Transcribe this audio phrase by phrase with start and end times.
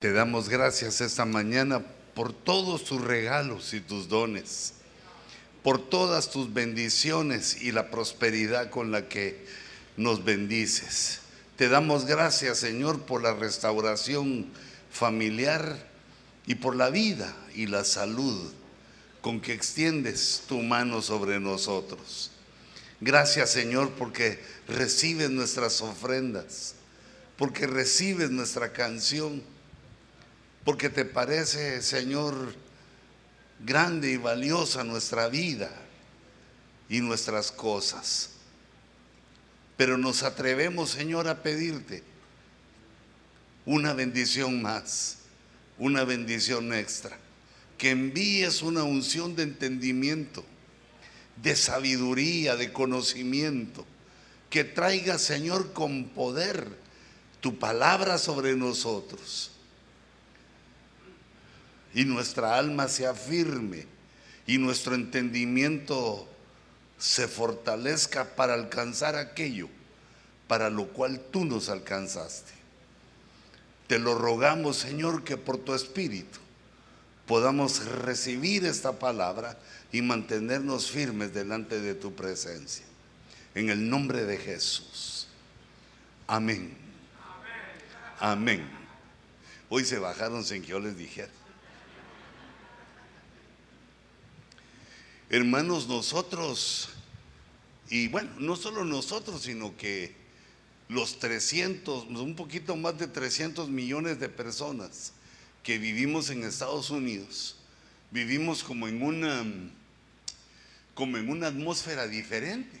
[0.00, 1.84] Te damos gracias esta mañana
[2.14, 4.72] por todos tus regalos y tus dones,
[5.62, 9.44] por todas tus bendiciones y la prosperidad con la que
[9.98, 11.20] nos bendices.
[11.56, 14.46] Te damos gracias, Señor, por la restauración
[14.90, 15.86] familiar
[16.46, 18.54] y por la vida y la salud
[19.20, 22.30] con que extiendes tu mano sobre nosotros.
[23.02, 26.74] Gracias, Señor, porque recibes nuestras ofrendas,
[27.36, 29.42] porque recibes nuestra canción
[30.64, 32.54] porque te parece, Señor,
[33.60, 35.70] grande y valiosa nuestra vida
[36.88, 38.30] y nuestras cosas.
[39.76, 42.02] Pero nos atrevemos, Señor, a pedirte
[43.64, 45.18] una bendición más,
[45.78, 47.16] una bendición extra,
[47.78, 50.44] que envíes una unción de entendimiento,
[51.42, 53.86] de sabiduría, de conocimiento,
[54.50, 56.68] que traiga, Señor, con poder
[57.40, 59.49] tu palabra sobre nosotros
[61.94, 63.86] y nuestra alma se afirme
[64.46, 66.28] y nuestro entendimiento
[66.98, 69.68] se fortalezca para alcanzar aquello
[70.50, 72.50] para lo cual tú nos alcanzaste.
[73.86, 76.40] Te lo rogamos, Señor, que por tu Espíritu
[77.26, 79.56] podamos recibir esta palabra
[79.92, 82.84] y mantenernos firmes delante de tu presencia.
[83.54, 85.28] En el nombre de Jesús.
[86.26, 86.76] Amén.
[88.18, 88.68] Amén.
[89.68, 91.30] Hoy se bajaron sin que yo les dijera.
[95.32, 96.88] Hermanos, nosotros,
[97.88, 100.12] y bueno, no solo nosotros, sino que
[100.88, 105.12] los 300, un poquito más de 300 millones de personas
[105.62, 107.54] que vivimos en Estados Unidos,
[108.10, 109.44] vivimos como en una,
[110.94, 112.80] como en una atmósfera diferente,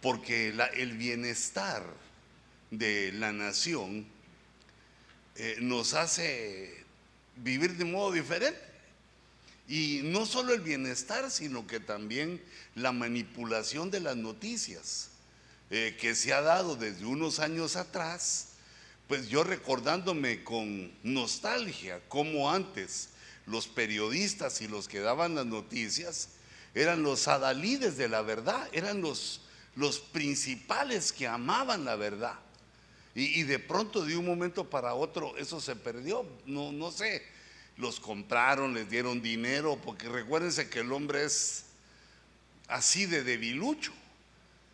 [0.00, 1.82] porque el bienestar
[2.70, 4.06] de la nación
[5.34, 6.84] eh, nos hace
[7.34, 8.69] vivir de modo diferente.
[9.70, 12.42] Y no solo el bienestar, sino que también
[12.74, 15.10] la manipulación de las noticias
[15.70, 18.48] eh, que se ha dado desde unos años atrás,
[19.06, 23.10] pues yo recordándome con nostalgia cómo antes
[23.46, 26.30] los periodistas y los que daban las noticias
[26.74, 29.42] eran los adalides de la verdad, eran los,
[29.76, 32.40] los principales que amaban la verdad.
[33.14, 37.22] Y, y, de pronto de un momento para otro eso se perdió, no, no sé,
[37.80, 41.64] los compraron, les dieron dinero, porque recuérdense que el hombre es
[42.68, 43.92] así de debilucho.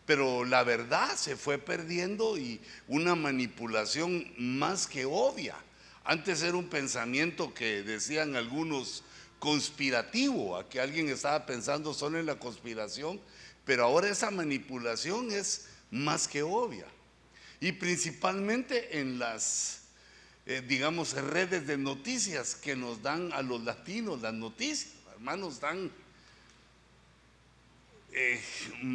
[0.04, 5.56] Pero la verdad se fue perdiendo y una manipulación más que obvia.
[6.04, 9.02] Antes era un pensamiento que decían algunos
[9.38, 13.20] conspirativo, a que alguien estaba pensando solo en la conspiración,
[13.64, 16.86] pero ahora esa manipulación es más que obvia.
[17.60, 19.85] Y principalmente en las
[20.46, 25.90] eh, digamos, redes de noticias que nos dan a los latinos las noticias, hermanos, dan
[28.12, 28.40] eh,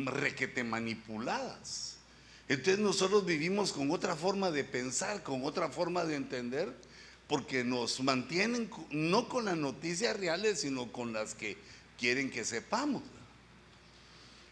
[0.06, 1.98] requete manipuladas.
[2.48, 6.74] Entonces nosotros vivimos con otra forma de pensar, con otra forma de entender,
[7.28, 11.58] porque nos mantienen no con las noticias reales, sino con las que
[12.00, 13.04] quieren que sepamos.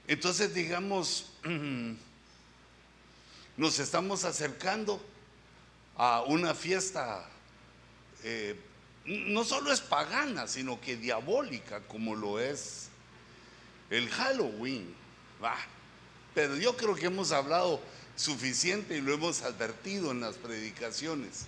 [0.07, 1.31] Entonces, digamos,
[3.57, 5.01] nos estamos acercando
[5.99, 7.25] a una fiesta,
[8.23, 8.57] eh,
[9.05, 12.87] no solo es pagana, sino que diabólica, como lo es
[13.89, 14.95] el Halloween.
[16.33, 17.81] Pero yo creo que hemos hablado
[18.15, 21.45] suficiente y lo hemos advertido en las predicaciones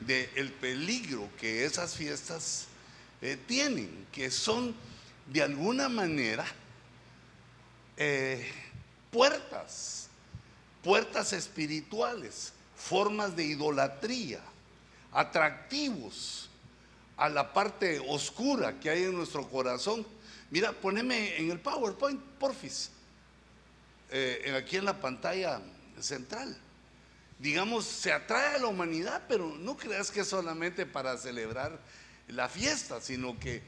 [0.00, 2.66] del el peligro que esas fiestas
[3.22, 4.72] eh, tienen, que son
[5.32, 6.46] de alguna manera
[7.96, 8.48] eh,
[9.10, 10.08] puertas,
[10.80, 12.53] puertas espirituales
[12.84, 14.40] formas de idolatría,
[15.12, 16.50] atractivos
[17.16, 20.06] a la parte oscura que hay en nuestro corazón.
[20.50, 22.90] Mira, poneme en el PowerPoint, porfis,
[24.10, 25.62] eh, aquí en la pantalla
[25.98, 26.56] central.
[27.38, 31.78] Digamos, se atrae a la humanidad, pero no creas que es solamente para celebrar
[32.28, 33.62] la fiesta, sino que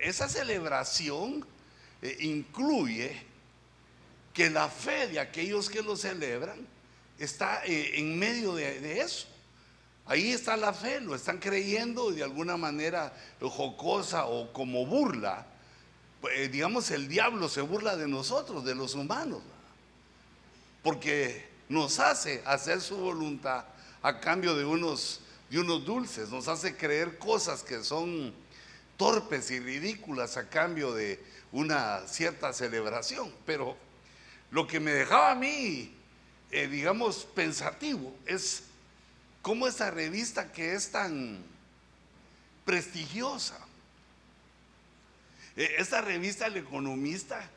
[0.00, 1.46] esa celebración
[2.02, 3.16] eh, incluye
[4.34, 6.66] que la fe de aquellos que lo celebran
[7.18, 9.26] está eh, en medio de, eso.
[10.06, 15.46] Ahí está la fe, lo están creyendo de alguna manera jocosa o como burla.
[16.34, 19.42] Eh, digamos, el diablo se burla de nosotros, de los humanos,
[20.82, 23.64] porque nos hace hacer su voluntad
[24.02, 25.20] a cambio de unos,
[25.50, 28.32] de unos dulces, nos hace creer cosas que son
[28.96, 31.22] torpes y ridículas a cambio de
[31.52, 33.32] una cierta celebración.
[33.44, 33.76] Pero
[34.50, 35.95] lo que me dejaba a mí
[36.50, 38.64] eh, digamos, pensativo, es
[39.42, 41.44] cómo esta revista que es tan
[42.64, 43.66] prestigiosa,
[45.56, 47.48] eh, esta revista El Economista,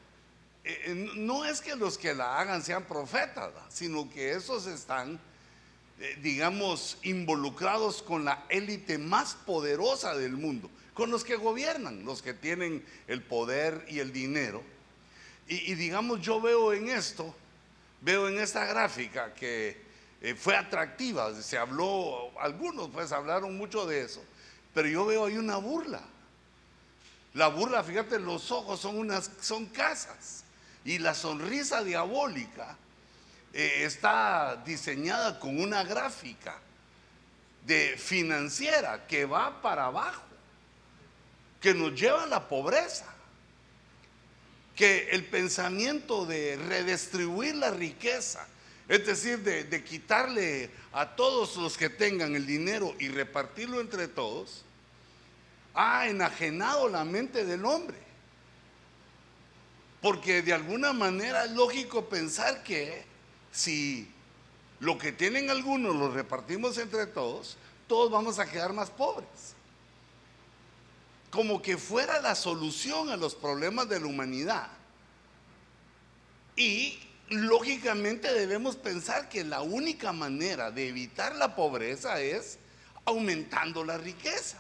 [0.64, 5.20] eh, eh, no es que los que la hagan sean profetas, sino que esos están,
[6.22, 12.34] digamos, involucrados con la élite más poderosa del mundo, con los que gobiernan, los que
[12.34, 14.64] tienen el poder y el dinero.
[15.48, 17.36] Y, digamos, yo veo en esto,
[18.02, 19.90] veo en esta gráfica que
[20.38, 24.24] fue atractiva, se habló, algunos pues hablaron mucho de eso,
[24.74, 26.02] pero yo veo ahí una burla.
[27.34, 30.44] La burla, fíjate, los ojos son unas, son casas.
[30.84, 32.76] Y la sonrisa diabólica
[33.54, 36.58] eh, está diseñada con una gráfica
[37.66, 40.24] de financiera que va para abajo,
[41.62, 43.06] que nos lleva a la pobreza.
[44.80, 48.48] Que el pensamiento de redistribuir la riqueza,
[48.88, 54.64] es decir, de quitarle a todos los que tengan el dinero y repartirlo entre todos,
[55.74, 57.98] ha enajenado la mente del hombre.
[60.02, 63.04] Porque de alguna manera es lógico pensar que
[63.52, 64.10] si
[64.80, 69.59] lo que tienen algunos lo repartimos entre todos, todos vamos a quedar más pobres.
[71.32, 74.70] Como que fuera la solución a los problemas de la humanidad.
[76.56, 77.00] Y
[77.30, 82.58] lógicamente debemos pensar que la única manera de evitar la pobreza es
[83.06, 84.58] aumentando la riqueza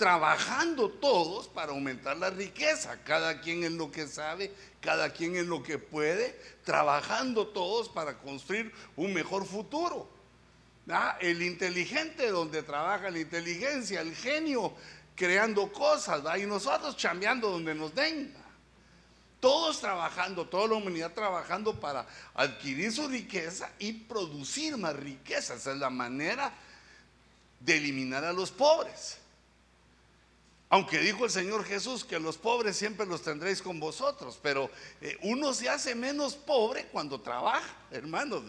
[0.00, 4.50] trabajando todos para aumentar la riqueza, cada quien en lo que sabe,
[4.80, 10.08] cada quien en lo que puede, trabajando todos para construir un mejor futuro.
[11.20, 14.72] El inteligente donde trabaja la inteligencia, el genio
[15.20, 18.34] creando cosas, y nosotros chambeando donde nos den.
[19.38, 25.54] Todos trabajando, toda la humanidad trabajando para adquirir su riqueza y producir más riqueza.
[25.54, 26.50] Esa es la manera
[27.60, 29.18] de eliminar a los pobres.
[30.70, 34.70] Aunque dijo el Señor Jesús que los pobres siempre los tendréis con vosotros, pero
[35.02, 38.42] eh, uno se hace menos pobre cuando trabaja, hermanos.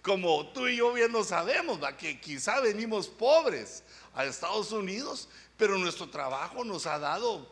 [0.00, 3.82] Como tú y yo bien lo sabemos, que quizá venimos pobres
[4.14, 7.50] a Estados Unidos, pero nuestro trabajo nos ha dado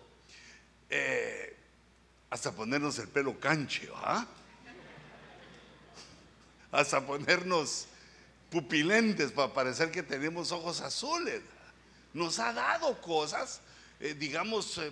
[0.90, 1.56] eh,
[2.30, 3.88] hasta ponernos el pelo canche,
[6.70, 7.86] Hasta ponernos
[8.50, 11.42] pupilentes para parecer que tenemos ojos azules.
[12.14, 13.60] Nos ha dado cosas
[14.02, 14.90] eh, digamos, eh,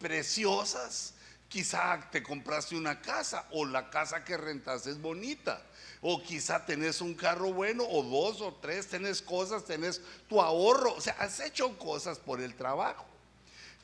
[0.00, 1.12] preciosas.
[1.46, 5.62] Quizá te compraste una casa o la casa que rentas es bonita.
[6.00, 10.94] O quizá tenés un carro bueno o dos o tres, tenés cosas, tenés tu ahorro.
[10.94, 13.06] O sea, has hecho cosas por el trabajo.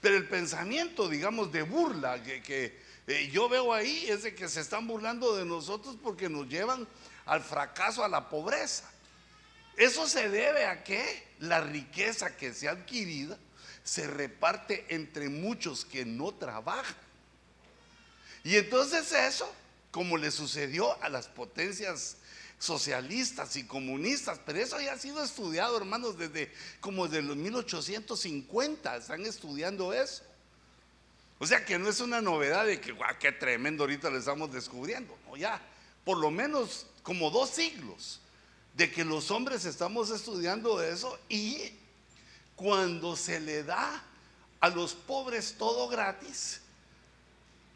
[0.01, 4.61] Pero el pensamiento, digamos, de burla que, eh, yo veo ahí es de que se
[4.61, 6.87] están burlando de nosotros porque nos llevan
[7.25, 8.91] al fracaso, a la pobreza.
[9.77, 13.39] Eso se debe a que la riqueza que se ha adquirido
[13.85, 16.97] se reparte entre muchos que no trabajan.
[18.45, 19.53] Y entonces eso,
[19.93, 22.17] como le sucedió a las potencias
[22.59, 26.51] socialistas y comunistas, pero eso ya ha sido estudiado, hermanos, desde
[26.81, 30.25] como desde los 1850, están estudiando eso.
[31.39, 34.53] O sea que no es una novedad de que, guau, qué tremendo ahorita lo estamos
[34.53, 35.61] descubriendo, no, ya,
[36.05, 38.21] por lo menos como dos siglos
[38.75, 41.73] de que los hombres estamos estudiando eso y
[42.57, 44.03] cuando se le da
[44.61, 46.61] a los pobres todo gratis,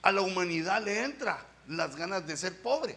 [0.00, 2.97] a la humanidad le entra las ganas de ser pobre.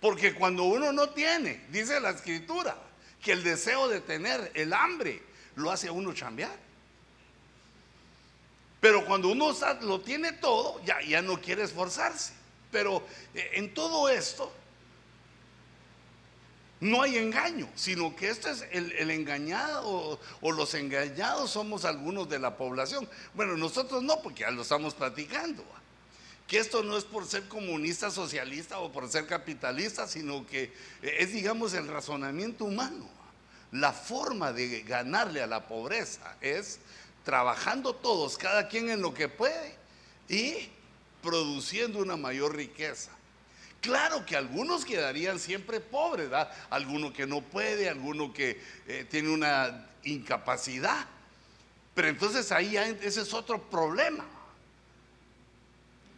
[0.00, 2.76] Porque cuando uno no tiene, dice la escritura,
[3.22, 5.22] que el deseo de tener el hambre
[5.56, 6.56] lo hace a uno chambear.
[8.80, 12.34] Pero cuando uno lo tiene todo, ya, ya no quiere esforzarse.
[12.70, 13.02] Pero
[13.34, 14.52] eh, en todo esto,
[16.84, 22.38] no hay engaño, sino que esto es el, engañado o, los engañados somos algunos de
[22.38, 23.08] la población.
[23.32, 25.64] Bueno, nosotros no, porque ya lo estamos platicando.
[26.46, 31.32] Que esto no es por ser comunista, socialista o por ser capitalista, sino que es,
[31.32, 33.08] digamos, el razonamiento humano.
[33.72, 36.80] La forma de ganarle a la pobreza es
[37.24, 39.74] trabajando todos, cada quien en lo que puede
[40.28, 40.68] y
[41.22, 43.10] produciendo una mayor riqueza.
[43.84, 46.50] Claro que algunos quedarían siempre pobres, ¿verdad?
[46.70, 51.06] Alguno que no puede, alguno que eh, tiene una incapacidad.
[51.94, 54.24] Pero entonces ahí ese es otro problema.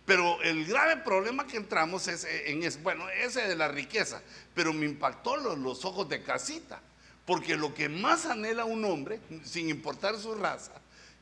[0.06, 4.23] Pero el grave problema que entramos es eh, en ese, bueno, ese de la riqueza.
[4.54, 6.80] Pero me impactó los, los ojos de casita.
[7.25, 10.70] Porque lo que más anhela un hombre, sin importar su raza,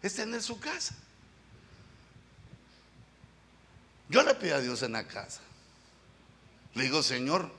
[0.02, 0.94] es tener su casa.
[4.10, 5.40] Yo le pido a Dios en la casa.
[6.74, 7.50] Le digo, Señor,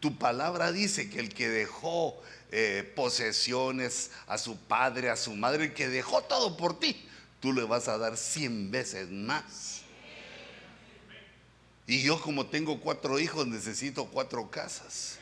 [0.00, 2.18] Tu palabra dice que el que dejó
[2.50, 7.06] eh, posesiones a su padre, a su madre, el que dejó todo por ti,
[7.38, 9.82] tú le vas a dar cien veces más.
[11.86, 15.18] Y yo como tengo cuatro hijos necesito cuatro casas.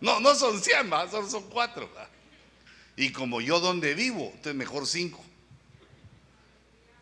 [0.00, 1.90] No, no son cien, son, son cuatro.
[2.96, 5.22] Y como yo donde vivo, entonces mejor cinco.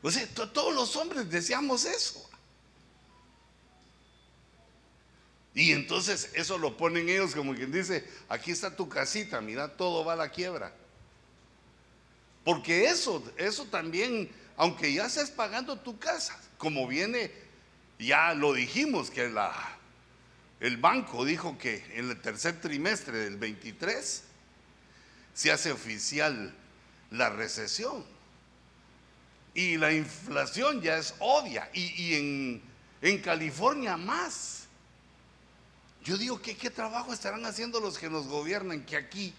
[0.02, 2.28] O sea, todos los hombres deseamos eso.
[5.54, 10.04] Y entonces eso lo ponen ellos como quien dice, aquí está tu casita, mira, todo
[10.04, 10.74] va a la quiebra.
[12.44, 17.30] Porque eso, eso también, aunque ya estés pagando tu casa, como viene,
[17.98, 19.54] ya lo dijimos, que la,
[20.58, 24.22] el banco dijo que en el tercer trimestre del 23
[25.34, 26.54] se hace oficial
[27.10, 28.04] la recesión.
[29.54, 31.68] Y la inflación ya es obvia.
[31.74, 32.62] Y, en,
[33.02, 34.66] en, California más.
[36.02, 38.84] Yo digo, que ¿qué trabajo estarán haciendo los que nos gobiernan?
[38.84, 39.34] Que aquí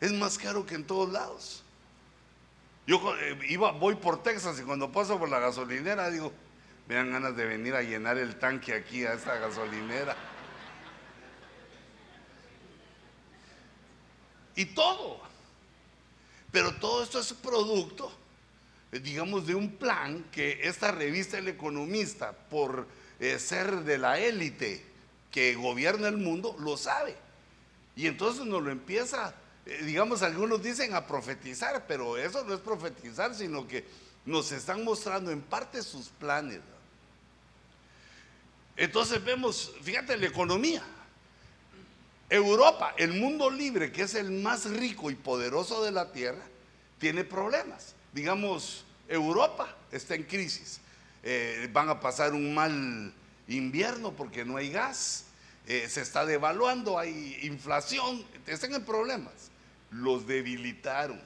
[0.00, 1.62] es más caro que en todos lados.
[2.86, 6.32] Yo eh, iba, voy por Texas y cuando paso por la gasolinera digo,
[6.88, 10.16] me dan ganas de venir a llenar el tanque aquí a esta gasolinera.
[14.56, 15.20] Y todo.
[16.50, 18.10] Pero todo esto es producto
[18.98, 22.88] digamos, de un plan que esta revista El Economista, por
[23.20, 24.84] eh, ser de la élite
[25.30, 27.14] que gobierna el mundo, lo sabe.
[27.94, 32.60] Y entonces nos lo empieza, eh, digamos, algunos dicen a profetizar, pero eso no es
[32.60, 33.84] profetizar, sino que
[34.26, 36.60] nos están mostrando en parte sus planes.
[38.76, 40.82] Entonces vemos, fíjate, la economía.
[42.28, 46.42] Europa, el mundo libre, que es el más rico y poderoso de la tierra,
[46.98, 50.80] tiene problemas digamos, Europa está en crisis.
[51.22, 53.12] Eh, van a pasar un mal
[53.48, 55.26] invierno porque no hay gas,
[55.66, 59.50] eh, se está devaluando, hay inflación, están en problemas.
[59.90, 61.20] Los debilitaron.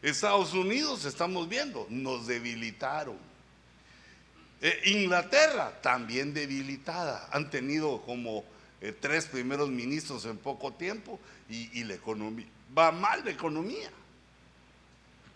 [0.00, 3.18] Estados Unidos, estamos viendo, nos debilitaron.
[4.60, 7.28] Eh, Inglaterra, también debilitada.
[7.32, 8.44] Han tenido como
[9.00, 11.18] tres primeros ministros en poco tiempo
[11.50, 12.46] y, y la economía,
[12.76, 13.90] va mal la economía.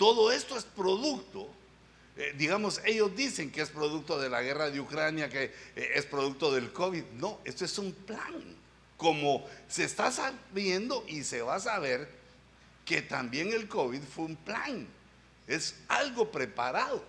[0.03, 1.49] Todo esto es producto,
[2.17, 6.05] eh, digamos, ellos dicen que es producto de la guerra de Ucrania, que eh, es
[6.07, 7.05] producto del COVID.
[7.21, 8.43] No, esto es un plan.
[8.97, 12.11] Como se está sabiendo y se va a saber
[12.85, 14.89] que también el COVID fue un plan.
[15.47, 17.05] Es algo preparado,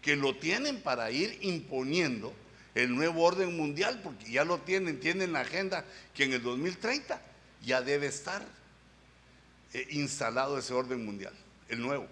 [0.00, 2.32] que lo tienen para ir imponiendo
[2.74, 7.22] el nuevo orden mundial, porque ya lo tienen, tienen la agenda que en el 2030
[7.64, 8.44] ya debe estar
[9.72, 11.32] eh, instalado ese orden mundial
[11.72, 12.06] el nuevo.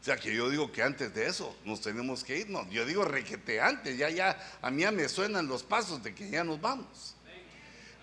[0.00, 2.68] O sea que yo digo que antes de eso nos tenemos que irnos.
[2.70, 6.44] Yo digo requete antes, ya, ya, a mí me suenan los pasos de que ya
[6.44, 7.16] nos vamos.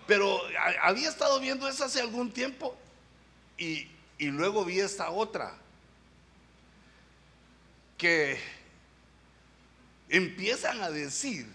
[0.08, 0.40] Pero
[0.82, 2.76] había estado viendo eso hace algún tiempo
[3.56, 3.88] y,
[4.18, 5.54] y luego vi esta otra
[7.96, 8.36] que
[10.08, 11.46] empiezan a decir,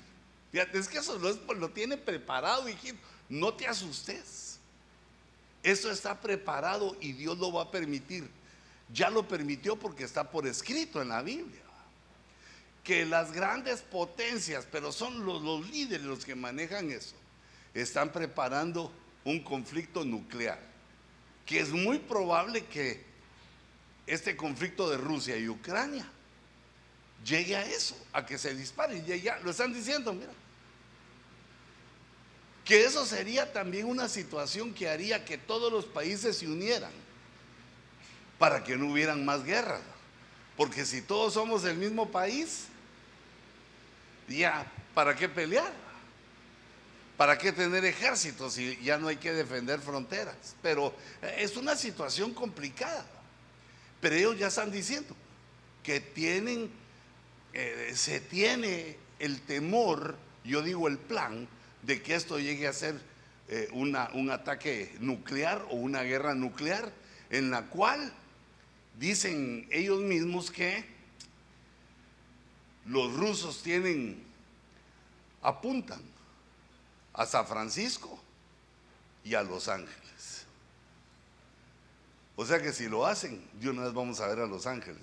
[0.54, 2.98] fíjate, es que eso lo, lo tiene preparado, hijito,
[3.28, 4.47] no te asustes.
[5.64, 8.30] Eso está preparado y Dios lo va a permitir.
[8.94, 11.62] Ya lo permitió porque está por escrito en la Biblia.
[12.84, 17.16] Que las grandes potencias, pero son los, líderes los que manejan eso,
[17.74, 18.92] están preparando
[19.26, 20.60] un conflicto nuclear.
[21.46, 23.06] Que es muy probable que
[24.06, 26.10] este conflicto de Rusia y Ucrania
[27.26, 29.04] llegue a eso, a que se dispare.
[29.22, 30.32] Ya, lo están diciendo, mira.
[32.68, 36.92] Que eso sería también una situación que haría que todos los países se unieran
[38.38, 39.80] para que no hubieran más guerras.
[40.58, 42.66] Porque si todos somos el mismo país,
[44.28, 45.72] ya, ¿para qué pelear?
[47.16, 50.36] ¿Para qué tener ejércitos si ya no hay que defender fronteras?
[50.62, 50.94] Pero
[51.38, 53.06] es una situación complicada.
[54.02, 55.16] Pero ellos ya están diciendo
[55.84, 56.70] que tienen,
[57.54, 61.48] eh, se tiene el temor, yo digo el plan,
[61.84, 63.00] de que esto llegue a ser
[63.50, 66.92] eh, una, un ataque nuclear o una guerra nuclear,
[67.30, 68.14] en la cual
[69.00, 70.86] dicen ellos mismos que
[72.86, 74.24] los rusos tienen,
[75.42, 76.02] apuntan
[77.14, 78.20] a San Francisco
[79.24, 80.46] y a Los Ángeles.
[82.36, 85.02] O sea que si lo hacen, de una vez vamos a ver a Los Ángeles.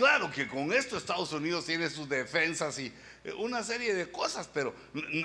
[0.00, 2.90] Claro que con esto Estados Unidos tiene sus defensas y
[3.22, 4.74] eh, una serie de cosas, pero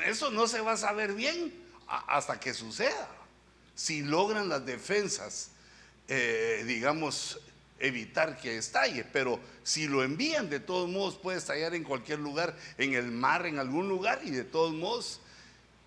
[0.05, 1.53] eso no se va a saber bien
[1.87, 3.07] hasta que suceda.
[3.73, 5.51] Si logran las defensas,
[6.09, 7.39] eh, digamos,
[7.79, 12.53] evitar que estalle, pero si lo envían, de todos modos puede estallar en cualquier lugar,
[12.77, 15.21] en el mar, en algún lugar, y de todos modos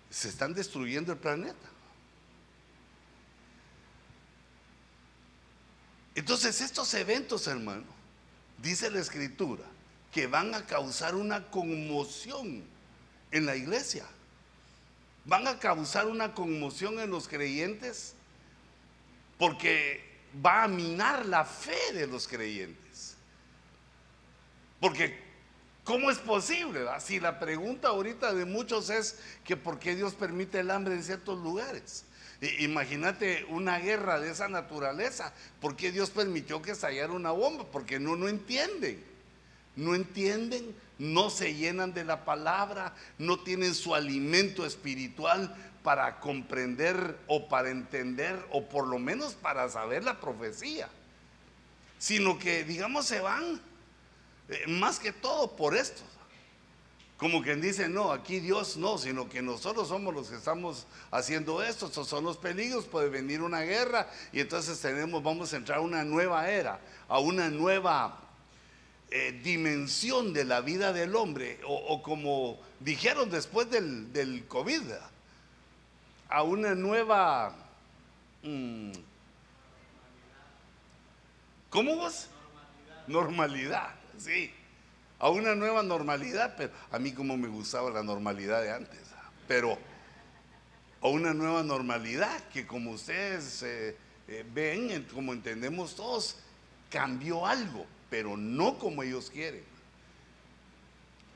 [0.09, 1.69] se están destruyendo el planeta.
[6.15, 7.98] Entonces estos eventos, hermano,
[8.61, 9.63] dice la escritura,
[10.11, 12.63] que van a causar una conmoción
[13.31, 14.05] en la iglesia.
[15.25, 18.15] Van a causar una conmoción en los creyentes
[19.37, 20.03] porque
[20.45, 23.15] va a minar la fe de los creyentes.
[24.79, 25.19] Porque,
[25.83, 26.85] ¿cómo es posible?
[26.99, 31.03] Si la pregunta ahorita de muchos es que por qué Dios permite el hambre en
[31.03, 32.05] ciertos lugares.
[32.59, 35.33] Imagínate una guerra de esa naturaleza.
[35.59, 37.65] ¿Por qué Dios permitió que estallara una bomba?
[37.65, 39.03] Porque no, no entienden.
[39.75, 47.17] No entienden, no se llenan de la palabra, no tienen su alimento espiritual para comprender
[47.27, 50.89] o para entender o por lo menos para saber la profecía,
[51.97, 53.61] sino que digamos se van
[54.49, 56.03] eh, más que todo por esto.
[57.19, 61.61] Como quien dice, no, aquí Dios no, sino que nosotros somos los que estamos haciendo
[61.61, 65.79] esto, estos son los peligros, puede venir una guerra y entonces tenemos, vamos a entrar
[65.79, 68.21] a una nueva era, a una nueva
[69.11, 74.83] eh, dimensión de la vida del hombre, o, como dijeron después del, del COVID,
[76.29, 77.53] a una nueva...
[78.43, 78.93] Mm,
[81.69, 82.29] ¿Cómo vos?
[83.07, 83.93] Normalidad.
[84.17, 84.53] sí.
[85.19, 89.01] A una nueva normalidad, pero a mí como me gustaba la normalidad de antes,
[89.47, 89.77] pero
[91.01, 93.97] a una nueva normalidad que como ustedes eh,
[94.27, 96.37] eh, ven, como entendemos todos,
[96.89, 99.69] cambió algo, pero no como ellos quieren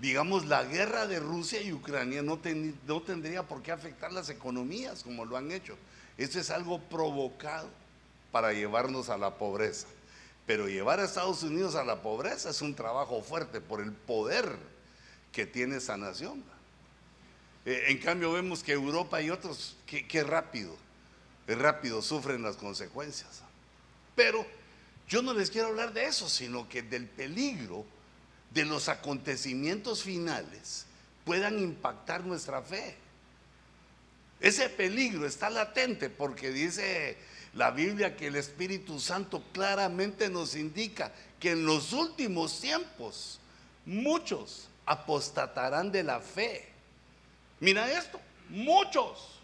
[0.03, 2.37] digamos, la guerra de Rusia y Ucrania no,
[2.85, 5.77] no, tendría por qué afectar las economías como lo han hecho.
[6.17, 7.69] Esto es algo provocado
[8.29, 9.87] para llevarnos a la pobreza.
[10.45, 14.57] Pero llevar a Estados Unidos a la pobreza es un trabajo fuerte por el poder
[15.31, 16.43] que tiene esa nación.
[17.65, 20.75] Eh, en cambio vemos que Europa y otros, qué rápido,
[21.47, 23.41] rápido sufren las consecuencias.
[24.15, 24.45] Pero
[25.08, 27.86] yo no les quiero hablar de eso, sino que del peligro
[28.51, 30.86] de los acontecimientos finales
[31.25, 32.95] puedan impactar nuestra fe.
[34.39, 37.17] Ese peligro está latente porque dice
[37.53, 43.39] la Biblia que el Espíritu Santo claramente nos indica que en los últimos tiempos
[43.85, 46.69] muchos apostatarán de la fe.
[47.59, 49.39] Mira esto, muchos.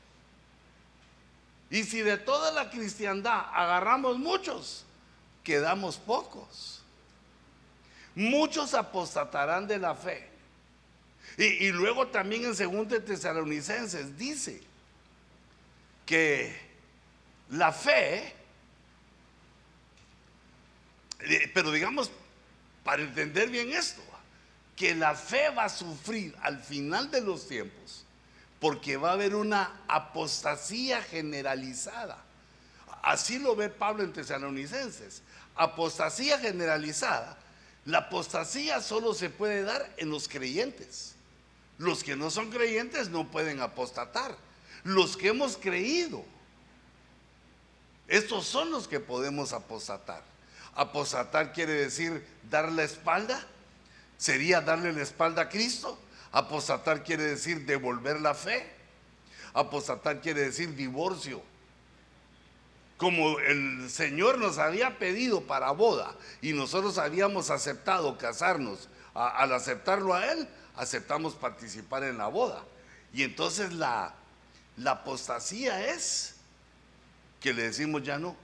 [1.69, 4.85] Y si de toda la cristiandad agarramos muchos,
[5.43, 6.79] quedamos pocos
[8.19, 10.27] muchos apostatarán de la fe.
[11.37, 14.61] Y, luego también en 2 Tesalonicenses dice
[16.05, 16.68] que
[17.49, 18.33] la fe,
[21.19, 22.12] eh, pero digamos,
[22.83, 24.01] para entender bien esto,
[24.75, 28.05] que la fe va a sufrir al final de los tiempos,
[28.59, 32.23] porque va a haber una apostasía generalizada.
[33.01, 35.21] Así lo ve Pablo en Tesalonicenses.
[35.55, 37.38] Apostasía generalizada
[37.89, 41.15] la apostasía solo se puede dar en los creyentes.
[41.77, 44.35] Los que no son creyentes no pueden apostatar.
[44.83, 46.23] Los que hemos creído,
[48.09, 50.23] estos son los que podemos apostatar.
[50.75, 53.45] Apostatar quiere decir dar la espalda.
[54.17, 55.97] Sería darle la espalda a Cristo.
[56.31, 58.71] Apostatar quiere decir devolver la fe.
[59.53, 61.41] Apostatar quiere decir divorcio
[62.99, 70.13] como el Señor nos había pedido para boda y nosotros habíamos aceptado casarnos, al aceptarlo
[70.13, 72.61] a Él, aceptamos participar en la boda.
[73.13, 74.13] Y entonces la,
[74.75, 76.35] la apostasía es
[77.39, 78.36] que le decimos ya no.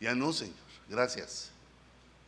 [0.00, 0.54] Ya no, Señor,
[0.88, 1.50] gracias.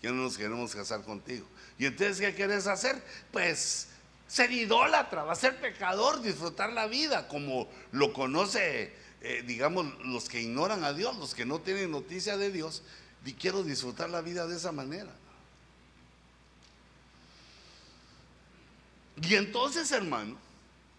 [0.03, 1.47] Ya no nos queremos casar contigo.
[1.79, 3.03] Y entonces, ¿qué quieres hacer?
[3.33, 3.89] Pues
[4.27, 10.31] ser idólatra, va a ser pecador, disfrutar la vida como lo conoce eh, digamos, los
[10.31, 12.83] que ignoran a Dios, los que no tienen noticia de Dios,
[13.25, 15.11] y quiero disfrutar la vida de esa manera.
[19.21, 20.39] Y entonces, hermano,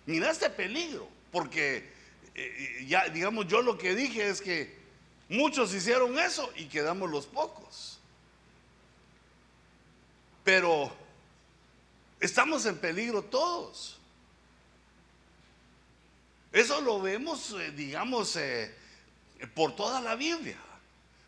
[0.05, 1.91] mira este peligro, porque
[2.35, 4.75] eh, ya, digamos, yo lo que dije es que
[5.29, 7.99] muchos hicieron eso y quedamos los pocos.
[10.43, 10.93] Pero
[12.19, 13.97] estamos en peligro todos.
[16.51, 18.73] Eso lo vemos, eh, digamos, eh,
[19.53, 20.57] por toda la Biblia.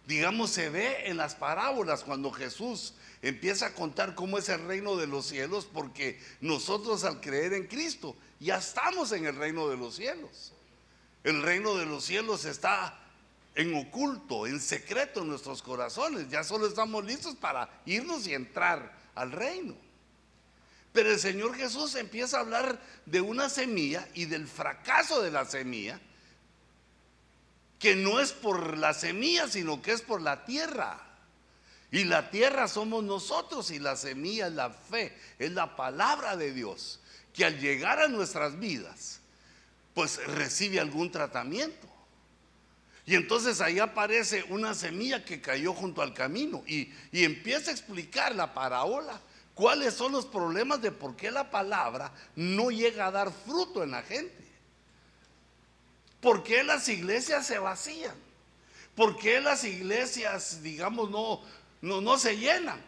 [0.05, 4.97] Digamos, se ve en las parábolas cuando Jesús empieza a contar cómo es el reino
[4.97, 9.77] de los cielos, porque nosotros al creer en Cristo ya estamos en el reino de
[9.77, 10.51] los cielos.
[11.23, 12.99] El reino de los cielos está
[13.55, 16.29] en oculto, en secreto en nuestros corazones.
[16.29, 19.75] Ya solo estamos listos para irnos y entrar al reino.
[20.91, 25.45] Pero el Señor Jesús empieza a hablar de una semilla y del fracaso de la
[25.45, 25.99] semilla,
[27.79, 31.01] que no es por la semilla, sino que es por la tierra.
[31.91, 36.53] Y la tierra somos nosotros y la semilla es la fe, es la palabra de
[36.53, 36.99] Dios,
[37.33, 39.19] que al llegar a nuestras vidas,
[39.93, 41.87] pues recibe algún tratamiento.
[43.05, 48.33] Y entonces ahí aparece una semilla que cayó junto al camino y, empieza a explicar
[48.33, 49.19] la parábola,
[49.53, 53.91] cuáles son los problemas de por qué la palabra no llega a dar fruto en
[53.91, 54.43] la gente.
[56.21, 58.15] ¿Por qué las iglesias se vacían?
[58.95, 61.41] ¿Por qué las iglesias, digamos, no,
[61.81, 62.81] no, no se llenan?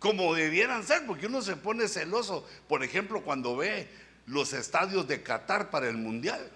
[0.00, 3.88] Como debieran ser, porque uno se pone celoso, por ejemplo, cuando ve
[4.26, 6.50] los estadios de Qatar para el Mundial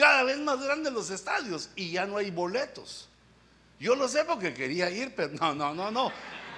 [0.00, 3.06] cada vez más grandes los estadios y ya no hay boletos.
[3.78, 6.10] Yo lo sé porque quería ir, pero no, no, no, no.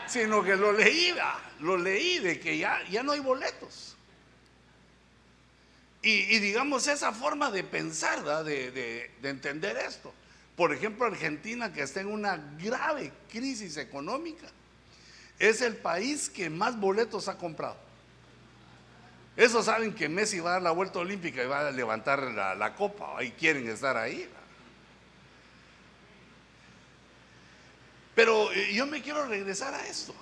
[0.07, 1.13] Sino que lo leí,
[1.59, 3.97] lo leí de que ya, ya no hay boletos.
[6.03, 8.71] Y, digamos esa forma de pensar, de,
[9.21, 10.15] de entender esto.
[10.57, 14.47] Por ejemplo, Argentina, que está en una grave crisis económica,
[15.41, 17.77] es el país que más boletos ha comprado.
[19.37, 22.75] Eso saben que Messi va a dar la vuelta olímpica y va a levantar la,
[22.75, 23.16] copa.
[23.16, 24.29] Ahí quieren estar ahí.
[28.14, 30.14] Pero eh, yo me quiero regresar a esto.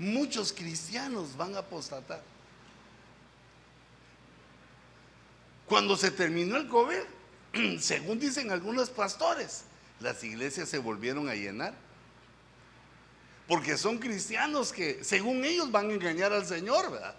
[0.00, 2.20] Muchos cristianos van a apostatar.
[5.66, 9.62] Cuando se terminó el COVID, según dicen algunos pastores,
[10.00, 11.72] las iglesias se volvieron a llenar.
[13.46, 17.14] Porque son cristianos que, según ellos, van a engañar al Señor, ¿verdad?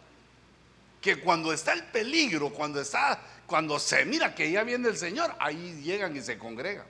[1.06, 5.36] Que cuando está el peligro, cuando está, cuando se mira que ya viene el Señor,
[5.38, 6.88] ahí llegan y se congregan.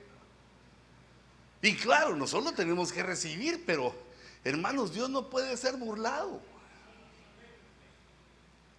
[1.60, 3.94] Y claro, nosotros tenemos que recibir, pero
[4.42, 6.40] hermanos, Dios no puede ser burlado.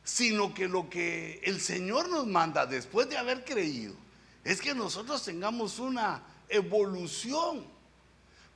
[0.04, 3.93] Sino que lo que el Señor nos manda después de haber creído
[4.43, 7.63] es que nosotros tengamos una evolución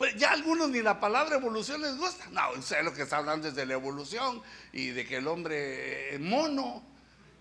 [0.02, 2.26] pues ya algunos ni la palabra evolución les gusta.
[2.32, 4.42] No, sé lo que está hablando es de la evolución
[4.74, 6.82] y de que el hombre es mono.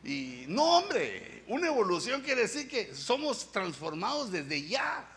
[0.05, 5.09] Y no, hombre, una evolución quiere decir que somos transformados desde ya.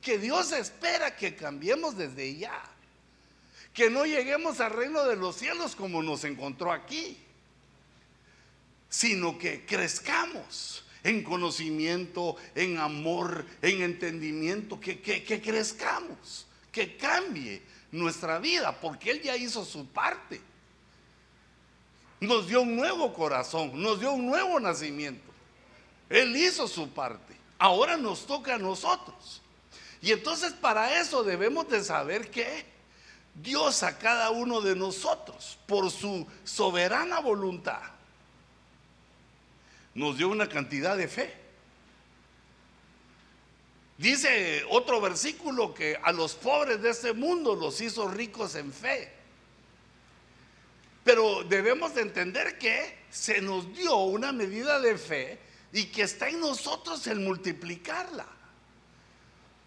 [0.00, 2.62] Que Dios espera que cambiemos desde ya.
[3.74, 7.18] Que no lleguemos al reino de los cielos como nos encontró aquí.
[8.88, 18.38] Sino que crezcamos en conocimiento, en amor, en entendimiento, que, que crezcamos que cambie nuestra
[18.38, 20.40] vida, porque Él ya hizo su parte.
[22.20, 25.30] Nos dio un nuevo corazón, nos dio un nuevo nacimiento.
[26.08, 27.36] Él hizo su parte.
[27.58, 29.40] Ahora nos toca a nosotros.
[30.02, 32.64] Y entonces para eso debemos de saber que
[33.34, 37.82] Dios a cada uno de nosotros, por su soberana voluntad,
[39.94, 41.34] nos dio una cantidad de fe.
[44.00, 49.12] Dice otro versículo que a los pobres de este mundo los hizo ricos en fe.
[51.04, 55.38] Pero debemos de entender que se nos dio una medida de fe
[55.70, 58.24] y que está en nosotros el multiplicarla.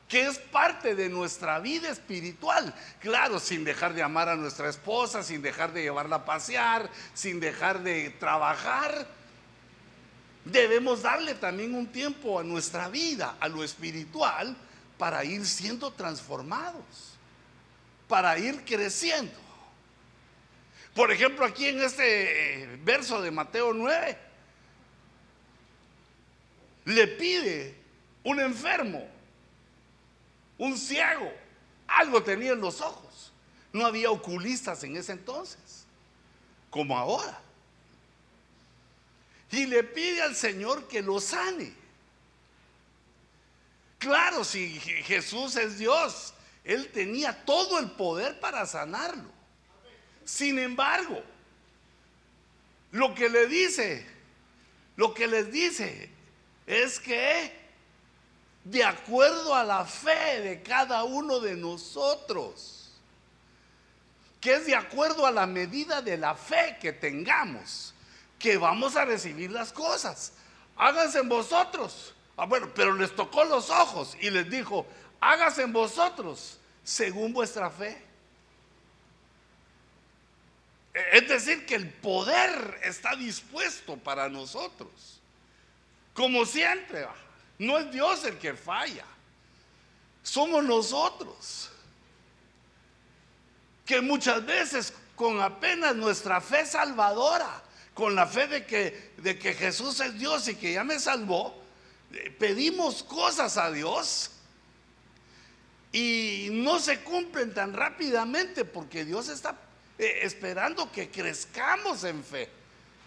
[0.08, 2.74] Que es parte de nuestra vida espiritual.
[3.02, 7.40] Claro, sin dejar de amar a nuestra esposa, sin dejar de llevarla a pasear, sin
[7.40, 9.08] dejar de trabajar
[10.46, 14.56] debemos darle también un tiempo a nuestra vida, a lo espiritual,
[14.98, 17.16] para ir siendo transformados,
[18.08, 19.38] para ir creciendo.
[20.94, 24.18] Por ejemplo, aquí en este eh, verso de Mateo 9,
[26.86, 27.76] le pide
[28.24, 29.08] un enfermo,
[30.58, 31.32] un ciego,
[31.88, 33.32] algo tenía en los ojos.
[33.72, 35.86] No había oculistas en ese entonces,
[36.70, 37.43] como ahora
[39.54, 41.72] y le pide al Señor que lo sane.
[44.00, 49.30] Claro, si Jesús es Dios, Él tenía todo el poder para sanarlo.
[50.26, 51.22] Sin embargo,
[52.92, 54.06] lo que le dice,
[54.96, 56.10] lo que les dice
[56.66, 57.64] es que
[58.64, 62.92] de acuerdo a la fe de cada uno de nosotros,
[64.42, 67.93] que es de acuerdo a la medida de la fe que tengamos,
[68.44, 70.34] que vamos a recibir las cosas.
[70.76, 72.14] Háganse en vosotros.
[72.36, 74.86] Ah, bueno, pero les tocó los ojos y les dijo,
[75.22, 78.06] hágase en vosotros según vuestra fe.
[80.94, 85.22] E, es decir, que el poder está dispuesto para nosotros.
[86.14, 87.08] Como siempre,
[87.60, 89.06] no es Dios el que falla.
[90.22, 91.72] Somos nosotros.
[93.86, 99.54] Que muchas veces con apenas nuestra fe salvadora, con la fe de que, de que
[99.54, 101.62] Jesús es Dios y que ya me salvó,
[102.12, 104.32] eh, pedimos cosas a Dios
[105.92, 109.56] y no se cumplen tan rápidamente porque Dios está
[110.00, 112.50] eh, esperando que crezcamos en fe,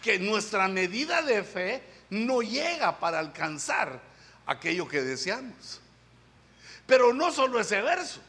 [0.02, 4.00] que nuestra medida de fe no llega para alcanzar
[4.46, 5.80] aquello que deseamos.
[6.86, 8.20] Pero no solo ese verso,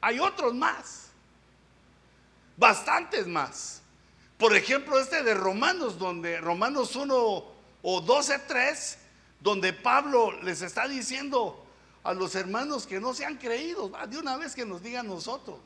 [0.00, 1.06] hay otros más,
[2.56, 3.82] bastantes más.
[4.38, 7.44] Por ejemplo, este de Romanos, donde Romanos 1
[7.82, 8.98] o 12, 3,
[9.40, 11.64] donde Pablo les está diciendo
[12.02, 15.58] a los hermanos que no se han creído, de una vez que nos digan nosotros,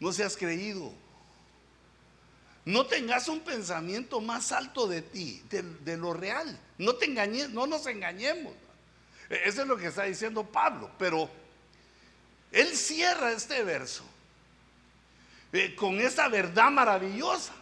[0.00, 0.92] no seas creído.
[2.64, 6.58] No tengas un pensamiento más alto de ti, de, lo real.
[6.78, 8.54] No te engañes, no nos engañemos.
[9.28, 10.90] E, eso es lo que está diciendo Pablo.
[10.98, 11.28] Pero
[12.50, 14.02] él cierra este verso
[15.54, 17.52] eh, con esta verdad maravillosa,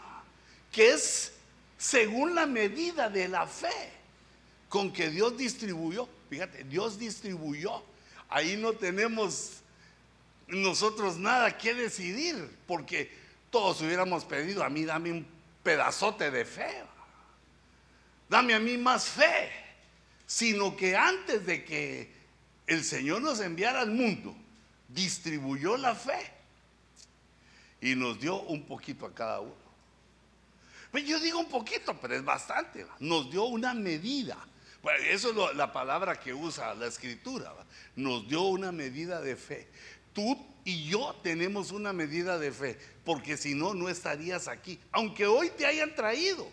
[0.70, 1.34] que es
[1.76, 3.92] según la medida de la fe
[4.70, 6.08] con que Dios distribuyó.
[6.30, 7.84] Fíjate, Dios distribuyó.
[8.30, 9.58] Ahí no tenemos
[10.46, 13.12] nosotros nada que decidir, porque
[13.50, 15.26] todos hubiéramos pedido, a mí dame un
[15.62, 16.82] pedazote de fe,
[18.30, 19.50] dame a mí más fe,
[20.26, 22.10] sino que antes de que
[22.66, 24.34] el Señor nos enviara al mundo,
[24.88, 26.41] distribuyó la fe
[27.82, 29.60] y nos dio un poquito a cada uno.
[30.90, 32.86] Pues yo digo un poquito, pero es bastante.
[33.00, 34.38] Nos dio una medida.
[34.80, 37.52] Pues eso es la palabra que usa la escritura.
[37.96, 39.68] Nos dio una medida de fe.
[40.12, 44.78] Tú y yo tenemos una medida de fe, porque si no, no estarías aquí.
[44.92, 46.46] Aunque hoy te hayan traído,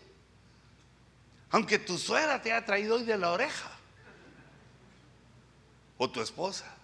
[1.50, 3.70] aunque tu suegra te haya traído hoy de la oreja,
[5.96, 6.79] o tu esposa.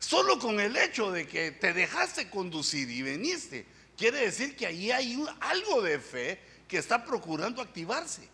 [0.00, 4.90] Solo con el hecho de que te dejaste conducir y viniste, quiere decir que ahí
[4.90, 8.26] hay algo de fe que está procurando activarse.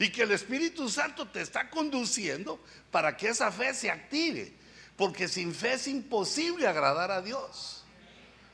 [0.00, 4.52] Y que el Espíritu Santo te está conduciendo para que esa fe se active.
[4.96, 7.84] Porque sin fe es imposible agradar a Dios.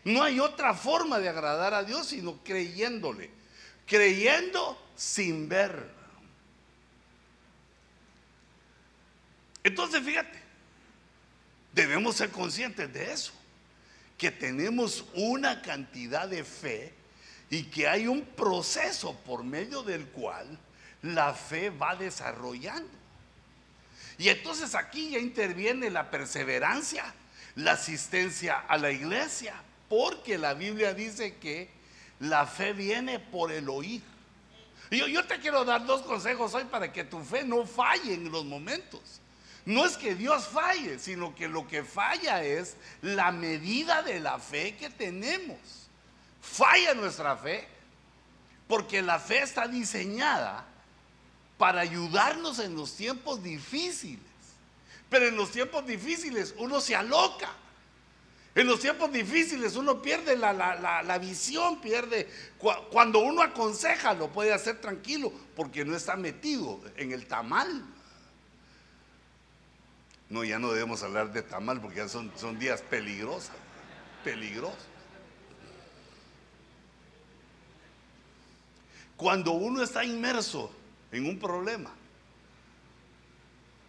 [0.05, 3.31] No hay otra forma de agradar a Dios sino creyéndole.
[3.87, 5.90] Creyendo sin ver.
[9.62, 10.44] Entonces, fíjate,
[11.75, 13.33] debemos ser conscientes de eso.
[14.17, 16.95] Que tenemos una cantidad de fe
[17.51, 20.59] y que hay un proceso por medio del cual
[21.03, 22.89] la fe va desarrollando.
[24.17, 27.13] Y entonces aquí ya interviene la perseverancia,
[27.57, 29.55] la asistencia a la iglesia,
[29.89, 31.69] porque la Biblia dice que
[32.21, 34.03] la fe viene por el oír.
[34.91, 38.31] Yo, yo te quiero dar dos consejos hoy para que tu fe no falle en
[38.31, 39.21] los momentos.
[39.66, 44.38] No es que Dios falle, sino que lo que falla es la medida de la
[44.38, 45.59] fe que tenemos.
[46.42, 47.66] Falla nuestra fe
[48.68, 50.66] porque la fe está diseñada
[51.59, 54.22] para ayudarnos en los tiempos difíciles.
[55.09, 57.50] Pero en los tiempos difíciles uno se aloca.
[58.55, 62.29] En los tiempos difíciles uno pierde la, visión, pierde...
[62.90, 67.85] Cuando uno aconseja lo puede hacer tranquilo porque no está metido en el tamal.
[70.31, 73.51] No, ya no debemos hablar de tamal porque ya son, son días peligrosos.
[74.25, 74.79] Peligrosos.
[79.17, 80.73] Cuando uno está inmerso
[81.13, 81.93] en un problema.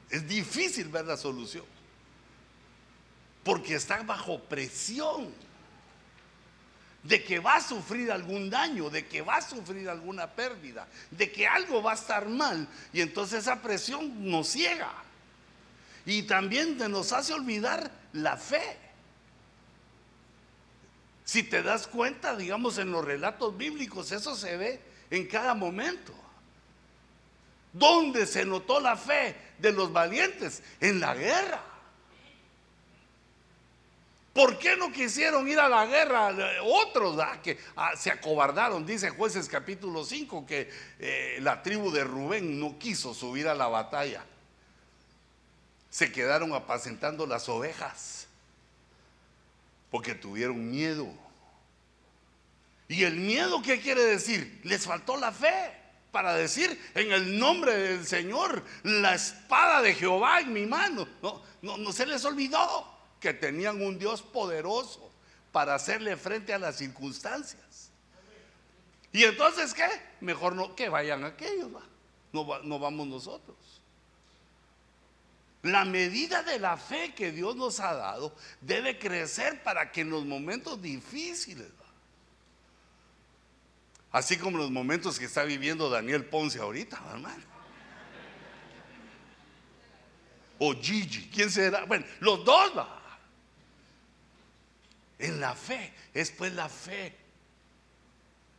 [0.10, 1.66] Es difícil ver la solución.
[3.44, 5.34] Porque está bajo presión
[7.04, 11.32] de que va a sufrir algún daño, de que va a sufrir alguna pérdida, de
[11.32, 12.68] que algo va a estar mal.
[12.92, 14.92] Y entonces esa presión nos ciega.
[16.06, 18.78] Y también nos hace olvidar la fe.
[21.24, 26.14] Si te das cuenta, digamos, en los relatos bíblicos, eso se ve en cada momento.
[27.74, 30.62] ¿Dónde se notó la fe de los valientes?
[30.80, 31.62] En la guerra.
[34.36, 36.36] ¿Por qué no quisieron ir a la guerra?
[36.62, 42.60] Otros que ah, se acobardaron, dice jueces capítulo 5, que eh, la tribu de Rubén
[42.60, 44.24] no quiso subir a la batalla.
[45.96, 48.28] Se quedaron apacentando las ovejas
[49.90, 51.08] porque tuvieron miedo.
[52.90, 54.60] ¿Y el miedo qué quiere decir?
[54.66, 55.72] Les faltó la fe
[56.12, 61.08] para decir en el nombre del Señor, la espada de Jehová en mi mano.
[61.62, 65.10] No, se les olvidó que tenían un Dios poderoso
[65.54, 67.90] para hacerle frente a las circunstancias.
[69.14, 69.88] Y entonces, ¿qué?
[70.20, 71.72] Mejor no, que vayan aquellos,
[72.34, 73.65] No, no vamos nosotros.
[75.66, 80.12] La medida de la fe que Dios nos ha dado debe crecer para que en
[80.12, 81.68] los momentos difíciles,
[84.12, 87.44] así como los momentos que está viviendo Daniel Ponce ahorita, hermano.
[90.60, 91.86] O Gigi, ¿quién será?
[91.86, 93.20] Bueno, los dos, va.
[95.18, 97.18] En la fe, es pues la fe,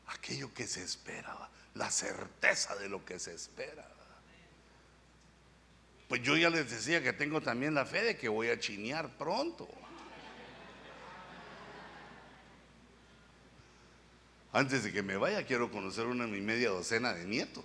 [0.09, 3.96] aquello que se espera, la certeza de lo que se espera.
[6.09, 9.09] Pues yo ya les decía que tengo también la fe de que voy a chinear
[9.19, 9.69] pronto.
[14.53, 17.64] Antes de que me vaya, quiero conocer una y media docena de nietos.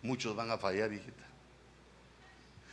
[0.00, 1.22] Muchos van a fallar, hijita.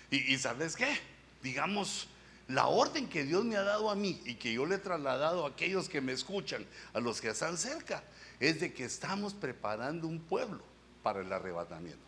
[0.10, 0.98] Y, y sabes qué?
[1.44, 2.08] Digamos,
[2.48, 5.46] la orden que Dios me ha dado a mí y que yo le he trasladado
[5.46, 8.02] a aquellos que me escuchan, a los que están cerca,
[8.40, 10.69] es de que estamos preparando un pueblo
[11.04, 12.00] para el arrebatamiento.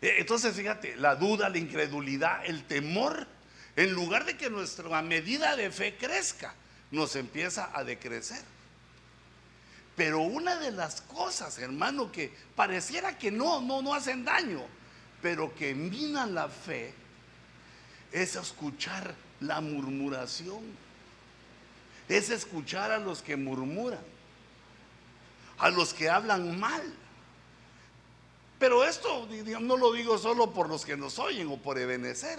[0.00, 3.26] Eh, entonces, fíjate, la duda, la incredulidad, el temor,
[3.76, 6.54] en lugar de que nuestra medida de fe crezca,
[6.90, 8.42] nos empieza a decrecer.
[9.96, 14.62] Pero una de las cosas, hermano, que pareciera que no, no, no hacen daño,
[15.22, 16.92] pero que minan la fe,
[18.12, 20.62] es escuchar la murmuración.
[22.08, 24.14] Es escuchar a los que murmuran
[25.58, 26.82] a los que hablan mal.
[28.58, 29.28] Pero esto
[29.60, 32.38] no lo digo solo por los que nos oyen o por Ebenezer,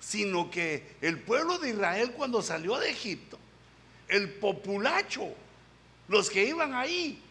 [0.00, 3.38] sino que el pueblo de Israel cuando salió de Egipto,
[4.08, 5.28] el populacho,
[6.08, 7.22] los que iban ahí,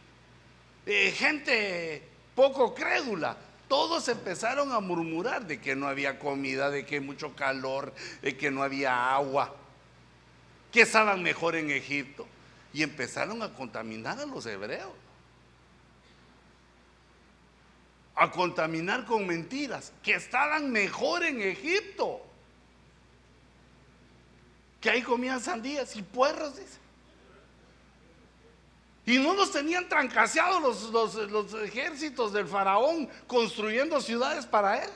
[0.85, 6.99] eh, gente poco crédula, todos empezaron a murmurar de que no había comida, de que
[6.99, 9.55] mucho calor, de que no había agua,
[10.71, 12.27] que estaban mejor en Egipto
[12.73, 14.91] y empezaron a contaminar a los hebreos.
[18.15, 22.21] A contaminar con mentiras, que estaban mejor en Egipto.
[24.79, 26.81] Que ahí comían sandías y puerros, dice.
[29.05, 34.89] Y no los tenían trancaseados los, ejércitos del faraón construyendo ciudades para él.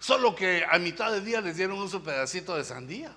[0.00, 3.12] Solo que a mitad del día les dieron un pedacito de sandía.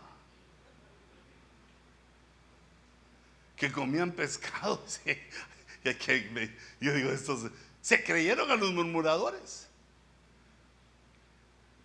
[3.61, 4.83] Que comían pescado.
[6.81, 9.67] yo digo, estos se creyeron a los murmuradores.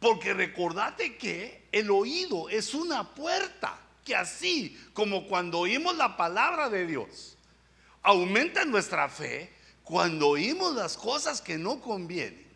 [0.01, 6.71] Porque recordate que el oído es una puerta que así como cuando oímos la palabra
[6.71, 7.37] de Dios,
[8.03, 9.53] aumenta nuestra fe
[9.85, 12.47] cuando oímos las cosas que no convienen.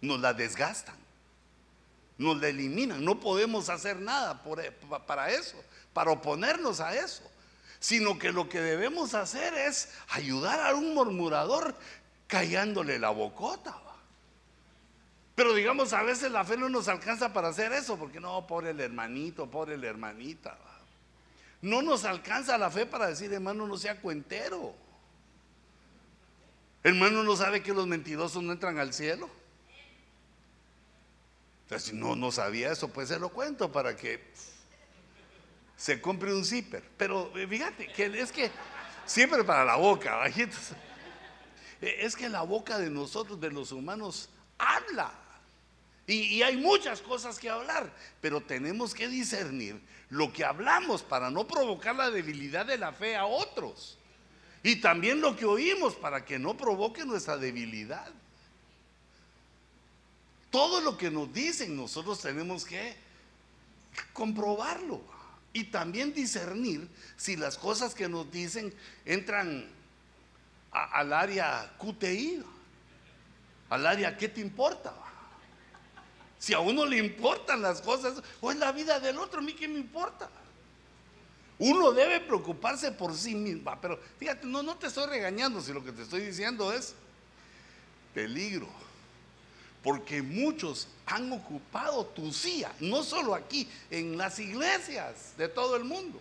[0.00, 0.94] Nos la desgastan,
[2.18, 5.60] nos la eliminan, no podemos hacer nada e, para eso
[5.92, 7.22] para oponernos a eso,
[7.78, 11.74] sino que lo que debemos hacer es ayudar a un murmurador
[12.26, 13.76] callándole la bocota.
[15.34, 18.70] Pero digamos, a veces la fe no nos alcanza para hacer eso, porque no, pobre
[18.70, 20.58] el hermanito, pobre la hermanita.
[21.62, 24.74] No nos alcanza la fe para decir, hermano, no sea cuentero.
[26.82, 29.28] Hermano, no sabe que los mentirosos no entran al cielo.
[31.62, 34.32] Entonces, si no, no sabía eso, pues se lo cuento para que
[35.80, 36.82] se compre un zipper.
[36.98, 38.50] Pero eh, fíjate, que es que
[39.06, 40.72] siempre para la boca, bajitos.
[41.80, 45.10] Eh, es que la boca de nosotros, de los humanos, habla.
[46.06, 47.90] Y, hay muchas cosas que hablar,
[48.20, 53.16] pero tenemos que discernir lo que hablamos para no provocar la debilidad de la fe
[53.16, 53.96] a otros.
[54.62, 58.12] Y también lo que oímos para que no provoque nuestra debilidad.
[60.50, 62.96] Todo lo que nos dicen nosotros tenemos que
[64.12, 65.19] comprobarlo
[65.52, 68.72] y también discernir si las cosas que nos dicen
[69.04, 69.68] entran
[70.70, 72.42] al área QTI,
[73.70, 74.94] al área ¿qué te importa?
[76.38, 79.52] Si a uno le importan las cosas, o es la vida del otro, a mí
[79.52, 80.30] qué me importa.
[81.58, 83.76] Uno debe preocuparse por sí mismo.
[83.82, 86.94] Pero fíjate, no, no te estoy regañando si lo que te estoy diciendo es
[88.14, 88.79] peligro
[89.82, 95.84] porque muchos han ocupado tu silla, no solo aquí, en las iglesias de todo el
[95.84, 96.20] mundo.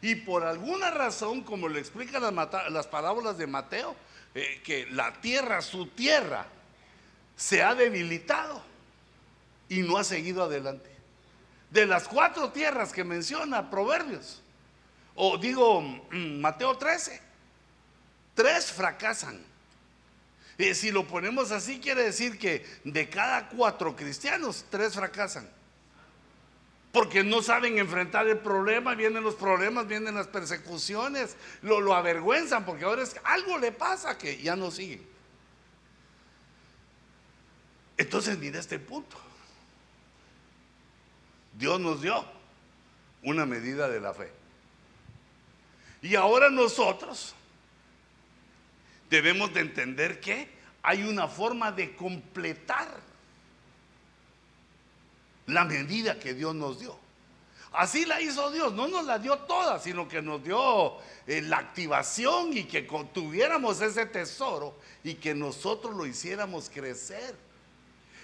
[0.00, 3.94] Y por alguna razón, como le explican las, parábolas de Mateo,
[4.34, 6.46] eh, que la tierra, su tierra,
[7.36, 8.62] se ha debilitado
[9.68, 10.90] y no ha seguido adelante.
[11.70, 14.42] De las cuatro tierras que menciona Proverbios,
[15.14, 17.20] o digo mm, Mateo 13,
[18.34, 19.44] tres fracasan
[20.58, 25.48] Eh, si lo ponemos así, quiere decir que de cada cuatro cristianos, tres fracasan.
[26.92, 32.64] Porque no saben enfrentar el problema, vienen los problemas, vienen las persecuciones, lo, lo avergüenzan,
[32.64, 35.06] porque ahora es, algo le pasa que ya no siguen.
[37.98, 39.18] Entonces, mira este punto.
[41.58, 42.24] Dios nos dio
[43.22, 44.32] una medida de la fe.
[46.02, 47.35] Y ahora nosotros
[49.10, 50.48] debemos de entender que
[50.82, 52.88] hay una forma de completar
[55.46, 56.98] la medida que Dios nos dio.
[57.72, 60.96] Así la hizo Dios, no nos la dio toda, sino que nos dio
[61.26, 62.82] eh, la activación y que
[63.12, 67.34] tuviéramos ese tesoro y que nosotros lo hiciéramos crecer.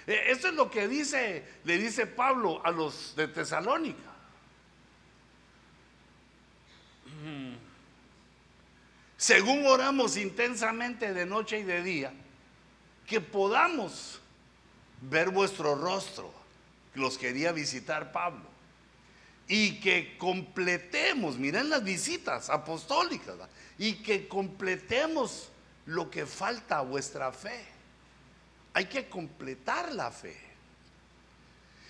[0.07, 4.11] Eh, eso es lo que dice, le dice Pablo a los de Tesalónica.
[9.23, 12.13] Según oramos intensamente de noche y de día,
[13.07, 14.19] que podamos
[14.99, 16.29] ver vuestro rostro,
[16.95, 18.43] los quería visitar Pablo,
[19.47, 23.35] y que completemos, miren las visitas apostólicas,
[23.77, 25.47] y que completemos
[25.85, 27.63] lo que falta a vuestra fe.
[28.73, 30.35] Hay que completar la fe.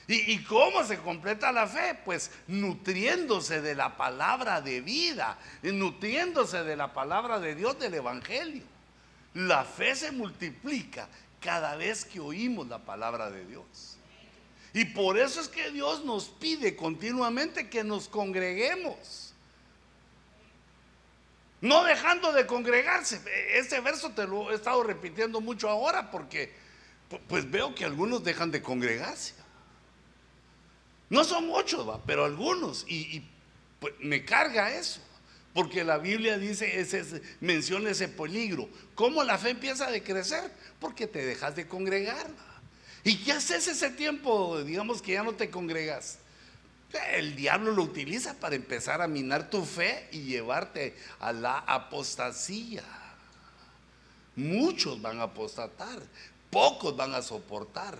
[0.07, 1.97] ¿Y, cómo se completa la fe?
[2.03, 8.63] Pues nutriéndose de la palabra de vida, nutriéndose de la palabra de Dios del Evangelio.
[9.33, 11.07] La fe se multiplica
[11.39, 13.97] cada vez que oímos la palabra de Dios.
[14.73, 19.33] Y por eso es que Dios nos pide continuamente que nos congreguemos.
[21.61, 23.21] No dejando de congregarse.
[23.53, 26.51] Ese verso te lo he estado repitiendo mucho ahora porque
[27.29, 29.42] pues veo que algunos dejan de congregarse.
[31.09, 32.85] No son muchos, pero algunos.
[32.87, 33.23] Y,
[33.79, 35.01] pues, me carga eso.
[35.53, 38.67] Porque la Biblia dice, ese, menciona ese peligro.
[38.95, 40.51] ¿Cómo la fe empieza a decrecer?
[40.79, 42.27] Porque te dejas de congregar.
[43.03, 46.19] ¿Y qué haces ese tiempo, digamos que ya no te congregas?
[47.13, 52.83] El diablo lo utiliza para empezar a minar tu fe y llevarte a la apostasía.
[54.35, 56.01] Muchos van a apostatar,
[56.49, 57.97] pocos van a soportar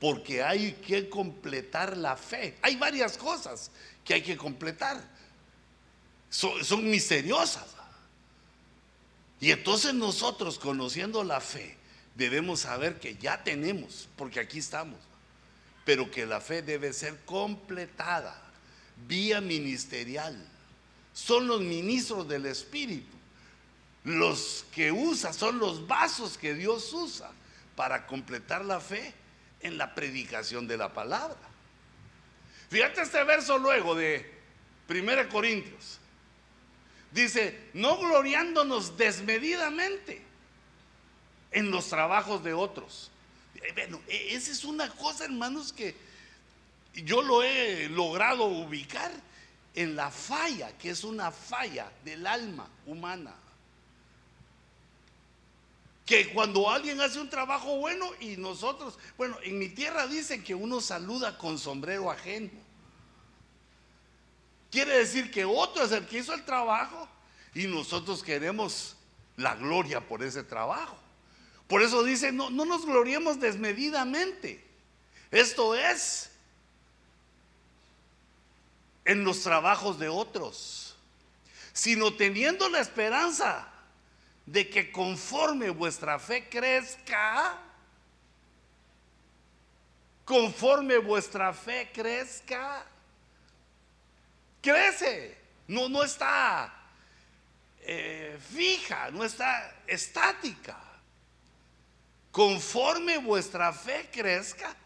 [0.00, 2.58] porque hay que completar la fe.
[2.62, 3.70] Hay varias cosas
[4.04, 5.02] que hay que completar.
[6.28, 7.64] Son, misteriosas.
[9.40, 11.76] Y entonces nosotros, conociendo la fe,
[12.14, 14.98] debemos saber que ya tenemos, porque aquí estamos,
[15.84, 18.42] pero que la fe debe ser completada
[19.06, 20.36] vía ministerial.
[21.12, 23.16] Son los ministros del Espíritu.
[24.04, 27.30] Los que usa son los vasos que Dios usa
[27.74, 29.14] para completar la fe
[29.66, 31.36] en la predicación de la palabra.
[32.70, 34.32] Fíjate este verso luego de
[34.88, 35.98] 1 Corintios.
[37.12, 40.22] Dice, no gloriándonos desmedidamente
[41.50, 43.10] en los trabajos de otros.
[43.54, 45.94] Eh, bueno, e, esa es una cosa, hermanos, que
[46.94, 49.12] yo lo he logrado ubicar
[49.74, 53.34] en la falla, que es una falla del alma humana
[56.06, 60.54] que cuando alguien hace un trabajo bueno y nosotros, bueno, en mi tierra dicen que
[60.54, 62.50] uno saluda con sombrero ajeno.
[64.70, 67.08] Quiere decir que otro es el que hizo el trabajo
[67.54, 68.96] y nosotros queremos
[69.36, 70.96] la gloria por ese trabajo.
[71.66, 74.64] Por eso dice, no, no nos gloriemos desmedidamente.
[75.32, 76.30] Esto es
[79.04, 80.94] en los trabajos de otros,
[81.72, 83.72] sino teniendo la esperanza
[84.46, 87.58] de que conforme vuestra fe crezca,
[90.24, 92.86] conforme vuestra fe crezca,
[94.62, 95.36] crece,
[95.66, 96.72] no, no está
[97.80, 100.80] eh, fija, no está estática.
[102.30, 104.76] Conforme vuestra fe crezca,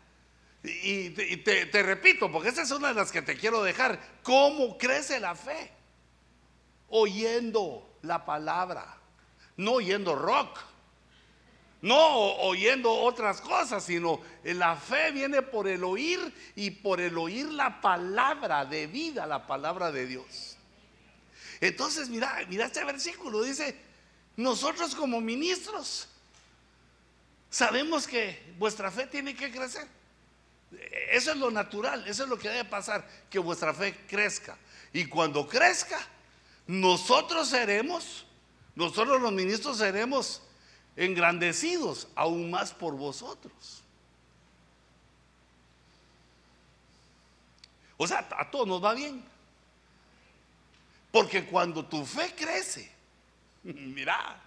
[0.63, 5.19] y, te, repito, porque esa es una de las que te quiero dejar, ¿cómo crece
[5.19, 5.71] la fe?
[6.89, 8.99] Oyendo la palabra
[9.61, 10.59] no oyendo rock,
[11.83, 16.21] no oyendo otras cosas, sino la fe viene por el oír
[16.57, 20.57] y por el oír la palabra de vida, la palabra de Dios.
[21.61, 23.79] Entonces, mira, mira este versículo, dice,
[24.37, 26.09] nosotros como ministros
[27.51, 29.87] sabemos que vuestra fe tiene que crecer.
[31.11, 34.57] Eso es lo natural, eso es lo que debe pasar, que vuestra fe crezca.
[34.93, 35.99] Y cuando crezca,
[36.67, 38.25] nosotros seremos
[38.75, 40.43] nosotros los ministros seremos
[40.97, 43.83] engrandecidos aún más por vosotros.
[47.97, 49.23] O sea, a todos nos va bien.
[51.11, 52.91] Porque cuando tu fe crece,
[53.62, 54.41] mira,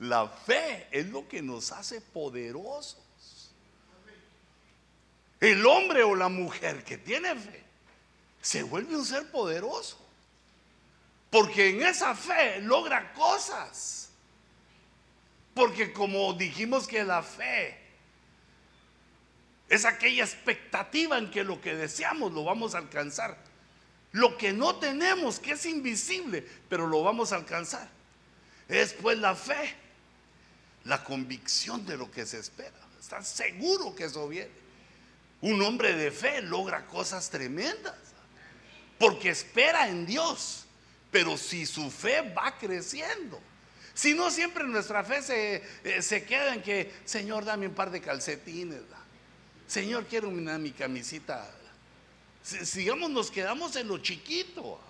[0.00, 3.00] La fe es lo que nos hace poderosos.
[5.40, 7.62] El hombre o la mujer que tiene fe
[8.40, 10.03] se vuelve un ser poderoso.
[11.34, 14.08] Porque en esa fe logra cosas.
[15.52, 17.76] Porque como dijimos que la fe
[19.68, 23.36] es aquella expectativa en que lo que deseamos lo vamos a alcanzar.
[24.12, 27.88] Lo que no tenemos, que es invisible, pero lo vamos a alcanzar.
[28.68, 29.74] Es pues la fe,
[30.84, 32.78] la convicción de lo que se espera.
[33.00, 34.52] Estar seguro que eso viene.
[35.40, 37.96] Un hombre de fe logra cosas tremendas
[39.00, 40.63] porque espera en Dios.
[41.14, 43.40] Pero si su fe va creciendo,
[43.94, 47.92] si no siempre nuestra fe se, eh, se queda en que, Señor, dame un par
[47.92, 48.80] de calcetines,
[49.68, 51.48] Señor, quiero una, mi camisita.
[52.42, 54.80] Sigamos, nos quedamos en lo chiquito.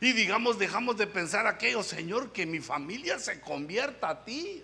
[0.00, 4.60] Y digamos, dejamos de pensar aquello, Señor, que mi familia se convierta a ti.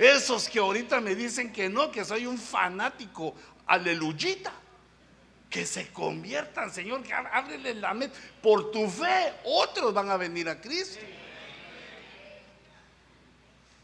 [0.00, 3.36] Esos que ahorita me dicen que no, que soy un fanático,
[3.68, 4.52] aleluyita.
[5.50, 8.16] Que se conviertan, Señor, que ábrele la mente.
[8.40, 11.00] Por tu fe, otros van a venir a Cristo.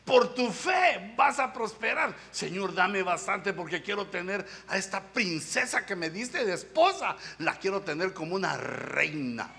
[0.06, 2.14] Por tu fe vas a prosperar.
[2.30, 7.16] Señor, dame bastante porque quiero tener a esta princesa que me diste de esposa.
[7.40, 9.50] La quiero tener como una reina.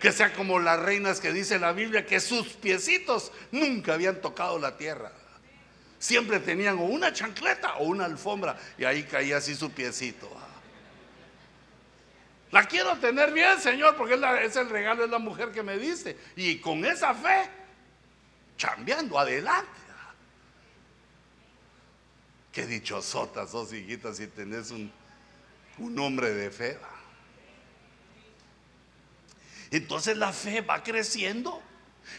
[0.00, 4.58] Que sea como las reinas que dice la Biblia, que sus piecitos nunca habían tocado
[4.58, 5.12] la tierra.
[5.98, 10.30] Siempre tenían o una chancleta o una alfombra y ahí caía así su piecito.
[12.54, 16.16] La quiero tener bien, Señor, porque es, el regalo, de la mujer que me diste.
[16.36, 17.50] Y con esa fe
[18.56, 19.72] chambeando adelante.
[22.52, 24.92] Qué dichosotas sos, hijitas, si tenés un,
[25.78, 26.78] un hombre de fe.
[29.72, 31.60] Entonces la fe va creciendo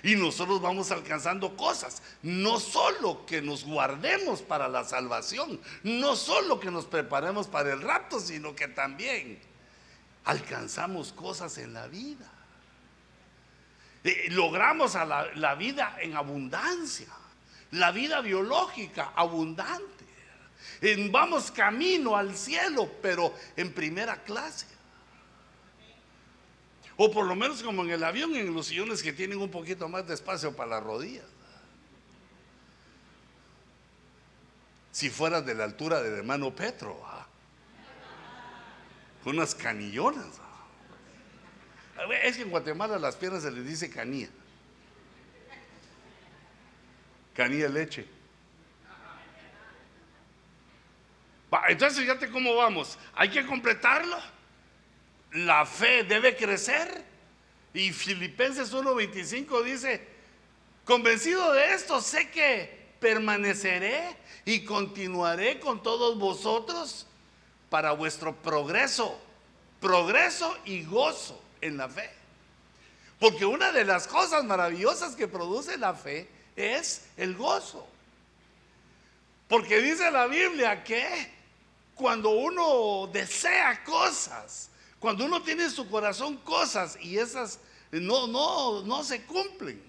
[0.03, 2.03] y nosotros vamos alcanzando cosas.
[2.21, 7.81] No solo que nos guardemos para la salvación, no solo que nos preparemos para el
[7.81, 9.39] rapto, sino que también
[10.25, 12.29] alcanzamos cosas en la vida.
[14.03, 17.07] Eh, logramos a la, vida en abundancia,
[17.71, 20.05] la vida biológica abundante.
[21.09, 24.67] vamos camino al cielo, pero en primera clase.
[26.97, 29.89] O por lo menos como en el avión, en los sillones que tienen un poquito
[29.89, 31.25] más de espacio para las rodillas.
[34.91, 37.03] Si fueras de la altura del hermano Petro,
[39.25, 40.39] unas canillonas.
[42.23, 44.29] Es que en Guatemala las piernas se les dice canilla.
[47.33, 48.07] Canilla leche.
[51.69, 52.97] entonces fíjate cómo vamos.
[53.13, 54.17] Hay que completarlo.
[55.31, 57.03] La fe debe crecer.
[57.73, 60.07] Y Filipenses 1:25 dice,
[60.85, 64.15] convencido de esto, sé que permaneceré
[64.45, 67.05] y continuaré con todos vosotros
[67.75, 69.19] para vuestro progreso,
[69.81, 72.09] progreso y gozo en la fe.
[73.19, 77.85] Porque una de las cosas maravillosas que produce la fe es el gozo.
[79.49, 81.29] Porque dice la Biblia que
[81.95, 87.59] cuando uno desea cosas, cuando uno tiene en su corazón cosas y esas
[87.91, 89.83] no, no, no se cumplen,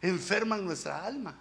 [0.00, 1.36] enferman nuestra alma.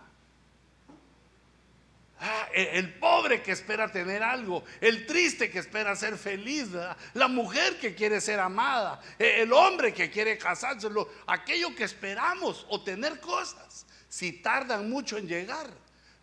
[2.25, 6.69] Ah, el pobre que espera tener algo, el triste que espera ser feliz,
[7.15, 10.87] la mujer que quiere ser amada, e, el hombre que quiere casarse,
[11.27, 15.69] aquello que esperamos o tener cosas, si tardan mucho en llegar,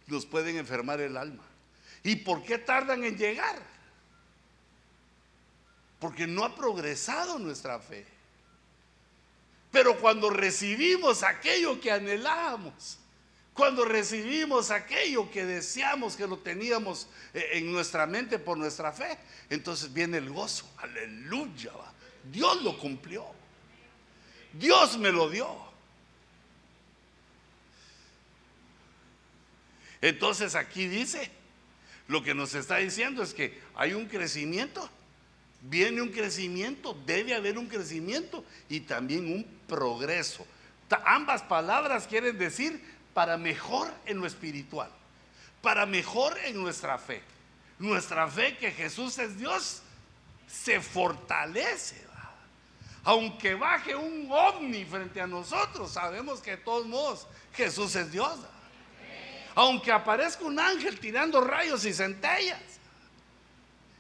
[0.06, 1.44] nos pueden enfermar el alma.
[2.02, 3.60] ¿Y por qué tardan en llegar?
[5.98, 8.06] Porque no ha progresado nuestra fe.
[9.70, 12.99] Pero cuando recibimos aquello que anhelamos,
[13.54, 19.18] cuando recibimos aquello que deseamos, que lo teníamos eh, en nuestra mente por nuestra fe,
[19.50, 20.70] entonces viene el gozo.
[20.78, 21.72] Aleluya.
[22.30, 23.26] Dios lo cumplió.
[24.52, 25.70] Dios me lo dio.
[30.00, 31.30] Entonces aquí dice,
[32.08, 34.88] lo que nos está diciendo es que hay un crecimiento,
[35.62, 40.46] viene un crecimiento, debe haber un crecimiento y también un progreso.
[41.04, 42.82] Ambas palabras quieren decir
[43.14, 44.90] para mejor en lo espiritual,
[45.62, 47.22] para mejor en nuestra fe.
[47.78, 49.82] Nuestra fe que Jesús es Dios
[50.46, 52.10] se fortalece.
[53.04, 58.38] Aunque baje un ovni frente a nosotros, sabemos que de todos modos Jesús es Dios.
[59.54, 62.60] Aunque aparezca un ángel tirando rayos y centellas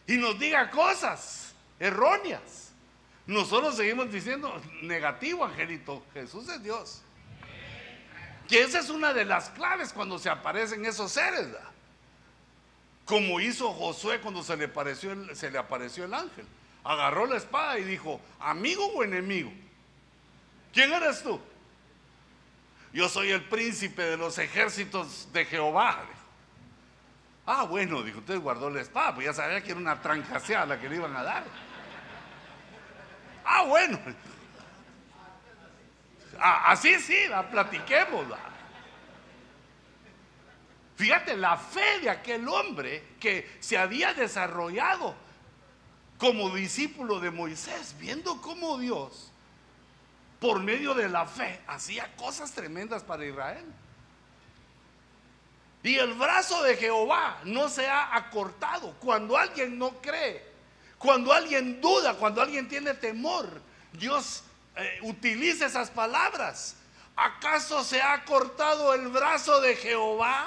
[0.06, 2.72] y nos diga cosas erróneas,
[3.26, 7.02] nosotros seguimos diciendo negativo, angelito, Jesús es Dios.
[8.50, 11.46] Que esa es una de las claves cuando se aparecen esos seres.
[13.04, 16.44] Como hizo Josué cuando se le, apareció el, se le apareció el ángel.
[16.82, 19.52] Agarró la espada y dijo, amigo o enemigo.
[20.72, 21.40] ¿Quién eres tú?
[22.92, 26.02] Yo soy el príncipe de los ejércitos de Jehová.
[27.46, 30.80] Ah, bueno, dijo, usted guardó la espada, pues ya sabía que era una trancaseada la
[30.80, 31.44] que le iban a dar.
[33.44, 33.96] Ah, bueno.
[36.40, 38.26] Ah, así sí, la platiquemos.
[40.96, 45.14] Fíjate la fe de aquel hombre que se había desarrollado
[46.18, 49.30] como discípulo de Moisés, viendo cómo Dios,
[50.38, 53.64] por medio de la fe, hacía cosas tremendas para Israel.
[55.82, 60.44] Y el brazo de Jehová no se ha acortado cuando alguien no cree,
[60.98, 63.62] cuando alguien duda, cuando alguien tiene temor.
[63.92, 64.44] Dios
[64.76, 66.76] eh, utiliza esas palabras.
[67.16, 70.46] ¿Acaso se ha cortado el brazo de Jehová?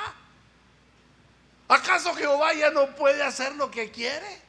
[1.68, 4.42] ¿Acaso Jehová ya no puede hacer lo que quiere?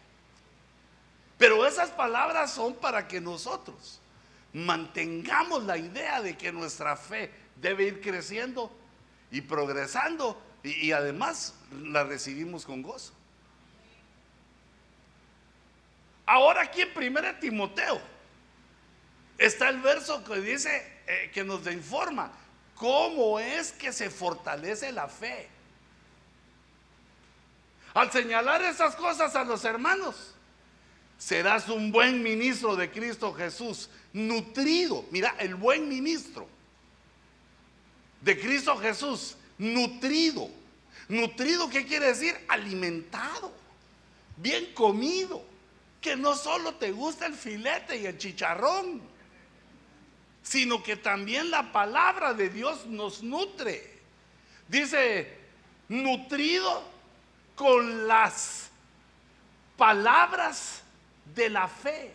[1.38, 4.00] Pero esas palabras son para que nosotros
[4.52, 8.74] mantengamos la idea de que nuestra fe debe ir creciendo
[9.30, 13.12] y progresando y, además la recibimos con gozo.
[16.24, 18.00] Ahora aquí en 1 Timoteo
[19.38, 22.32] está el verso que dice, eh, que nos informa
[22.74, 25.48] cómo es que se fortalece la fe.
[27.94, 30.34] Al señalar esas cosas a los hermanos,
[31.16, 35.04] serás un buen ministro de Cristo Jesús, nutrido.
[35.10, 36.48] Mira, el buen ministro
[38.20, 40.48] de Cristo Jesús, nutrido.
[41.08, 42.34] Nutrido, ¿qué quiere decir?
[42.48, 43.52] Alimentado,
[44.38, 45.44] bien comido,
[46.00, 49.13] que no solo te gusta el filete y el chicharrón,
[50.44, 53.98] sino que también la palabra de Dios nos nutre.
[54.68, 55.36] Dice,
[55.88, 56.84] nutrido
[57.56, 58.68] con las
[59.76, 60.82] palabras
[61.34, 62.14] de la fe,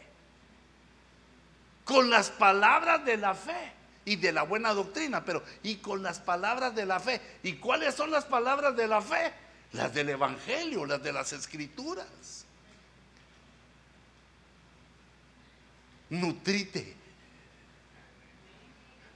[1.84, 3.73] con las palabras de la fe
[4.05, 7.19] y de la buena doctrina, pero y con las palabras de la fe.
[7.41, 9.34] ¿Y cuáles son las palabras de la fe?
[9.71, 12.45] Las del Evangelio, las de las Escrituras.
[16.11, 16.99] Nutrite.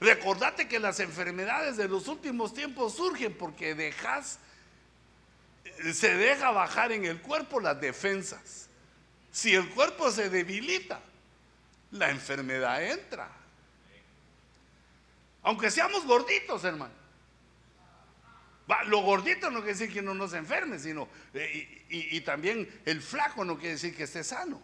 [0.04, 4.38] Recordate que las enfermedades de los últimos tiempos surgen porque dejas,
[5.94, 8.68] se deja bajar en el cuerpo las defensas.
[9.32, 11.00] Si el cuerpo se debilita,
[11.92, 13.30] la enfermedad entra.
[15.42, 16.92] Aunque seamos gorditos, hermano.
[18.86, 23.42] lo gordito no quiere decir que no nos enferme, sino, eh, y, también el flaco
[23.42, 24.60] no quiere decir que esté sano.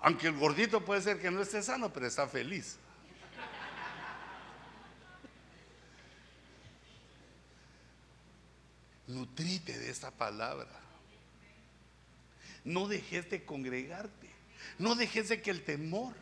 [0.00, 2.78] Aunque el gordito puede ser que no esté sano, pero está feliz.
[9.08, 10.68] Nutrite de esta palabra.
[12.64, 14.30] No dejes de congregarte.
[14.78, 16.14] No dejes de que el temor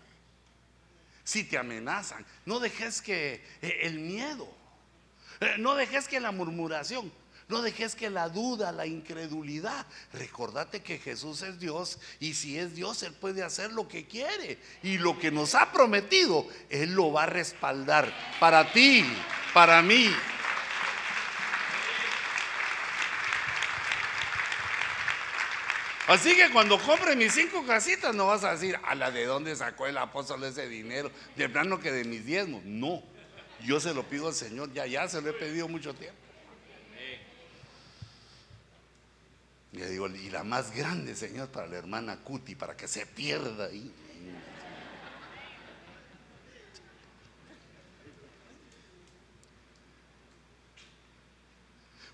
[1.24, 2.24] si te amenazan.
[2.44, 4.46] No dejes que eh, el miedo,
[5.40, 7.10] eh, no dejes que la murmuración,
[7.48, 9.86] no dejes que la duda, la incredulidad.
[10.12, 14.58] Recordate que Jesús es Dios y si es Dios, Él puede hacer lo que quiere.
[14.82, 19.04] Y lo que nos ha prometido, Él lo va a respaldar para ti,
[19.52, 20.10] para mí.
[26.06, 29.56] Así que cuando compre mis cinco casitas no vas a decir, a la de dónde
[29.56, 32.62] sacó el apóstol ese dinero, de plano que de mis diezmos.
[32.64, 33.02] No,
[33.64, 36.18] yo se lo pido al Señor, ya, ya se lo he pedido mucho tiempo.
[39.72, 43.06] Y le digo, y la más grande, Señor, para la hermana Cuti, para que se
[43.06, 43.92] pierda ahí.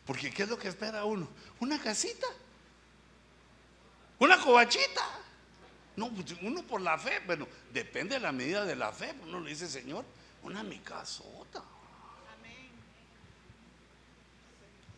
[0.06, 1.28] Porque ¿qué es lo que espera uno?
[1.58, 2.26] Una casita.
[4.20, 5.02] Una cobachita.
[5.96, 9.12] No, pues, uno por la fe, bueno, depende de la medida de la fe.
[9.24, 10.04] Uno le dice, Señor,
[10.42, 11.62] una mi casota.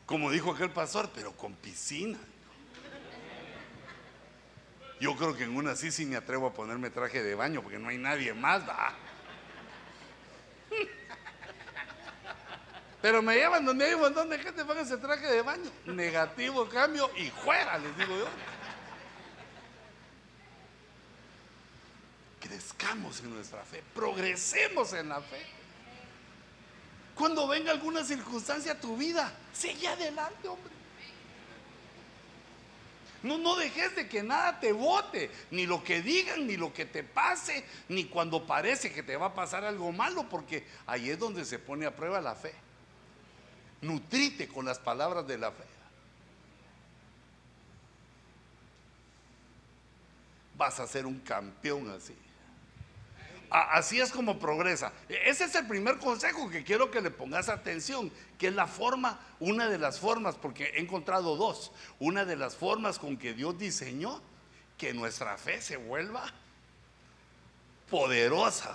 [0.05, 2.19] Como dijo aquel pastor, pero con piscina.
[5.01, 7.79] Yo creo que en una sí sí me atrevo a ponerme traje de baño porque
[7.79, 8.63] no hay nadie más.
[13.01, 15.71] Pero me llevan donde hay un montón de gente ese traje de baño.
[15.87, 18.29] Negativo cambio y fuera, les digo yo.
[22.43, 25.43] Crezcamos en nuestra fe, progresemos en la fe.
[27.15, 30.73] Cuando venga alguna circunstancia a tu vida, sigue adelante, hombre.
[33.23, 36.85] No, no dejes de que nada te bote, ni lo que digan, ni lo que
[36.85, 41.19] te pase, ni cuando parece que te va a pasar algo malo, porque ahí es
[41.19, 42.53] donde se pone a prueba la fe.
[43.83, 45.65] Nutrite con las palabras de la fe.
[50.57, 52.17] Vas a ser un campeón así.
[53.53, 54.93] Así es como progresa.
[55.11, 58.67] E, ese es el primer consejo que quiero que le pongas atención, que es la
[58.67, 63.35] forma, una de las formas, porque he encontrado dos, una de las formas con que
[63.35, 64.23] Dios diseñó
[64.79, 66.33] que nuestra fe se vuelva
[67.91, 68.75] poderosa.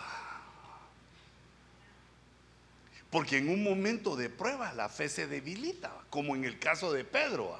[3.09, 7.03] Porque en un momento de prueba la fe se debilita, como en el caso de
[7.03, 7.59] Pedro.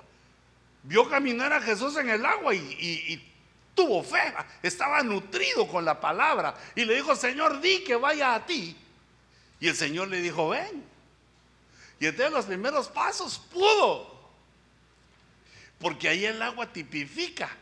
[0.83, 3.33] Vio caminar a Jesús en el agua y, y
[3.77, 8.43] tuvo fe, estaba nutrido con la palabra y le dijo, Señor, di que vaya a
[8.43, 8.75] ti.
[9.59, 10.83] Y el Señor le dijo, ven.
[11.99, 14.17] Y entonces los primeros pasos pudo.
[15.79, 17.55] Porque ahí el agua tipifica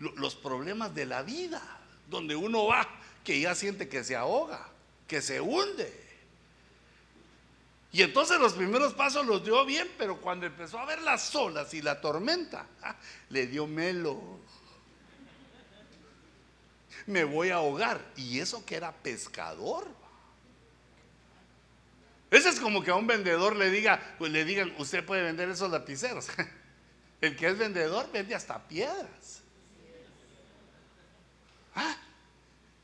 [0.00, 1.62] los problemas de la vida,
[2.08, 2.88] donde uno va,
[3.22, 4.68] que ya siente que se ahoga,
[5.06, 6.08] que se hunde.
[7.92, 11.72] Y entonces los primeros pasos los dio bien, pero cuando empezó a ver las olas
[11.74, 12.96] y la tormenta, ah,
[13.28, 14.39] le dio melo
[17.10, 18.00] me voy a ahogar.
[18.16, 19.86] Y eso que era pescador.
[22.30, 25.48] Eso es como que a un vendedor le diga, pues le digan, usted puede vender
[25.48, 26.28] esos lapiceros.
[27.20, 29.42] El que es vendedor vende hasta piedras.
[31.74, 31.96] ¿Ah?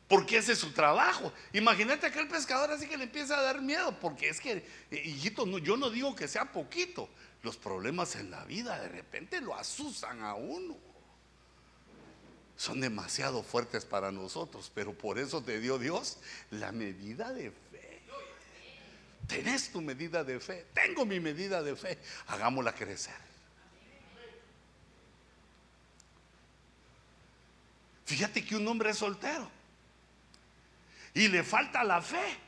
[0.08, 1.32] Porque ese es su trabajo.
[1.52, 5.02] Imagínate que el pescador así que le empieza a dar miedo, porque es que, eh,
[5.04, 7.08] hijito, yo no digo que sea poquito.
[7.42, 10.76] Los problemas en la vida de repente lo asusan a uno
[12.56, 16.18] son demasiado fuertes para nosotros, pero por eso te dio Dios
[16.50, 18.02] la medida de fe.
[19.26, 21.98] Tenés tu medida de fe, tengo mi medida de fe,
[22.28, 23.26] hagámosla crecer.
[28.06, 29.50] Fíjate que un hombre es soltero
[31.12, 32.38] y le falta la fe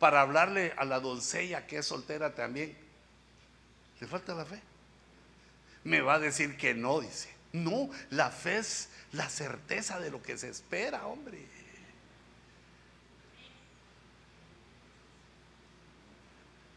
[0.00, 2.76] para hablarle a la doncella que es soltera también.
[4.00, 4.60] Le falta la fe.
[5.84, 7.41] Me va a decir que no, dice.
[7.52, 11.46] No, la fe es la certeza de lo que se espera, hombre.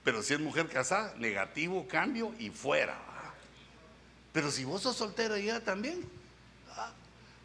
[0.04, 2.96] Pero si es mujer casada, negativo, cambio y fuera.
[4.32, 6.08] Pero si vos sos soltera ya también,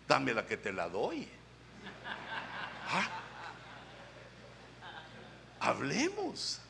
[0.09, 1.27] dame la que te la doy.
[2.93, 3.09] Ah.
[5.61, 6.61] hablemos.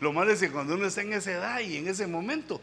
[0.00, 2.60] Lo malo es que cuando uno está en esa edad y en ese momento,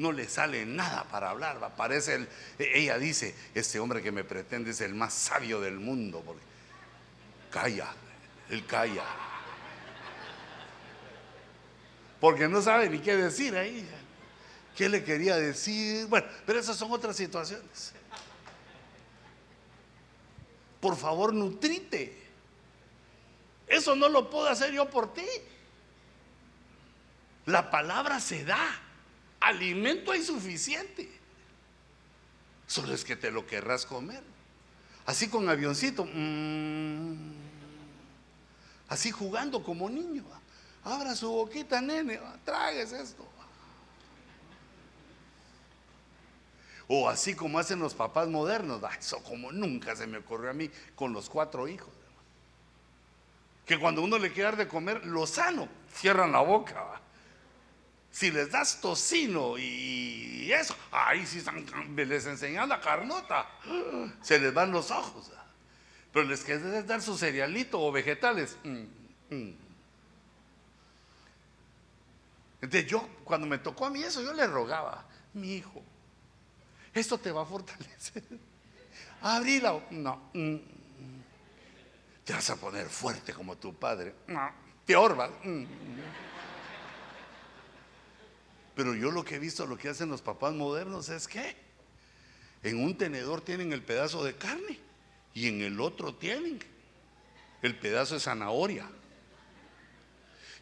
[0.00, 1.76] no le sale nada para hablar.
[1.76, 2.28] Parece el,
[2.58, 6.22] ella dice, este hombre que me pretende es el más sabio del mundo.
[6.24, 6.42] Porque
[7.50, 7.92] calla,
[8.48, 9.04] él calla.
[12.18, 13.86] Porque no sabe ni qué decir ahí.
[14.74, 16.06] ¿Qué le quería decir?
[16.06, 17.92] Bueno, pero esas son otras situaciones.
[20.80, 22.18] Por favor, nutrite.
[23.66, 25.26] Eso no lo puedo hacer yo por ti.
[27.44, 28.80] La palabra se da
[29.40, 31.10] alimento hay suficiente.
[32.66, 34.22] Solo es que te lo querrás comer.
[35.06, 36.04] Así con avioncito.
[36.04, 37.32] Mm,
[38.88, 40.24] así jugando como niño.
[40.84, 42.20] Abra su boquita, nene.
[42.44, 43.26] Tragues esto.
[46.92, 48.82] O así como hacen los papás modernos.
[48.98, 51.92] Eso como nunca se me ocurrió a mí con los cuatro hijos.
[53.64, 57.00] Que cuando uno le quiere dar de comer, lo sano, cierran la boca.
[58.10, 61.42] Si les das tocino y eso, ahí sí
[61.96, 63.48] les enseñan la carnota,
[64.20, 65.30] se les van los ojos.
[66.12, 68.56] Pero les quieres dar su cerealito o vegetales.
[68.64, 68.84] Mm,
[69.30, 69.54] mm.
[72.62, 75.82] Entonces yo, cuando me tocó a mí eso, yo le rogaba, mi hijo,
[76.92, 78.24] esto te va a fortalecer.
[79.22, 79.80] Abrila.
[79.90, 80.30] No.
[80.34, 80.56] Mm,
[82.24, 84.14] te vas a poner fuerte como tu padre.
[84.26, 84.50] No.
[84.84, 85.30] Peor, va.
[88.74, 91.56] Pero yo lo que he visto, lo que hacen los papás modernos es que
[92.62, 94.78] en un tenedor tienen el pedazo de carne
[95.34, 96.62] y en el otro tienen
[97.62, 98.86] el pedazo de zanahoria.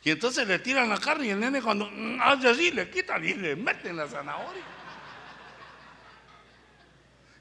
[0.04, 1.90] Y entonces le tiran la carne y el nene cuando
[2.22, 4.62] hace así le quitan y le meten la zanahoria.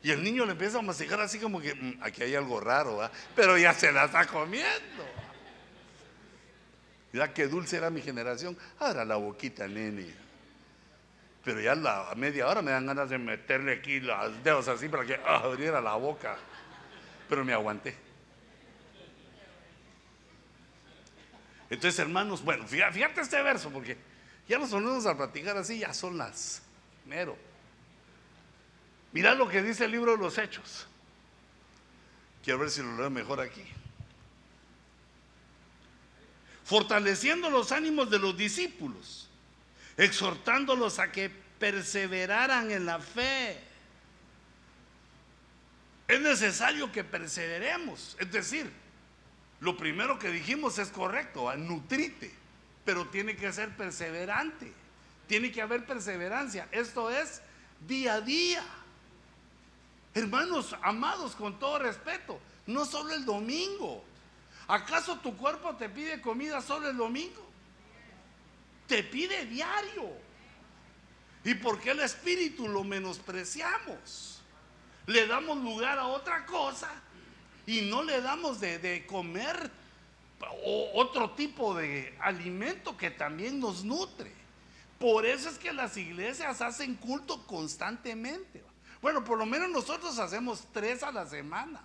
[0.04, 3.10] Y el niño le empieza a masticar así como que mm, aquí hay algo raro,
[3.36, 5.06] pero ya se la está comiendo.
[7.14, 10.27] Ya que dulce era mi generación, abra la boquita, nene
[11.48, 15.06] pero ya a media hora me dan ganas de meterle aquí los dedos así para
[15.06, 16.36] que abriera la boca.
[17.30, 17.96] Pero me aguanté.
[21.70, 23.98] Entonces, hermanos, bueno, fíjate, este verso, porque
[24.50, 26.64] ya nos ponemos a platicar así, ya son las
[27.06, 27.38] mero.
[29.14, 30.86] Mira lo que dice el libro de los Hechos.
[32.44, 33.64] Quiero ver si lo leo mejor aquí.
[36.66, 39.27] Fortaleciendo los ánimos de los discípulos,
[39.98, 43.60] exhortándolos a que perseveraran en la fe.
[46.08, 48.16] Es necesario que perseveremos.
[48.20, 48.72] Es decir,
[49.60, 52.32] lo primero que dijimos es correcto, nutrite,
[52.86, 54.72] pero tiene que ser perseverante.
[55.28, 56.70] Tiene que haber perseverancia.
[56.72, 57.42] Esto es
[57.86, 58.64] día a día.
[60.14, 64.04] Hermanos amados, con todo respeto, no solo el domingo.
[64.68, 67.47] ¿Acaso tu cuerpo te pide comida solo el domingo?
[68.88, 70.12] Te pide diario.
[71.44, 74.42] ¿Y por qué el espíritu lo menospreciamos?
[75.06, 76.90] Le damos lugar a otra cosa
[77.66, 79.72] y no le damos de, de comer
[80.94, 84.32] otro tipo de alimento que también nos nutre.
[85.00, 88.64] Por eso es que las iglesias hacen culto constantemente.
[89.02, 91.82] Bueno, por lo menos nosotros hacemos tres a la semana.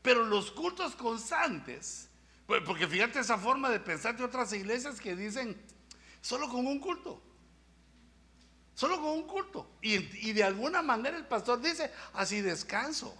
[0.00, 2.08] Pero los cultos constantes,
[2.60, 5.60] porque fíjate esa forma de pensar de otras iglesias que dicen,
[6.20, 7.22] solo con un culto.
[8.74, 9.70] Solo con un culto.
[9.80, 13.16] Y, de alguna manera el pastor dice, así descanso.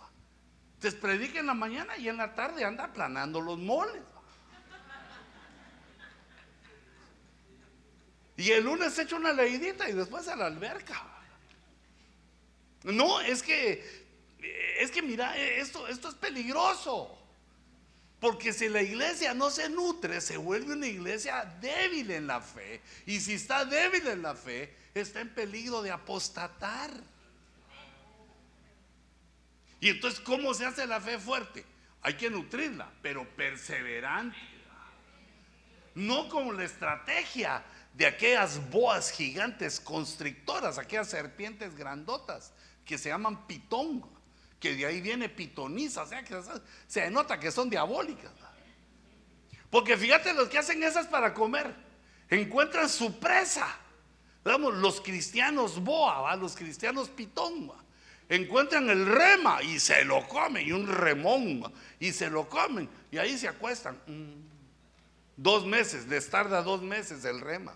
[0.81, 4.03] Te predica en la mañana y en la tarde anda aplanando los moles.
[8.37, 11.01] Y el lunes echa una leidita y después a la alberca.
[12.83, 14.07] No, es que,
[14.81, 17.22] es que mira, esto, esto es peligroso.
[18.23, 22.81] Porque si la iglesia no se nutre, se vuelve una iglesia débil en la fe.
[23.05, 26.93] Y si está débil en la fe, está en peligro de apostatar.
[29.81, 31.65] Y entonces, ¿cómo se hace la fe fuerte?
[32.01, 34.39] Hay que nutrirla, pero perseverante.
[35.97, 42.53] No como la estrategia de aquellas boas gigantes constrictoras, aquellas serpientes grandotas
[42.85, 44.09] que se llaman pitón,
[44.63, 46.41] que de ahí viene pitoniza, o sea que
[46.87, 48.31] se nota que son diabólicas.
[49.69, 51.75] Porque fíjate los que hacen esas para comer,
[52.31, 53.67] encuentran su presa.
[54.45, 57.73] Vamos, los cristianos boa, los cristianos pitón,
[58.29, 63.19] encuentran el rema y se lo comen, y un remón, y se lo comen, y
[63.19, 64.01] ahí se acuestan.
[64.07, 64.53] Mm.
[65.37, 67.75] Dos meses, les tarda dos meses el rema.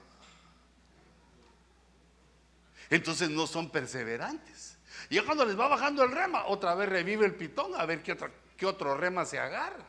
[2.90, 4.65] Entonces no son perseverantes.
[5.08, 8.12] Y cuando les va bajando el rema, otra vez revive el pitón a ver qué
[8.12, 9.84] otro, qué otro rema se agarra.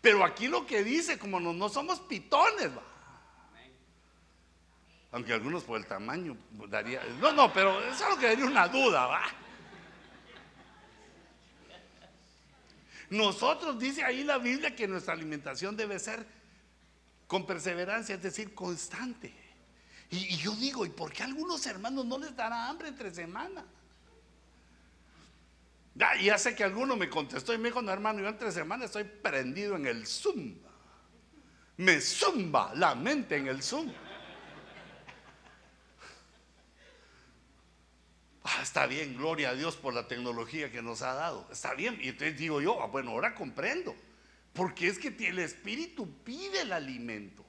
[0.00, 2.82] Pero aquí lo que dice, como no, no somos pitones, va.
[5.12, 6.36] Aunque algunos por el tamaño
[6.68, 7.02] daría.
[7.20, 9.22] No, no, pero es lo que daría una duda, va.
[13.10, 16.26] Nosotros dice ahí la Biblia que nuestra alimentación debe ser
[17.26, 19.32] con perseverancia, es decir, constante.
[20.10, 23.64] Y, yo digo, ¿y por qué a algunos hermanos no les dará hambre entre semana?
[25.94, 28.84] Ya, ya sé que alguno me contestó y me dijo, no hermano, yo entre semana
[28.84, 30.54] estoy prendido en el Zoom.
[31.76, 33.92] Me zumba la mente en el Zoom.
[38.44, 41.48] Ah, está bien, gloria a Dios por la tecnología que nos ha dado.
[41.50, 41.98] Está bien.
[42.02, 43.96] Y entonces digo yo, ah, bueno, ahora comprendo.
[44.52, 47.43] Porque es que el espíritu pide el alimento.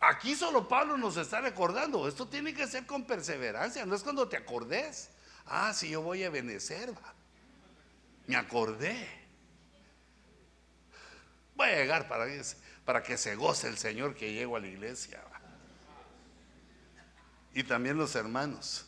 [0.00, 4.26] Aquí solo Pablo nos está recordando, esto tiene que ser con perseverancia, no es cuando
[4.28, 5.10] te acordes.
[5.44, 6.94] Ah, si yo voy a Benecer,
[8.26, 8.96] me acordé.
[11.54, 12.24] Voy a llegar para,
[12.86, 15.20] para que se goce el Señor que llego a la iglesia.
[17.52, 18.86] Y también los hermanos.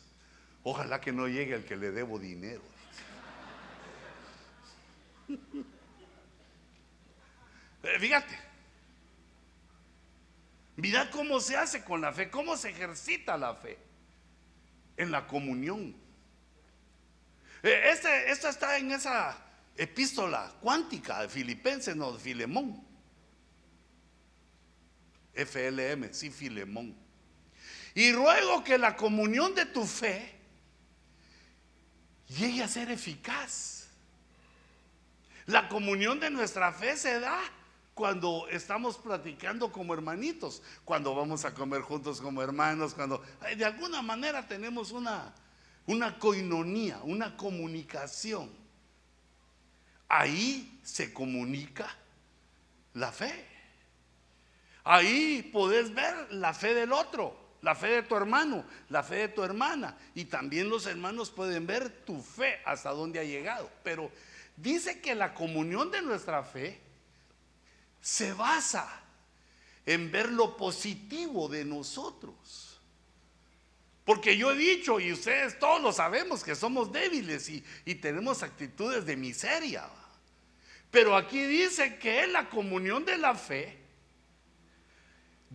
[0.63, 2.61] Ojalá que no llegue el que le debo dinero.
[7.85, 8.39] Eh, fíjate,
[10.75, 13.77] mira cómo se hace con la fe, cómo se ejercita la fe
[14.97, 15.95] en la comunión.
[17.63, 19.37] Eh, este, esto está en esa
[19.75, 22.85] epístola cuántica de Filipenses, no de Filemón.
[25.33, 26.95] FLM, sí, Filemón.
[27.95, 30.35] Y ruego que la comunión de tu fe
[32.27, 33.87] llegue a ser eficaz.
[35.45, 37.39] La comunión de nuestra fe se da
[37.93, 43.21] cuando estamos platicando como hermanitos, cuando vamos a comer juntos como hermanos, cuando
[43.55, 45.33] de alguna manera tenemos una,
[45.85, 48.49] una coinonía, una comunicación.
[50.07, 51.87] Ahí se comunica
[52.93, 53.47] la fe.
[54.83, 59.27] Ahí podés ver la fe del otro la fe de tu hermano, la fe de
[59.29, 59.97] tu hermana.
[60.13, 63.71] Y también los hermanos pueden ver tu fe hasta dónde ha llegado.
[63.83, 64.11] Pero
[64.57, 66.79] dice que la comunión de nuestra fe
[68.03, 69.01] se basa
[69.85, 72.77] en ver lo positivo de nosotros.
[74.03, 78.43] Porque yo he dicho, y ustedes todos lo sabemos, que somos débiles y, y tenemos
[78.43, 79.89] actitudes de miseria.
[80.91, 83.77] Pero aquí dice que la comunión de la fe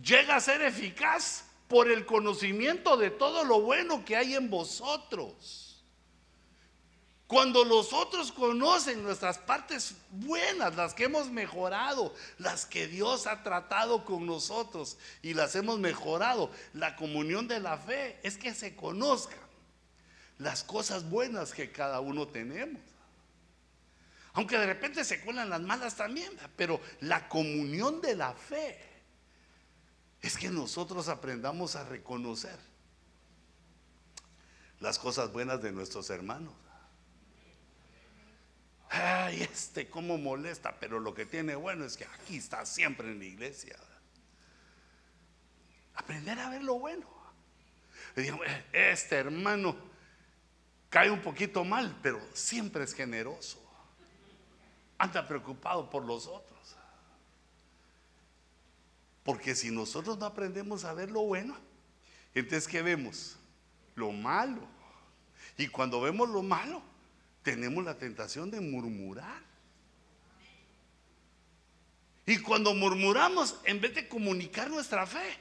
[0.03, 5.68] llega a ser eficaz por el conocimiento de todo lo bueno que hay en vosotros.
[7.29, 13.43] Cuando los otros conocen nuestras partes buenas, las que hemos mejorado, las que Dios ha
[13.43, 18.75] tratado con nosotros y las hemos mejorado, la comunión de la fe es que se
[18.75, 19.37] conozcan
[20.39, 22.81] las cosas buenas que cada uno tenemos.
[24.33, 28.75] Aunque de repente se cuelan las malas también, pero la comunión de la fe
[30.23, 32.57] es que nosotros aprendamos a reconocer
[34.79, 36.55] las cosas buenas de nuestros hermanos
[38.89, 43.19] ay, este cómo molesta, pero lo que tiene bueno es que aquí está siempre en
[43.19, 43.77] la iglesia.
[45.95, 47.07] Aprender a ver lo bueno.
[48.15, 48.31] Eh,
[48.73, 49.75] este hermano
[50.89, 53.63] cae un poquito mal, pero siempre es generoso.
[54.97, 56.75] Anda preocupado por los otros.
[59.23, 61.55] Porque si nosotros no aprendemos a ver lo bueno,
[62.33, 63.37] entonces ¿qué vemos?
[63.95, 64.61] Lo malo.
[65.57, 66.81] Y cuando vemos lo malo,
[67.43, 69.41] tenemos la tentación de murmurar.
[72.25, 75.37] Y cuando murmuramos, en vez de comunicar nuestra fe,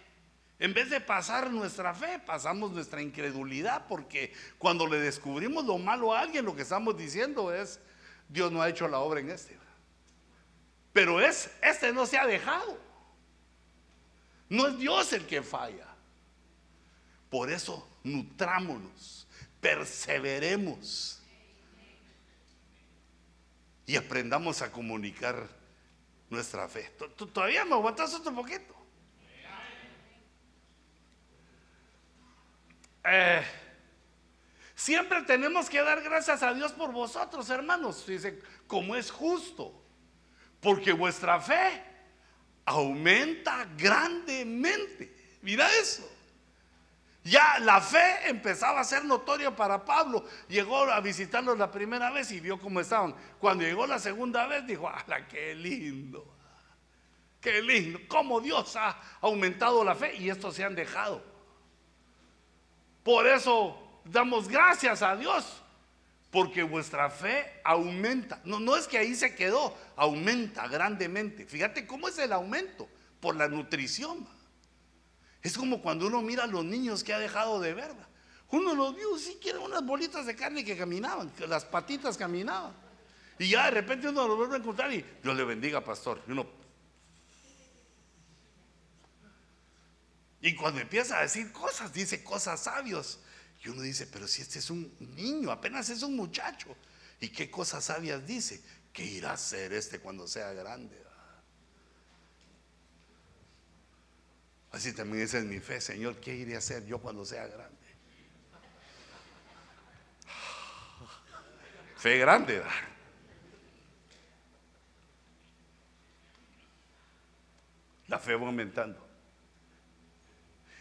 [0.59, 6.14] en vez de pasar nuestra fe, pasamos nuestra incredulidad, porque cuando le descubrimos lo malo
[6.14, 7.78] a alguien, lo que estamos diciendo es,
[8.28, 9.57] Dios no ha hecho la obra en este.
[10.92, 12.78] Pero es, este no se ha dejado.
[14.49, 15.86] No es Dios el que falla.
[17.30, 19.28] Por eso nutrámonos,
[19.61, 21.18] perseveremos
[23.89, 25.49] y aprendamos a comunicar
[26.28, 26.93] nuestra fe.
[27.32, 28.76] ¿Todavía me aguantas otro poquito?
[33.03, 33.43] Eh,
[34.74, 38.07] siempre tenemos que dar gracias a Dios por vosotros, hermanos.
[38.07, 39.82] Dice, como es justo,
[40.61, 41.82] porque vuestra fe
[42.66, 45.39] aumenta grandemente.
[45.41, 46.07] Mira eso.
[47.25, 50.25] Ya la fe empezaba a ser notoria para Pablo.
[50.49, 53.14] Llegó a visitarlos la primera vez y vio cómo estaban.
[53.39, 56.35] Cuando llegó la segunda vez dijo, ¡ala, qué lindo!
[57.41, 58.01] ¡Qué lindo!
[58.09, 61.23] Cómo Dios ha aumentado la fe y estos se han dejado.
[63.03, 65.62] Por eso damos gracias a Dios,
[66.31, 68.41] porque vuestra fe aumenta.
[68.45, 71.47] No, no es que ahí se quedó, aumenta grandemente.
[71.47, 72.89] Fíjate cómo es el aumento
[73.21, 74.27] por la nutrición.
[75.43, 77.93] Es como cuando uno mira a los niños que ha dejado de ver.
[78.51, 82.72] Uno los vio, sí, quieren unas bolitas de carne que caminaban, que las patitas caminaban.
[83.39, 86.22] Y ya de repente uno lo vuelve a encontrar y Dios le bendiga, pastor.
[86.26, 86.47] Y uno.
[90.41, 93.20] Y cuando empieza a decir cosas, dice cosas sabios.
[93.62, 96.74] Y uno dice, pero si este es un niño, apenas es un muchacho.
[97.20, 98.62] ¿Y qué cosas sabias dice?
[98.93, 100.97] ¿Qué irá a ser este cuando sea grande?
[104.73, 107.77] Así también esa es mi fe, Señor, ¿qué iré a hacer yo cuando sea grande?
[111.97, 112.62] Fe grande.
[118.09, 119.07] La fe va aumentando.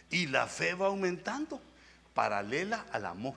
[0.10, 1.62] Y la fe va aumentando
[2.14, 3.36] paralela al amor.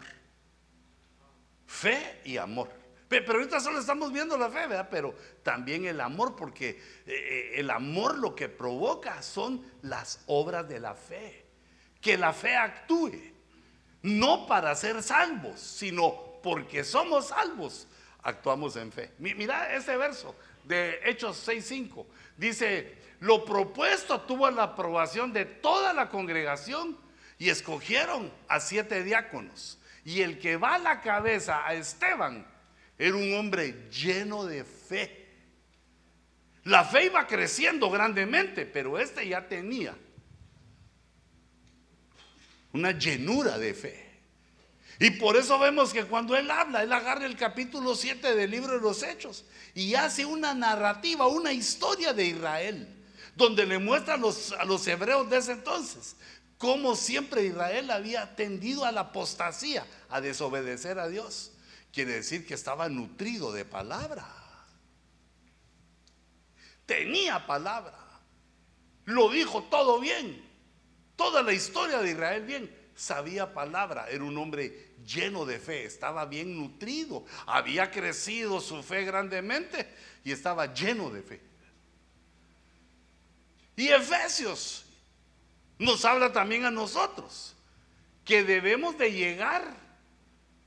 [1.67, 2.80] Fe y amor.
[3.11, 4.87] Pero ahorita solo estamos viendo la fe, ¿verdad?
[4.89, 10.69] Pero también el amor, porque eh, eh, el amor lo que provoca son las obras
[10.69, 11.45] de la fe.
[12.01, 13.11] Que la fe actúe,
[14.03, 17.89] no para ser salvos, sino porque somos salvos,
[18.23, 19.11] actuamos en fe.
[19.19, 22.07] Mira ese verso de Hechos 6.5.
[22.37, 26.97] Dice, lo propuesto tuvo la aprobación de toda la congregación
[27.39, 29.81] y escogieron a siete diáconos.
[30.05, 32.47] Y el que va a la cabeza a Esteban,
[33.01, 35.27] era un hombre lleno de fe.
[36.65, 39.97] La fe iba creciendo grandemente, pero este ya tenía
[42.73, 44.11] una llenura de fe.
[44.99, 48.75] Y por eso vemos que cuando él habla, él agarra el capítulo 7 del libro
[48.75, 52.87] de los Hechos y hace una narrativa, una historia de Israel,
[53.35, 56.17] donde le muestra a los, a los hebreos de ese entonces
[56.59, 61.53] cómo siempre Israel había tendido a la apostasía, a desobedecer a Dios
[61.93, 64.26] quiere decir que estaba nutrido de palabra.
[66.86, 67.99] Tenía palabra.
[69.05, 70.49] Lo dijo todo bien.
[71.16, 72.91] Toda la historia de Israel bien.
[72.95, 74.09] Sabía palabra.
[74.09, 75.84] Era un hombre lleno de fe.
[75.84, 77.24] Estaba bien nutrido.
[77.47, 79.93] Había crecido su fe grandemente
[80.24, 81.41] y estaba lleno de fe.
[83.76, 84.84] Y Efesios
[85.78, 87.55] nos habla también a nosotros
[88.24, 89.74] que debemos de llegar,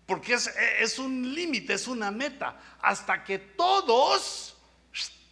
[0.06, 0.48] porque es,
[0.80, 4.58] es un límite, es una meta, hasta que todos,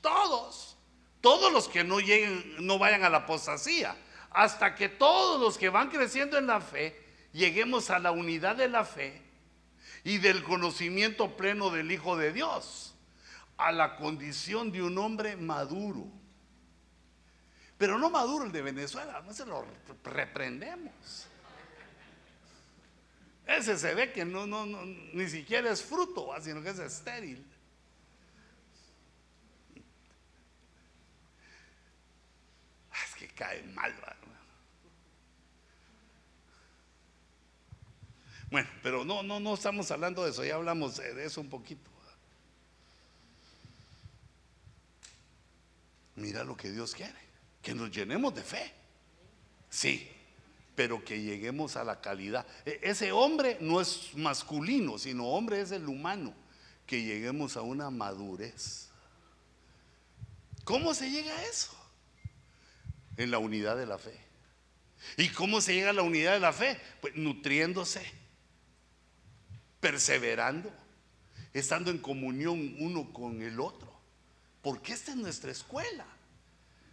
[0.02, 0.78] todos,
[1.20, 3.96] todos los que no lleguen, no vayan a la apostasía,
[4.32, 6.98] hasta que todos los que van creciendo en la fe,
[7.34, 9.22] lleguemos a la unidad de la fe
[10.04, 12.96] y del conocimiento pleno del Hijo de Dios,
[13.58, 16.08] a la condición de un hombre maduro.
[17.78, 19.66] Pero no maduro el de Venezuela, no se lo
[20.04, 21.28] reprendemos.
[23.58, 24.46] Ese se ve que no,
[25.14, 27.46] ni siquiera es fruto, sino que es estéril.
[32.94, 33.94] Es que cae mal,
[38.50, 41.90] Bueno, pero no, no, no estamos hablando de eso, ya hablamos de eso un poquito.
[46.16, 47.18] Mira lo que Dios quiere,
[47.62, 48.74] que nos llenemos de fe.
[49.70, 50.11] Sí,
[50.82, 52.44] pero que lleguemos a la calidad.
[52.66, 56.34] E, ese hombre no es masculino, sino hombre es el humano,
[56.88, 58.90] que lleguemos a una madurez.
[60.64, 61.72] ¿Cómo se llega a eso?
[63.16, 64.20] En la unidad de la fe.
[65.18, 66.82] ¿Y cómo se llega a la unidad de la fe?
[67.00, 68.02] Pues nutriéndose
[69.80, 70.74] perseverando,
[71.54, 73.96] estando en comunión uno con el otro.
[74.64, 76.08] Porque esta es nuestra escuela.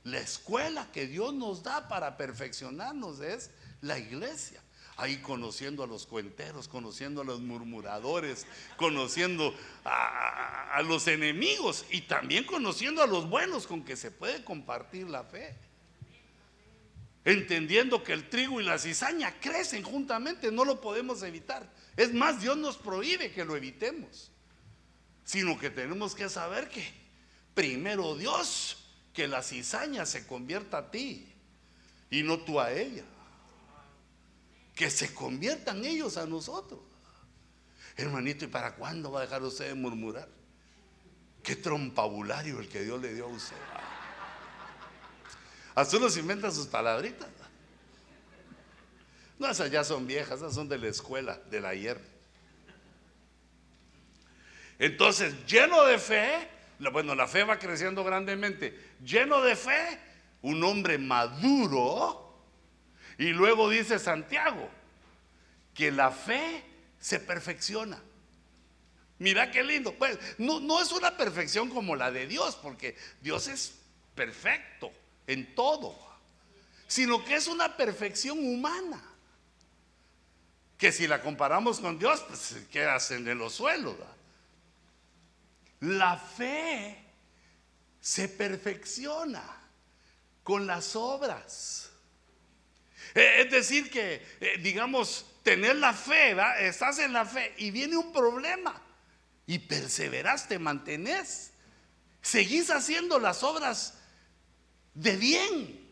[0.04, 3.50] La escuela que Dios nos da para perfeccionarnos es
[3.80, 4.62] la iglesia.
[4.96, 9.54] Ahí conociendo a los cuenteros, conociendo a los murmuradores, conociendo
[9.84, 15.22] a, los enemigos y también conociendo a los buenos con que se puede compartir la
[15.22, 15.56] fe.
[17.24, 21.72] Entendiendo que el trigo y la cizaña crecen juntamente, no lo podemos evitar.
[21.96, 24.32] Es más, Dios nos prohíbe que lo evitemos,
[25.24, 26.84] sino que tenemos que saber que
[27.54, 31.32] primero Dios, que la cizaña se convierta a ti
[32.10, 33.04] y no tú a ella.
[34.78, 36.78] Que se conviertan ellos a nosotros.
[37.96, 40.28] Hermanito, ¿y para cuándo va a dejar usted de murmurar?
[41.42, 43.56] Qué trompabulario el que Dios le dio a usted.
[45.74, 47.26] Hasta uno se inventa sus palabritas.
[49.36, 52.00] No, esas ya son viejas, esas son de la escuela, del ayer.
[54.78, 56.48] Entonces, lleno de fe,
[56.92, 58.78] bueno, la fe va creciendo grandemente.
[59.04, 59.98] Lleno de fe,
[60.42, 62.27] un hombre maduro.
[63.18, 64.70] Y luego dice Santiago,
[65.74, 66.64] que la fe
[67.00, 68.00] se perfecciona.
[69.18, 69.92] Mira qué lindo.
[69.94, 73.74] Pues no, es una perfección como la de Dios, porque Dios es
[74.14, 74.92] perfecto
[75.26, 75.98] en todo,
[76.86, 79.02] sino que es una perfección humana
[80.76, 83.96] que si la comparamos con Dios, pues quedas en los suelos.
[85.80, 87.04] La fe
[88.00, 89.42] se perfecciona
[90.44, 91.87] con las obras.
[93.18, 97.96] Eh, es decir, que, eh, digamos, tener la fe, estás en la fe y viene
[97.96, 98.80] un problema
[99.46, 101.50] y perseveras, te mantenés,
[102.22, 103.94] seguís haciendo las obras
[104.94, 105.88] de bien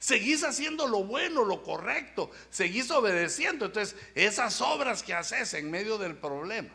[0.00, 3.66] seguís haciendo lo bueno, lo correcto, seguís obedeciendo.
[3.66, 6.74] Entonces, esas obras que haces en medio del problema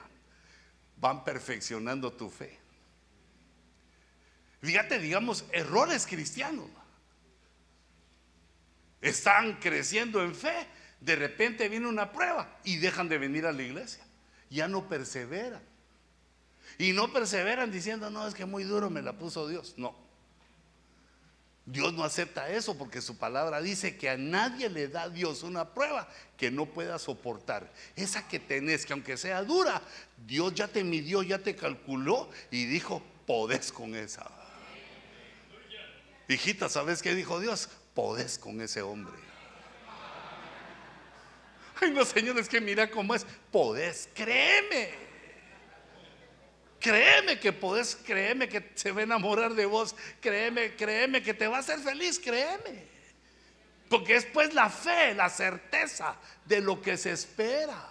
[0.97, 2.57] van perfeccionando tu fe.
[4.61, 6.69] Fíjate, digamos, errores cristianos.
[9.05, 10.65] Están creciendo en fe,
[10.99, 14.03] de repente viene una prueba y dejan de venir a la iglesia.
[14.49, 15.61] Ya no perseveran.
[16.79, 19.75] Y no perseveran diciendo, no, es que muy duro me la puso Dios.
[19.77, 19.95] No.
[21.67, 25.75] Dios no acepta eso porque su palabra dice que a nadie le da Dios una
[25.75, 27.71] prueba que no pueda soportar.
[27.95, 29.83] Esa que tenés, que aunque sea dura,
[30.25, 34.32] Dios ya te midió, ya te calculó y dijo, podés con esa.
[36.27, 37.69] Hijita, ¿sabes qué dijo Dios?
[37.96, 39.16] Podés con ese hombre.
[41.82, 43.26] Ay, no, señores, que mira cómo es.
[43.51, 45.05] Podés, créeme.
[46.80, 51.47] Créeme que podés, créeme que se va a enamorar de vos, créeme, créeme que te
[51.47, 52.86] va a hacer feliz, créeme.
[53.89, 56.16] Porque es pues la fe, la certeza
[56.46, 57.89] de lo que se espera.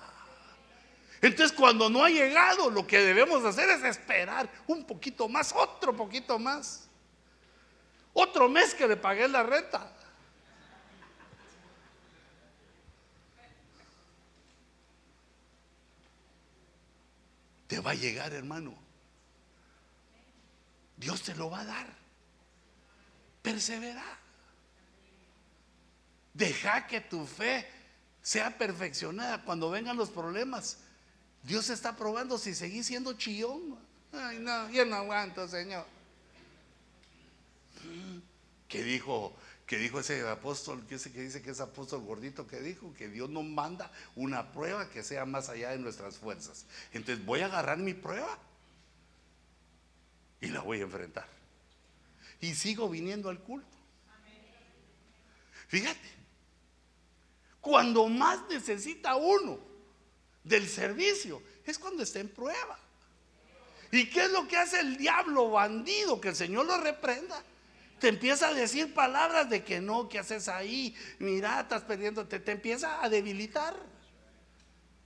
[1.21, 5.97] Entonces cuando no ha llegado, lo que debemos hacer es esperar un poquito más, otro
[5.97, 6.84] poquito más.
[8.15, 9.91] Otro mes que le pagué la renta.
[17.66, 18.73] Te va a llegar, hermano.
[20.97, 21.86] Dios te lo va a dar.
[23.43, 24.05] Persevera.
[26.32, 27.69] Deja que tu fe
[28.23, 30.78] sea perfeccionada cuando vengan los problemas.
[31.43, 33.77] Dios está probando si seguís siendo chillón.
[34.12, 35.85] Ay, no, yo no aguanto, Señor.
[38.69, 39.35] Que dijo,
[39.66, 43.45] que dijo ese apóstol, que, dice que es apóstol gordito, que dijo que Dios nos
[43.45, 46.66] manda una prueba que sea más allá de nuestras fuerzas.
[46.93, 48.39] Entonces voy a agarrar mi prueba
[50.41, 51.27] y la voy a enfrentar.
[52.41, 53.69] Y sigo viniendo al culto.
[55.69, 56.15] Fíjate,
[57.61, 59.59] cuando más necesita uno
[60.43, 62.78] del servicio es cuando está en prueba.
[63.91, 66.20] ¿Y qué es lo que hace el diablo bandido?
[66.20, 67.43] Que el Señor lo reprenda.
[68.05, 70.95] Te empieza a decir palabras de que no, ¿qué haces ahí?
[71.21, 72.39] Mira, estás perdiéndote.
[72.39, 73.75] Te empieza a debilitar.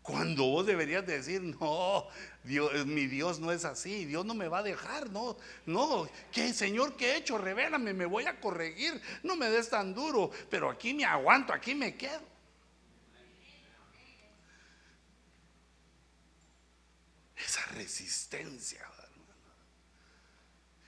[0.03, 2.09] Cuando vos deberías decir, no,
[2.43, 6.53] Dios, mi Dios no es así, Dios no me va a dejar, no, no, ¿qué
[6.53, 7.39] Señor qué he hecho?
[7.39, 11.77] Revélame, me voy a corregir, no me des tan duro, pero aquí me aguanto, aquí
[11.77, 12.27] me quedo.
[17.37, 18.85] Esa resistencia,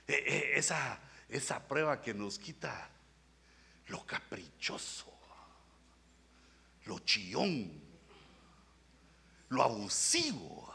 [0.09, 0.99] e, e, esa,
[1.31, 2.89] esa prueba que nos quita
[3.87, 5.11] lo caprichoso,
[6.85, 7.81] lo chillón,
[9.49, 10.71] lo abusivo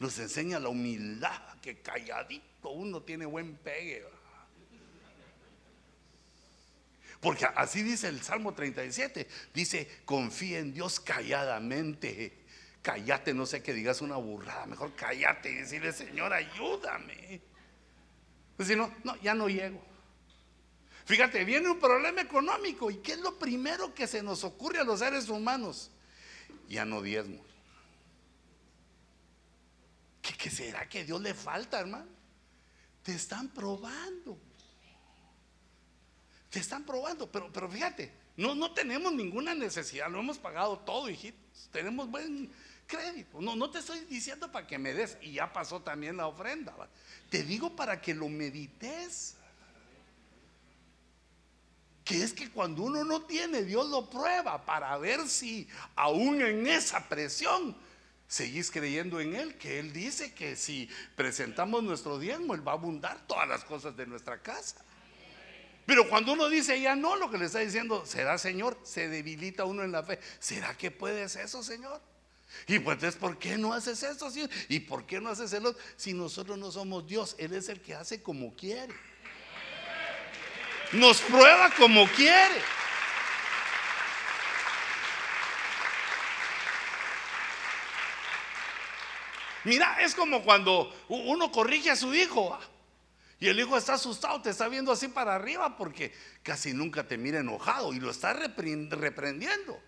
[0.00, 4.02] nos enseña la humildad, que calladito uno tiene buen pegue.
[7.20, 12.32] Porque así dice el Salmo 37, dice, confía en Dios calladamente.
[12.80, 17.42] Cállate, no sé que digas una burrada, mejor cállate y decirle, Señor, ayúdame.
[18.56, 19.89] Pues si no, no, ya no llego.
[21.10, 24.84] Fíjate, viene un problema económico y ¿qué es lo primero que se nos ocurre a
[24.84, 25.90] los seres humanos?
[26.68, 27.44] Ya no diezmo.
[30.22, 32.06] ¿Qué, será que Dios le falta, hermano?
[33.02, 34.38] Te están probando.
[36.48, 41.10] Te están probando, pero, pero fíjate, no, no tenemos ninguna necesidad, lo hemos pagado todo,
[41.10, 41.68] hijitos.
[41.72, 42.52] Tenemos buen
[42.86, 43.40] crédito.
[43.40, 46.72] No, no te estoy diciendo para que me des, y ya pasó también la ofrenda.
[47.30, 49.34] Te digo para que lo medites.
[52.10, 56.66] Que es que cuando uno no tiene, Dios lo prueba para ver si aún en
[56.66, 57.76] esa presión
[58.26, 62.74] seguís creyendo en Él, que Él dice que si presentamos nuestro diezmo, Él va a
[62.74, 64.84] abundar todas las cosas de nuestra casa.
[65.86, 69.64] Pero cuando uno dice ya no, lo que le está diciendo, será Señor, se debilita
[69.64, 70.18] uno en la fe.
[70.40, 72.00] ¿Será que puedes eso, Señor?
[72.66, 74.32] Y pues entonces, ¿por qué no haces eso?
[74.68, 75.80] ¿Y por qué no haces el otro?
[75.96, 78.96] Si nosotros no somos Dios, Él es el que hace como quiere.
[80.92, 82.62] Nos prueba como quiere.
[89.64, 92.58] Mira, es como cuando uno corrige a su hijo
[93.38, 97.18] y el hijo está asustado, te está viendo así para arriba porque casi nunca te
[97.18, 99.80] mira enojado y lo está reprendiendo.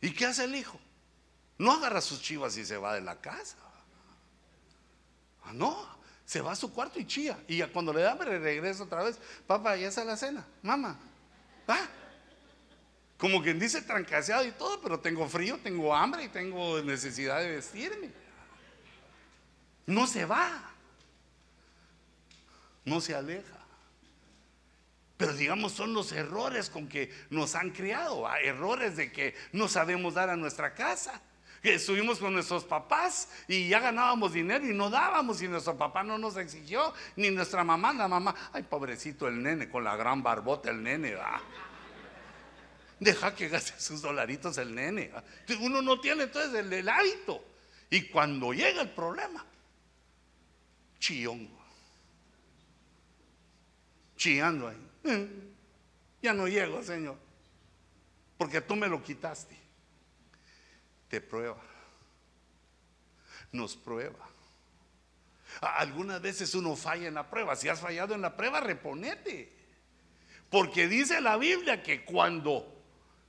[0.00, 0.80] ¿Y qué hace el hijo?
[1.58, 3.56] No agarra sus chivas y se va de la casa.
[5.44, 5.97] Ah, no,
[6.28, 7.42] se va a su cuarto y chía.
[7.48, 9.18] Y cuando le da hambre regresa otra vez.
[9.46, 10.44] Papá, ya está la cena.
[10.60, 11.00] Mamá,
[11.68, 11.88] va.
[13.16, 17.52] Como quien dice trancaseado y todo, pero tengo frío, tengo hambre y tengo necesidad de
[17.52, 18.10] vestirme.
[19.86, 20.70] No se va.
[22.84, 23.58] No se aleja.
[25.16, 30.12] Pero digamos, son los errores con que nos han criado, errores de que no sabemos
[30.12, 31.22] dar a nuestra casa.
[31.68, 36.02] Que estuvimos con nuestros papás y ya ganábamos dinero y no dábamos y nuestro papá
[36.02, 40.22] no nos exigió, ni nuestra mamá, la mamá, ay pobrecito el nene, con la gran
[40.22, 41.42] barbota el nene, va.
[42.98, 45.10] Deja que gaste sus dolaritos el nene.
[45.60, 47.44] Uno no tiene entonces el, hábito.
[47.90, 49.44] Y cuando llega el problema,
[50.98, 51.50] chillón.
[54.16, 54.90] Chillando ahí.
[55.04, 55.28] Eh,
[56.22, 57.18] ya no llego, Señor.
[58.38, 59.57] Porque tú me lo quitaste.
[61.08, 61.58] Te prueba.
[63.52, 64.28] Nos prueba.
[65.60, 67.56] Algunas veces uno falla en la prueba.
[67.56, 69.56] Si has fallado en la prueba, reponete.
[70.50, 72.78] Porque dice la Biblia que cuando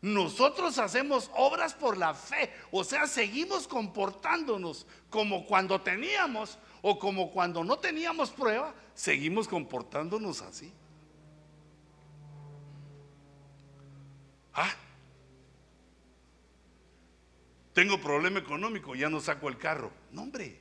[0.01, 7.31] nosotros hacemos obras por la fe, o sea, seguimos comportándonos como cuando teníamos o como
[7.31, 10.71] cuando no teníamos prueba, seguimos comportándonos así.
[14.53, 14.73] Ah,
[17.79, 19.89] tengo problema económico, ya no saco el carro.
[20.11, 20.59] No, hombre,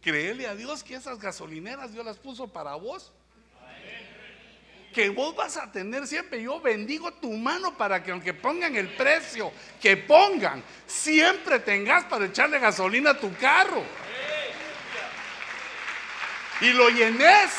[0.00, 3.12] créele a Dios que esas gasolineras Dios las puso para vos
[4.94, 6.42] que vos vas a tener siempre.
[6.42, 9.52] Yo bendigo tu mano para que aunque pongan el precio
[9.82, 13.84] que pongan, siempre tengas para echarle gasolina a tu carro.
[16.62, 17.50] Y lo llenes.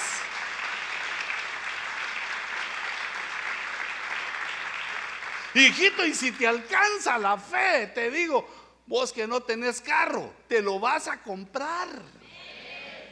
[5.53, 8.60] Hijito, y si te alcanza la fe, te digo,
[8.91, 11.87] vos que no tenés carro, te lo vas a comprar.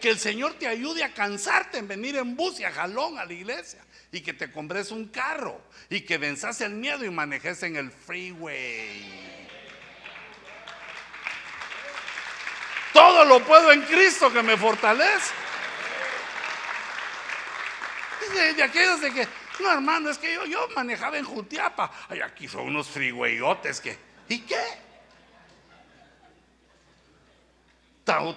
[0.02, 3.26] Que el Señor te ayude a cansarte en venir en bus y a jalón a
[3.26, 3.80] la iglesia.
[4.12, 5.62] Y que te compres un carro.
[5.90, 9.30] Y que venzas el miedo y manejes en el freeway.
[12.94, 15.34] Todo lo puedo en Cristo que me fortalece.
[18.56, 19.28] De, aquellos de que,
[19.60, 21.92] no hermano, es que yo, yo manejaba en Jutiapa.
[22.10, 23.98] Ay, aquí son unos freewayotes que.
[24.28, 24.89] ¿Y qué?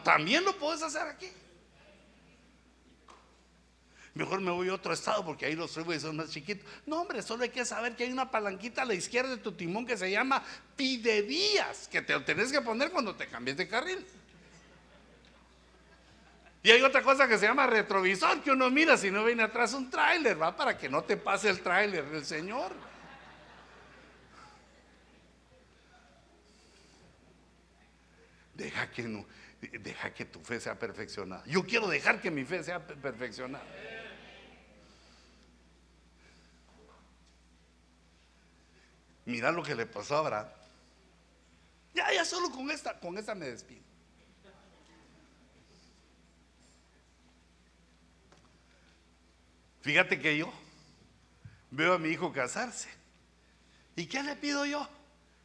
[0.03, 1.31] También lo puedes hacer aquí.
[4.15, 6.69] Mejor me voy a otro estado porque ahí los freeways son más chiquitos.
[6.85, 9.53] No, hombre, solo hay que saber que hay una palanquita a la izquierda de tu
[9.53, 10.43] timón que se llama
[10.77, 14.05] pidevías, que te lo tenés que poner cuando te cambies de carril.
[16.62, 19.73] Y hay otra cosa que se llama retrovisor, que uno mira si no viene atrás
[19.73, 22.73] un tráiler, va para que no te pase el tráiler del Señor.
[28.55, 29.24] Deja que no,
[29.69, 31.45] deja que tu fe sea perfeccionada.
[31.47, 33.65] Yo quiero dejar que mi fe sea perfeccionada.
[39.25, 40.49] Mira lo que le pasó a Abraham.
[41.95, 43.83] Ya, ya solo con esta, con esta me despido.
[49.83, 50.53] Fíjate que yo
[51.71, 52.89] veo a mi hijo casarse.
[53.95, 54.89] ¿Y qué le pido yo?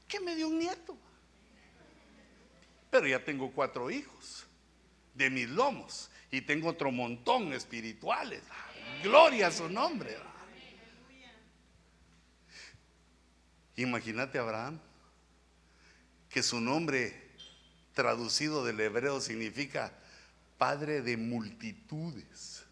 [0.07, 0.97] Que me dé un nieto.
[2.89, 4.45] Pero ya tengo cuatro hijos
[5.13, 8.43] de mis lomos y tengo otro montón espirituales.
[9.03, 10.17] Gloria a su nombre.
[13.75, 14.79] Imagínate Abraham,
[16.29, 17.29] que su nombre
[17.93, 19.93] traducido del hebreo significa
[20.57, 22.67] padre de multitudes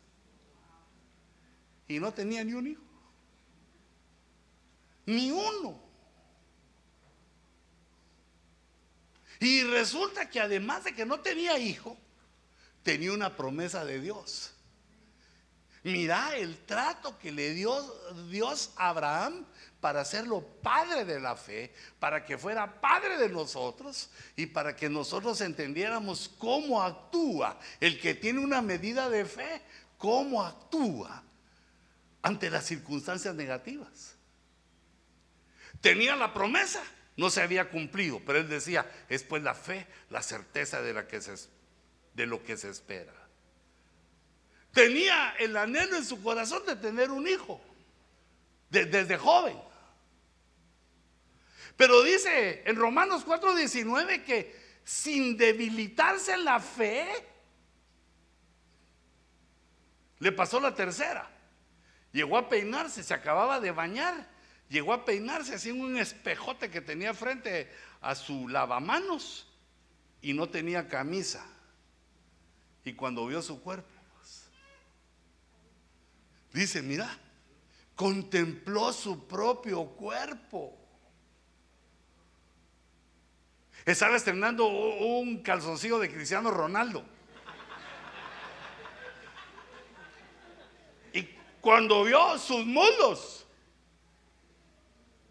[1.88, 2.82] y no tenía ni un hijo.
[5.06, 5.85] Ni uno.
[9.40, 11.98] Y resulta que además de que no tenía hijo,
[12.84, 14.52] tenía una promesa de Dios.
[15.84, 17.80] Mira el trato que le dio
[18.30, 19.46] Dios a Abraham
[19.80, 24.90] para hacerlo padre de la fe, para que fuera padre de nosotros y para que
[24.90, 29.62] nosotros entendiéramos cómo actúa el que tiene una medida de fe,
[30.00, 31.24] cómo actúa
[32.24, 34.16] ante las circunstancias negativas.
[35.82, 36.82] Tenía la promesa,
[37.18, 40.94] no se había cumplido, pero él decía, es pues la fe, la certeza de,
[42.26, 43.14] lo que se espera.
[44.74, 47.62] Tenía el anhelo en su corazón de tener un hijo,
[48.70, 49.58] desde joven.
[51.78, 57.08] Pero dice en Romanos 4:19 que sin debilitarse la fe,
[60.20, 61.30] le pasó la tercera.
[62.12, 64.35] Llegó a peinarse, se acababa de bañar.
[64.70, 67.72] Llegó a peinarse así en un espejote que tenía frente
[68.02, 69.48] a su lavamanos
[70.22, 71.46] y no tenía camisa.
[72.84, 73.88] Y cuando vio su cuerpo,
[74.18, 74.48] pues,
[76.54, 77.18] dice, mira,
[77.96, 80.78] contempló su propio cuerpo.
[83.86, 87.06] Estaba estrenando un calzoncillo de Cristiano Ronaldo.
[91.66, 93.45] Cuando vio sus muslos,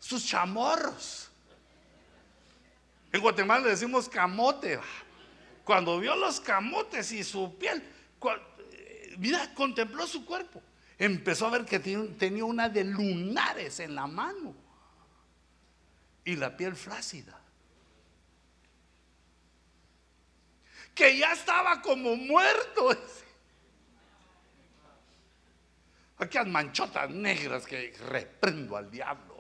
[0.05, 1.31] sus chamorros.
[3.11, 4.79] En Guatemala le decimos camote.
[5.65, 7.83] Cuando vio los camotes y su piel,
[8.73, 10.63] eh, mira, contempló su cuerpo.
[10.99, 14.55] Empezó a ver que tenía una de lunares en la mano
[16.23, 17.41] y la piel flácida.
[20.95, 22.91] Que ya estaba como muerto.
[26.19, 29.34] Aquellas manchotas negras que reprendo al diablo.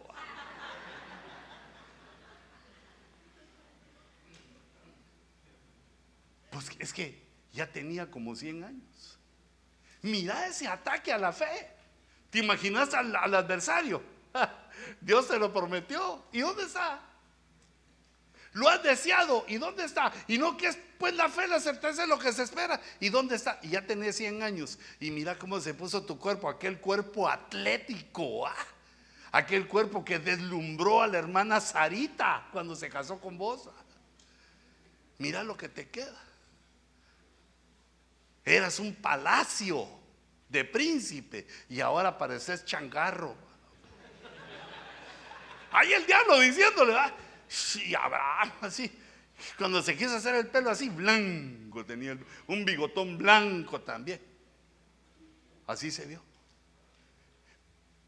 [6.79, 9.19] Es que ya tenía como 100 años.
[10.03, 11.71] Mira ese ataque a la fe.
[12.31, 14.03] ¿Te imaginas al, adversario?
[15.01, 16.25] Dios te lo prometió.
[16.33, 17.01] ¿Y dónde está?
[18.53, 19.45] Lo has deseado.
[19.49, 20.13] ¿Y dónde está?
[20.27, 22.81] Y no que es pues la fe, la certeza de lo que se espera.
[23.01, 23.59] ¿Y dónde está?
[23.63, 24.79] Y ya tenés 100 años.
[25.01, 28.47] Y mira cómo se puso tu cuerpo, aquel cuerpo atlético.
[28.47, 28.55] ¿ah?
[29.33, 33.69] Aquel cuerpo que deslumbró a la hermana Sarita cuando se casó con vos.
[33.69, 33.85] ¿ah?
[35.19, 36.21] Mira lo que te queda.
[38.45, 39.89] Eras un palacio
[40.49, 43.35] de príncipe y ahora pareces changarro.
[45.71, 47.15] Ahí el diablo diciéndole, ¿verdad?
[47.49, 48.91] Sí, Abraham, así.
[49.59, 52.17] Cuando se quiso hacer el pelo así, blanco, tenía
[52.47, 54.21] un bigotón blanco también.
[55.67, 56.23] Así se vio.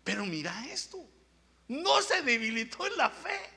[0.05, 1.05] Pero mira esto,
[1.69, 3.56] no se debilitó en la fe.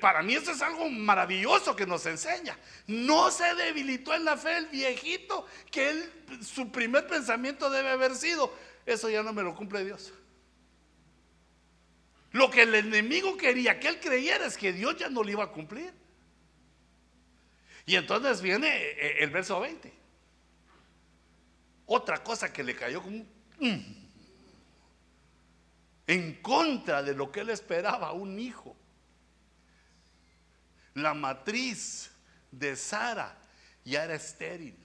[0.00, 2.58] Para mí eso es algo maravilloso que nos enseña.
[2.86, 8.14] No se debilitó en la fe el viejito, que él, su primer pensamiento debe haber
[8.16, 8.52] sido,
[8.84, 10.12] eso ya no me lo cumple Dios.
[12.32, 15.44] Lo que el enemigo quería que él creyera es que Dios ya no lo iba
[15.44, 15.92] a cumplir.
[17.86, 19.90] Y entonces viene eh, el verso 20.
[21.86, 23.24] Otra cosa que le cayó como
[23.60, 24.08] un...
[26.06, 28.76] en contra de lo que él esperaba, un hijo.
[30.94, 32.10] La matriz
[32.50, 33.36] de Sara
[33.84, 34.76] ya era estéril.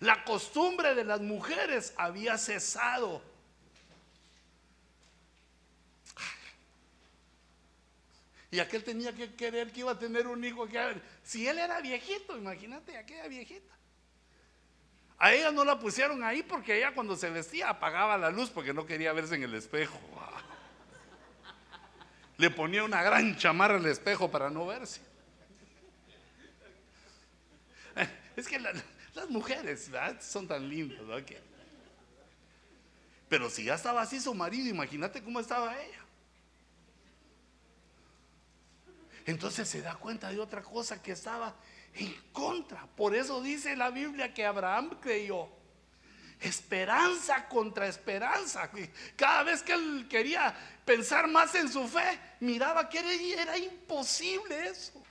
[0.00, 3.22] La costumbre de las mujeres había cesado.
[8.50, 11.80] Y aquel tenía que querer que iba a tener un hijo que si él era
[11.80, 13.72] viejito, imagínate aquella viejita.
[15.18, 18.72] A ella no la pusieron ahí porque ella cuando se vestía apagaba la luz porque
[18.72, 20.00] no quería verse en el espejo.
[22.40, 25.02] Le ponía una gran chamarra al espejo para no verse.
[28.34, 28.82] Es que las
[29.28, 29.90] mujeres
[30.20, 30.98] son tan lindas,
[33.28, 36.02] Pero si ya estaba así su marido, imagínate cómo estaba ella.
[39.26, 41.54] Entonces se da cuenta de otra cosa que estaba
[41.92, 42.86] en contra.
[42.96, 45.59] Por eso dice la Biblia que Abraham creyó.
[46.40, 48.70] Esperanza contra esperanza.
[49.14, 50.54] Cada vez que él quería
[50.84, 55.02] pensar más en su fe, miraba que era, era imposible eso.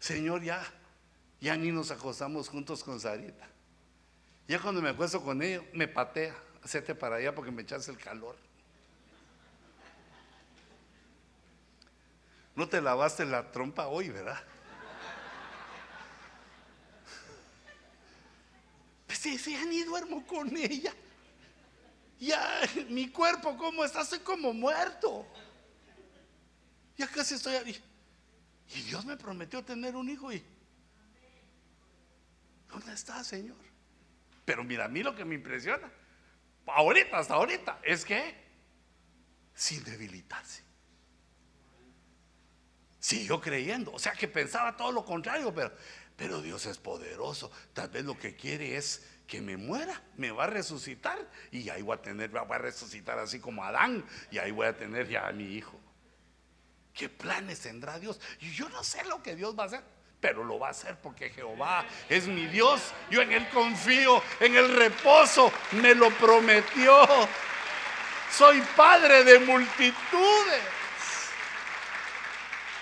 [0.00, 0.64] Señor, ya,
[1.40, 3.46] ya ni nos acostamos juntos con Sarita.
[4.48, 6.34] Ya cuando me acuesto con ella, me patea,
[6.64, 8.36] hacete para allá porque me echas el calor.
[12.56, 14.42] No te lavaste la trompa hoy, ¿verdad?
[19.08, 20.94] Pues ya ni duermo con ella.
[22.20, 22.60] Ya,
[22.90, 24.02] mi cuerpo, ¿cómo está?
[24.02, 25.26] Estoy como muerto.
[26.96, 27.82] Ya casi estoy.
[28.74, 30.44] Y Dios me prometió tener un hijo y...
[32.68, 33.56] ¿Dónde está, Señor?
[34.44, 35.90] Pero mira, a mí lo que me impresiona,
[36.66, 38.34] ahorita, hasta ahorita, es que
[39.54, 40.62] sin debilitarse.
[43.00, 43.92] Siguió creyendo.
[43.92, 45.72] O sea que pensaba todo lo contrario, pero,
[46.18, 47.50] pero Dios es poderoso.
[47.72, 51.16] Tal vez lo que quiere es que me muera, me va a resucitar
[51.52, 54.76] y ahí voy a tener, va a resucitar así como Adán y ahí voy a
[54.76, 55.80] tener ya a mi hijo.
[56.92, 58.20] ¿Qué planes tendrá Dios?
[58.40, 59.84] Y yo no sé lo que Dios va a hacer,
[60.20, 62.92] pero lo va a hacer porque Jehová es mi Dios.
[63.10, 67.06] Yo en Él confío, en el reposo, me lo prometió.
[68.32, 70.64] Soy padre de multitudes.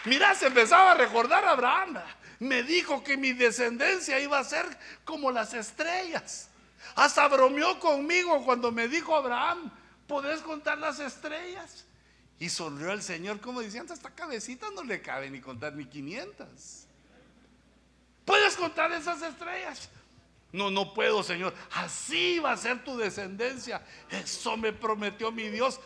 [0.07, 1.99] Mira, se empezaba a recordar a Abraham.
[2.39, 4.67] Me dijo que mi descendencia iba a ser
[5.05, 6.49] como las estrellas.
[6.95, 9.71] Hasta bromeó conmigo cuando me dijo Abraham,
[10.07, 11.85] ¿podés contar las estrellas?
[12.39, 16.87] Y sonrió el Señor como diciendo, esta cabecita no le cabe ni contar ni 500.
[18.25, 19.89] ¿Puedes contar esas estrellas?
[20.53, 21.55] No, no puedo, Señor.
[21.73, 23.83] Así va a ser tu descendencia.
[24.11, 25.81] Eso me prometió mi Dios.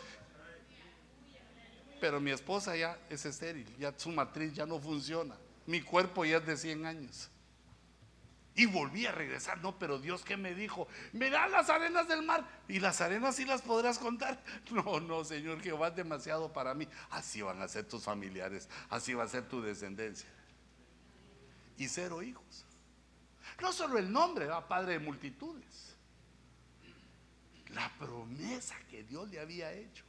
[1.99, 5.35] Pero mi esposa ya es estéril, ya su matriz ya no funciona.
[5.65, 7.29] Mi cuerpo ya es de 100 años.
[8.53, 9.61] Y volví a regresar.
[9.61, 10.87] No, pero Dios, ¿qué me dijo?
[11.13, 12.45] Mira las arenas del mar.
[12.67, 14.43] ¿Y las arenas sí las podrás contar?
[14.71, 16.87] No, no, Señor Jehová es demasiado para mí.
[17.11, 18.67] Así van a ser tus familiares.
[18.89, 20.29] Así va a ser tu descendencia.
[21.77, 22.65] Y cero hijos.
[23.61, 25.95] No solo el nombre, va padre de multitudes.
[27.69, 30.03] La promesa que Dios le había hecho.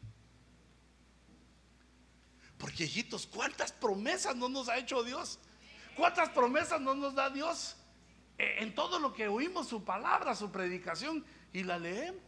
[2.62, 5.40] Porque hijitos, ¿cuántas promesas no nos ha hecho Dios?
[5.96, 7.74] ¿Cuántas promesas no nos da Dios?
[8.38, 12.22] Eh, en todo lo que oímos su palabra, su predicación y la leemos.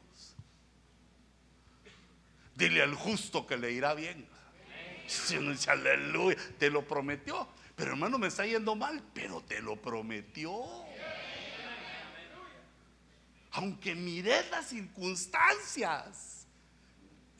[2.56, 4.26] Dile al justo que le irá bien.
[5.06, 7.46] Si no dice aleluya, te lo prometió.
[7.76, 10.52] Pero hermano, me está yendo mal, pero te lo prometió.
[13.52, 16.43] Aunque mires las circunstancias,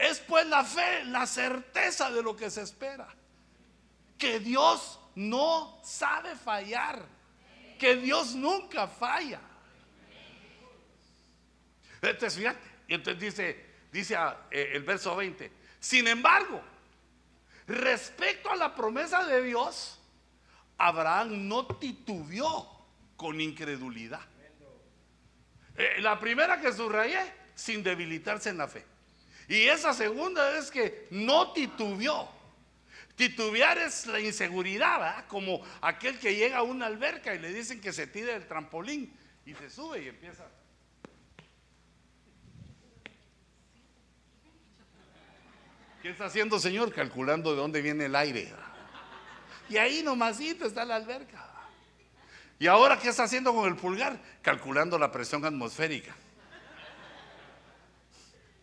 [0.04, 3.08] es pues la fe, la certeza de lo que se espera.
[4.18, 7.14] Que Dios no sabe fallar
[7.78, 9.40] que Dios nunca falla.
[12.00, 14.16] Entonces, fíjate, y entonces dice, dice
[14.50, 15.50] eh, el verso 20,
[15.80, 16.62] sin embargo,
[17.66, 20.00] respecto a la promesa de Dios,
[20.76, 22.86] Abraham no titubeó
[23.16, 24.20] con incredulidad.
[25.76, 27.20] Eh, la primera que subrayé,
[27.54, 28.84] sin debilitarse en la fe.
[29.48, 32.28] Y esa segunda es que no titubeó.
[33.16, 37.92] Titubear es la inseguridad, como aquel que llega a una alberca y le dicen que
[37.92, 39.16] se tire del trampolín
[39.46, 40.44] y se sube y empieza.
[46.02, 46.92] ¿Qué está haciendo, Señor?
[46.92, 48.52] Calculando de dónde viene el aire.
[49.68, 51.50] Y ahí nomasito está la alberca.
[52.58, 54.20] ¿Y ahora qué está haciendo con el pulgar?
[54.42, 56.14] Calculando la presión atmosférica.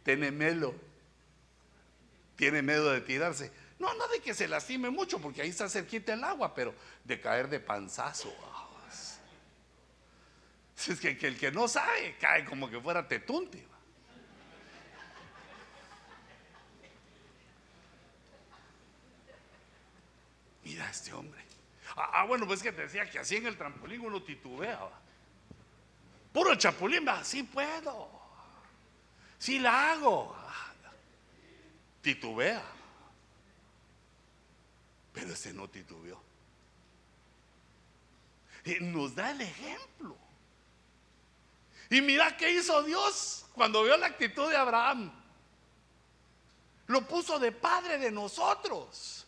[0.04, 0.74] Tiene melo.
[2.36, 3.52] Tiene miedo de tirarse.
[3.78, 6.74] No, no de que se lastime mucho, porque ahí está cerquita el agua, pero
[7.04, 8.34] de caer de panzazo.
[10.88, 13.68] Es que, el que no sabe cae como que fuera tetunte.
[20.64, 21.42] Mira este hombre.
[21.96, 25.00] Ah, ah, bueno, pues que te decía que así en el trampolín uno titubeaba.
[26.32, 28.21] Puro chapulín, va, sí puedo.
[29.42, 30.36] Sí la hago.
[32.04, 32.64] Titubea.
[35.12, 36.22] Pero ese no titubeó.
[38.82, 40.16] Nos da el ejemplo.
[41.90, 45.12] Y mira qué hizo Dios cuando vio la actitud de Abraham.
[46.86, 49.26] Lo puso de padre de nosotros.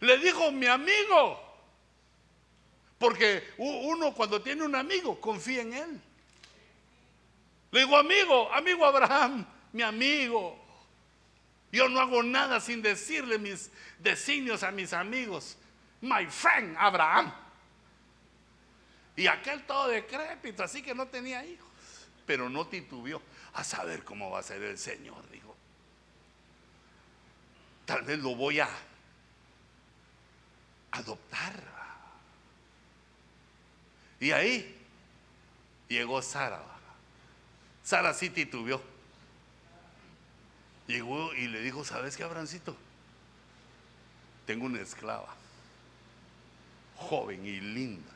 [0.00, 1.40] Le dijo, mi amigo.
[2.98, 6.02] Porque uno cuando tiene un amigo confía en él.
[7.70, 10.58] Le digo, amigo, amigo Abraham, mi amigo.
[11.72, 15.56] Yo no hago nada sin decirle mis designios a mis amigos.
[16.00, 17.32] My friend Abraham.
[19.16, 21.68] Y aquel todo decrépito, así que no tenía hijos.
[22.26, 23.22] Pero no titubió
[23.52, 25.54] a saber cómo va a ser el Señor, dijo.
[27.84, 28.68] Tal vez lo voy a
[30.90, 31.54] adoptar.
[34.18, 34.76] Y ahí
[35.88, 36.79] llegó Sara.
[37.84, 38.82] Sara sí titubeó.
[40.86, 42.76] Llegó y le dijo, ¿sabes qué, Abrancito?
[44.46, 45.34] Tengo una esclava,
[46.96, 48.10] joven y linda.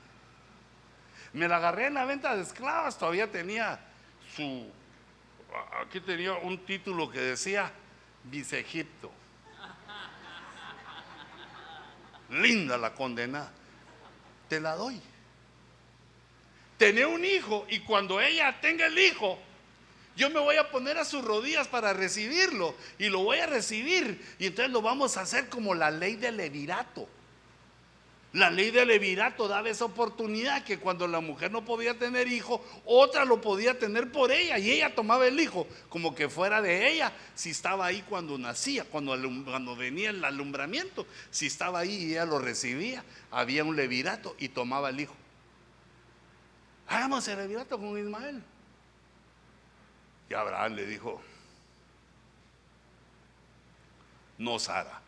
[1.32, 3.78] Me la agarré en la venta de esclavas, todavía tenía
[4.35, 4.69] su,
[5.81, 7.73] aquí tenía un título que decía
[8.24, 9.12] Vice Egipto.
[12.31, 13.51] Linda la condena,
[14.49, 15.01] te la doy.
[16.78, 19.39] Tenía un hijo y cuando ella tenga el hijo,
[20.16, 24.24] yo me voy a poner a sus rodillas para recibirlo y lo voy a recibir.
[24.39, 27.09] Y entonces lo vamos a hacer como la ley del levirato.
[28.32, 32.65] La ley del levirato daba esa oportunidad que cuando la mujer no podía tener hijo,
[32.85, 36.93] otra lo podía tener por ella y ella tomaba el hijo como que fuera de
[36.93, 42.11] ella, si estaba ahí cuando nacía, cuando, cuando venía el alumbramiento, si estaba ahí y
[42.12, 45.15] ella lo recibía, había un levirato y tomaba el hijo.
[46.89, 48.43] Hagamos el levirato con Ismael.
[50.28, 51.20] Y Abraham le dijo,
[54.38, 55.01] no Sara.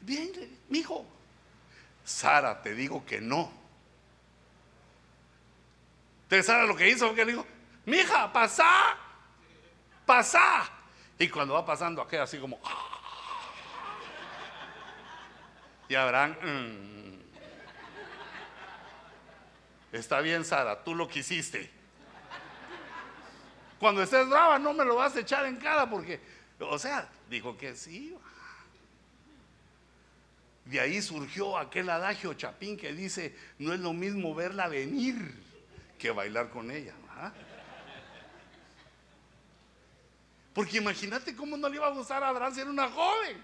[0.00, 0.30] Bien,
[0.70, 1.06] hijo.
[2.04, 3.50] Sara, te digo que no.
[6.24, 7.46] Entonces Sara lo que hizo fue que le dijo,
[7.84, 8.96] mi hija, pasa,
[10.04, 10.70] pasa.
[11.18, 12.60] Y cuando va pasando aquel así como...
[15.88, 16.36] Y Abraham...
[16.42, 17.20] Mm,
[19.92, 21.75] está bien, Sara, tú lo quisiste.
[23.78, 26.20] Cuando estés brava no me lo vas a echar en cara porque,
[26.60, 28.16] o sea, dijo que sí.
[30.64, 35.16] De ahí surgió aquel adagio chapín que dice, no es lo mismo verla venir
[35.98, 36.94] que bailar con ella.
[40.52, 43.36] Porque imagínate cómo no le iba a gustar a Abraham ser una joven.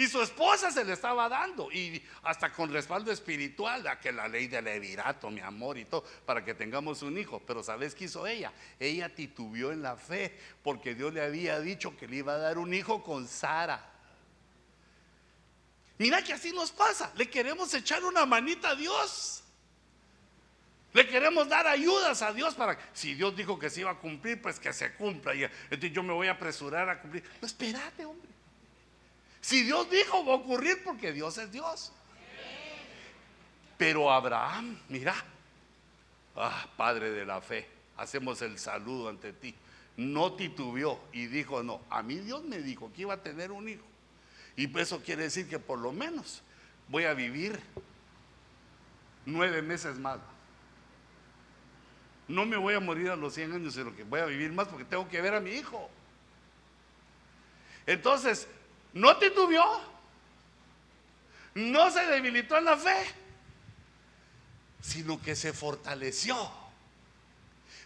[0.00, 4.28] Y su esposa se le estaba dando, y hasta con respaldo espiritual, a que la
[4.28, 7.42] ley del levirato, mi amor y todo, para que tengamos un hijo.
[7.46, 8.50] Pero ¿sabes qué hizo ella?
[8.78, 12.56] Ella titubió en la fe, porque Dios le había dicho que le iba a dar
[12.56, 13.92] un hijo con Sara.
[15.98, 19.42] Mira que así nos pasa, le queremos echar una manita a Dios.
[20.94, 23.98] Le queremos dar ayudas a Dios para que, si Dios dijo que se iba a
[23.98, 25.34] cumplir, pues que se cumpla.
[25.34, 27.22] Entonces yo me voy a apresurar a cumplir.
[27.42, 28.39] No, espérate, hombre.
[29.40, 31.92] Si Dios dijo, va a ocurrir porque Dios es Dios.
[33.78, 35.14] Pero Abraham, mira,
[36.36, 39.54] ah, Padre de la fe, hacemos el saludo ante ti.
[39.96, 43.68] No titubeó y dijo, no, a mí Dios me dijo que iba a tener un
[43.68, 43.84] hijo.
[44.56, 46.42] Y eso quiere decir que por lo menos
[46.88, 47.58] voy a vivir
[49.24, 50.18] nueve meses más.
[52.28, 54.68] No me voy a morir a los 100 años, sino que voy a vivir más
[54.68, 55.90] porque tengo que ver a mi hijo.
[57.86, 58.46] Entonces,
[58.92, 59.80] no titubeó,
[61.54, 63.06] no se debilitó en la fe,
[64.80, 66.50] sino que se fortaleció.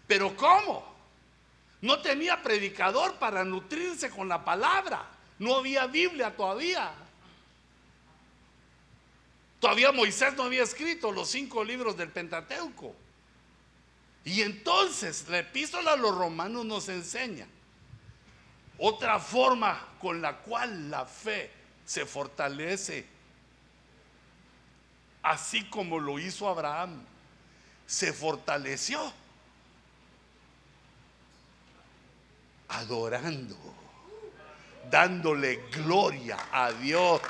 [0.07, 0.95] Pero ¿cómo?
[1.81, 5.07] No tenía predicador para nutrirse con la palabra.
[5.39, 6.93] No había Biblia todavía.
[9.61, 12.95] Todavía Moisés no había escrito los cinco libros del Pentateuco.
[14.25, 17.47] Y entonces la epístola a los romanos nos enseña
[18.79, 21.51] Otra forma con la cual la fe
[21.85, 23.07] se fortalece,
[25.23, 27.03] así como lo hizo Abraham,
[27.87, 29.13] se fortaleció
[32.69, 33.57] adorando,
[34.91, 37.23] dándole gloria a Dios.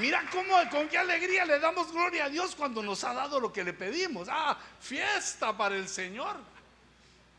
[0.00, 3.52] Mira cómo, con qué alegría le damos gloria a Dios cuando nos ha dado lo
[3.52, 4.28] que le pedimos.
[4.30, 6.36] Ah, fiesta para el Señor.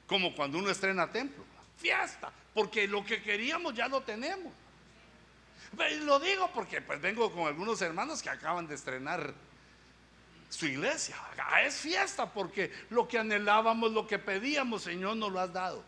[0.05, 1.43] Como cuando uno estrena templo.
[1.77, 4.53] Fiesta, porque lo que queríamos ya lo tenemos.
[6.01, 9.33] Lo digo porque pues vengo con algunos hermanos que acaban de estrenar
[10.49, 11.15] su iglesia.
[11.39, 15.83] Ah, es fiesta porque lo que anhelábamos, lo que pedíamos, Señor, nos lo has dado.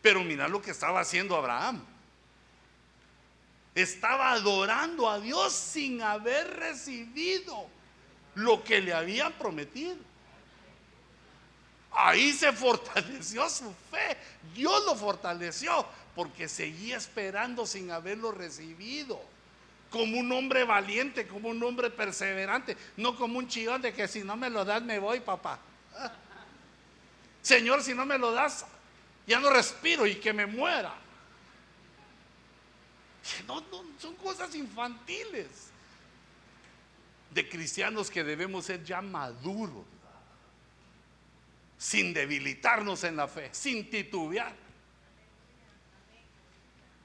[0.00, 1.84] Pero mira lo que estaba haciendo Abraham
[3.74, 7.66] estaba adorando a Dios sin haber recibido
[8.34, 9.96] lo que le habían prometido.
[11.90, 14.16] Ahí se fortaleció su fe.
[14.54, 19.20] Dios lo fortaleció porque seguía esperando sin haberlo recibido.
[19.90, 24.24] Como un hombre valiente, como un hombre perseverante, no como un chillón de que si
[24.24, 25.60] no me lo das me voy, papá.
[27.42, 28.66] Señor, si no me lo das,
[29.26, 30.92] ya no respiro y que me muera.
[33.46, 33.62] No,
[33.98, 35.46] son cosas infantiles
[37.30, 39.84] de cristianos que debemos ser ya maduros,
[41.78, 44.54] sin debilitarnos en la fe, sin titubear.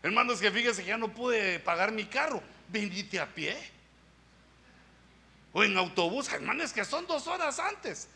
[0.01, 3.57] Hermanos, que fíjese que ya no pude pagar mi carro, venite a pie.
[5.51, 8.07] O en autobús, hermanos, que son dos horas antes.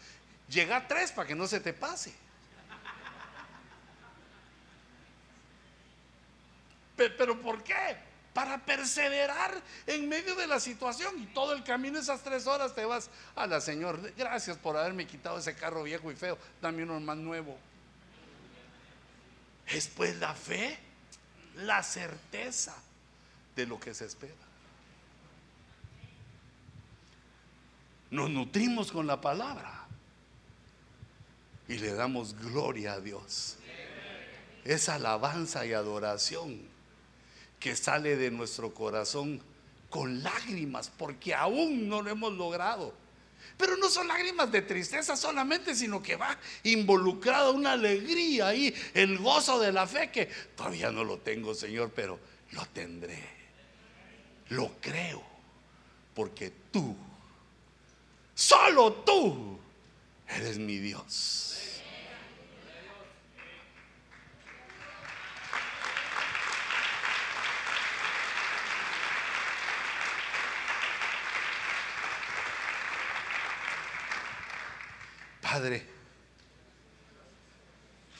[0.47, 2.13] Llega a tres para que no se te pase.
[6.95, 7.97] Pero ¿por qué?
[8.33, 11.21] Para perseverar en medio de la situación.
[11.21, 13.99] Y todo el camino, esas tres horas, te vas a la Señor.
[14.15, 16.37] Gracias por haberme quitado ese carro viejo y feo.
[16.61, 17.57] Dame uno más nuevo.
[19.67, 20.77] Es pues la fe,
[21.57, 22.75] la certeza
[23.55, 24.33] de lo que se espera.
[28.11, 29.87] Nos nutrimos con la palabra
[31.67, 33.57] y le damos gloria a Dios.
[34.65, 36.72] Es alabanza y adoración
[37.63, 39.41] que sale de nuestro corazón
[39.89, 42.93] con lágrimas, porque aún no lo hemos logrado.
[43.57, 49.17] Pero no son lágrimas de tristeza solamente, sino que va involucrada una alegría ahí, el
[49.17, 50.25] gozo de la fe que
[50.57, 52.19] todavía no lo tengo, Señor, pero
[52.51, 53.23] lo tendré.
[54.49, 55.23] Lo creo,
[56.13, 56.97] porque tú,
[58.35, 59.57] solo tú,
[60.27, 61.72] eres mi Dios.
[75.53, 75.85] Padre.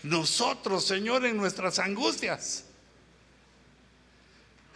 [0.04, 2.64] Nosotros, Señor, en nuestras angustias,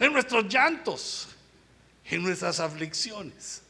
[0.00, 1.28] en nuestros llantos,
[2.04, 3.62] en nuestras aflicciones,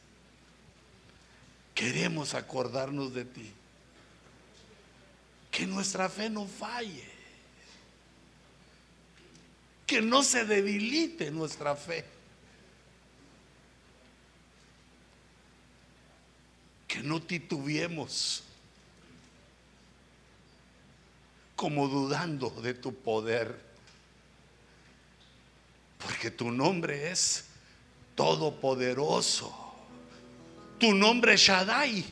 [1.75, 3.53] queremos acordarnos de ti.
[5.51, 7.11] Que nuestra fe no falle.
[9.87, 12.07] Que no se debilite nuestra fe.
[16.87, 18.45] Que no titubeemos
[21.59, 23.59] como dudando de tu poder.
[25.99, 27.47] Porque tu nombre es
[28.15, 29.53] todopoderoso.
[30.79, 32.05] Tu nombre Shaddai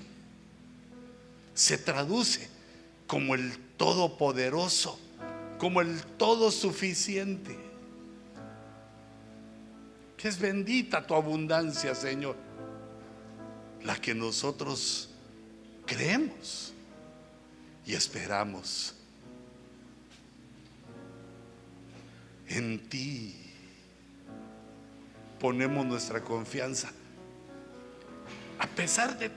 [1.54, 2.50] se traduce
[3.06, 4.98] como el todopoderoso,
[5.58, 7.56] como el todo suficiente.
[10.16, 12.34] Que es bendita tu abundancia, Señor,
[13.84, 15.08] la que nosotros
[15.86, 16.72] creemos
[17.86, 18.95] y esperamos.
[22.48, 23.34] En ti
[25.40, 26.90] ponemos nuestra confianza.
[28.58, 29.30] A pesar de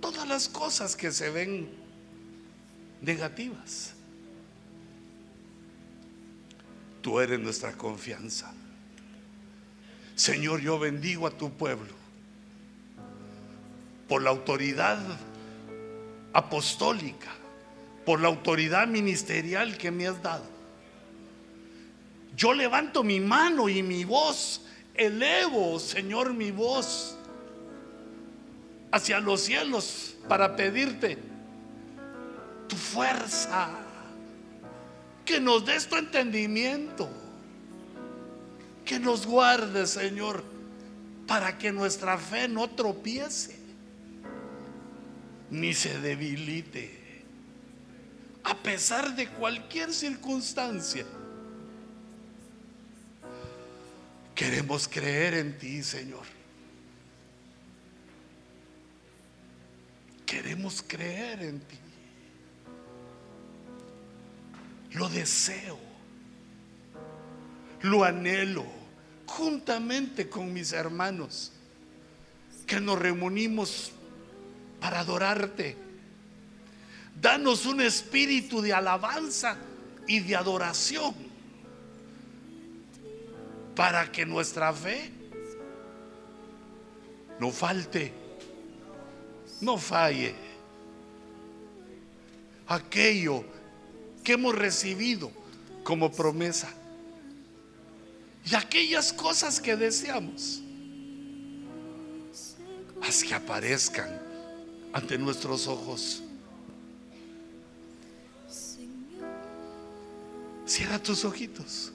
[0.00, 1.68] todas las cosas que se ven
[3.00, 3.94] negativas.
[7.02, 8.52] Tú eres nuestra confianza.
[10.16, 11.92] Señor, yo bendigo a tu pueblo
[14.08, 14.98] por la autoridad
[16.32, 17.30] apostólica,
[18.04, 20.57] por la autoridad ministerial que me has dado
[22.36, 24.62] yo levanto mi mano y mi voz,
[24.94, 27.16] elevo, Señor, mi voz
[28.90, 31.18] hacia los cielos para pedirte
[32.68, 33.70] tu fuerza,
[35.24, 37.08] que nos des tu entendimiento,
[38.84, 40.44] que nos guarde, Señor,
[41.26, 43.58] para que nuestra fe no tropiece
[45.50, 46.98] ni se debilite
[48.48, 51.04] a pesar de cualquier circunstancia.
[54.38, 56.22] Queremos creer en ti, Señor.
[60.24, 61.76] Queremos creer en ti.
[64.92, 65.76] Lo deseo.
[67.82, 68.64] Lo anhelo
[69.26, 71.50] juntamente con mis hermanos
[72.64, 73.90] que nos reunimos
[74.78, 75.76] para adorarte.
[77.20, 79.58] Danos un espíritu de alabanza
[80.06, 81.27] y de adoración
[83.78, 85.08] para que nuestra fe
[87.38, 88.12] no falte,
[89.60, 90.34] no falle.
[92.66, 93.44] Aquello
[94.24, 95.30] que hemos recibido
[95.84, 96.68] como promesa
[98.44, 100.60] y aquellas cosas que deseamos,
[103.00, 104.10] haz que aparezcan
[104.92, 106.24] ante nuestros ojos.
[110.66, 111.92] Cierra tus ojitos.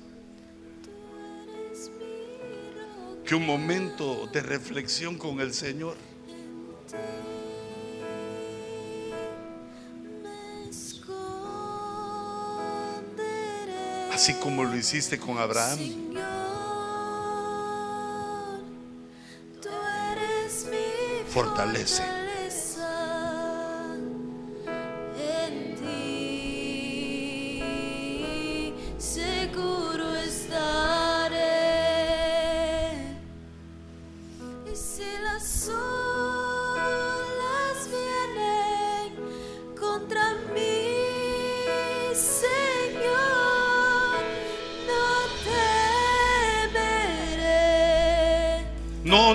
[3.25, 5.95] Que un momento de reflexión con el Señor.
[14.13, 15.79] Así como lo hiciste con Abraham.
[21.29, 22.22] Fortalece.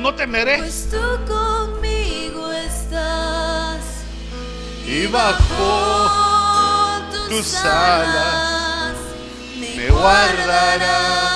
[0.09, 0.59] No temeré.
[0.59, 3.81] Pues tú conmigo estás.
[4.87, 8.95] Y bajo tus alas
[9.77, 11.28] me guardarás.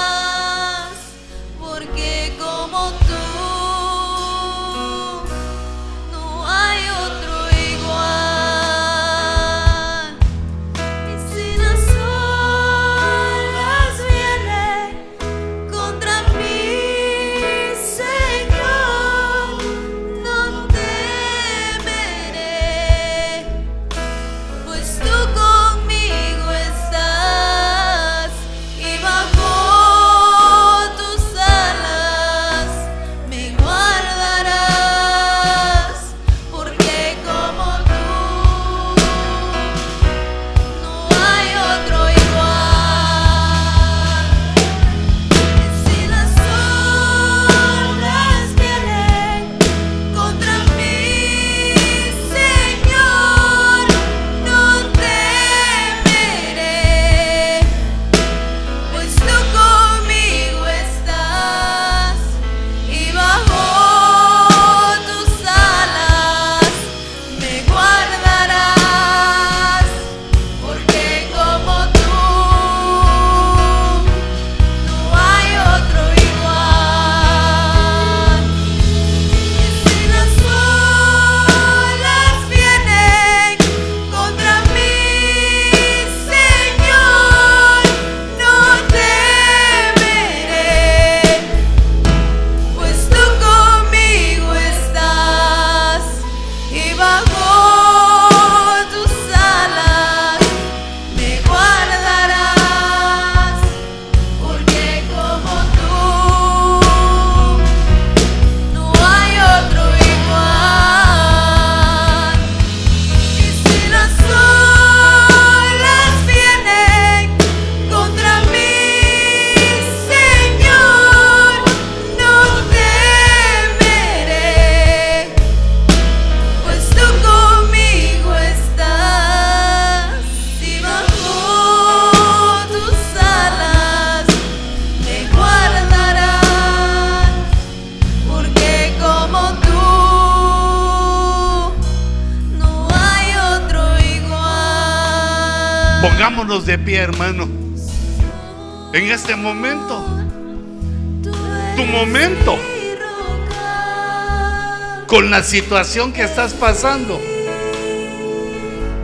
[155.13, 157.21] con la situación que estás pasando.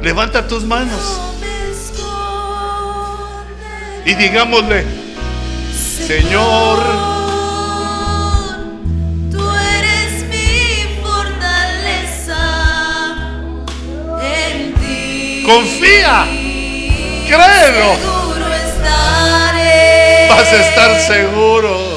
[0.02, 1.20] Levanta tus manos
[4.06, 4.86] y digámosle,
[6.06, 6.78] Señor,
[9.30, 12.39] tú eres mi fortaleza
[14.22, 15.43] en ti.
[15.44, 16.24] Confía,
[17.26, 17.97] créelo.
[20.30, 21.88] Vas a estar seguro.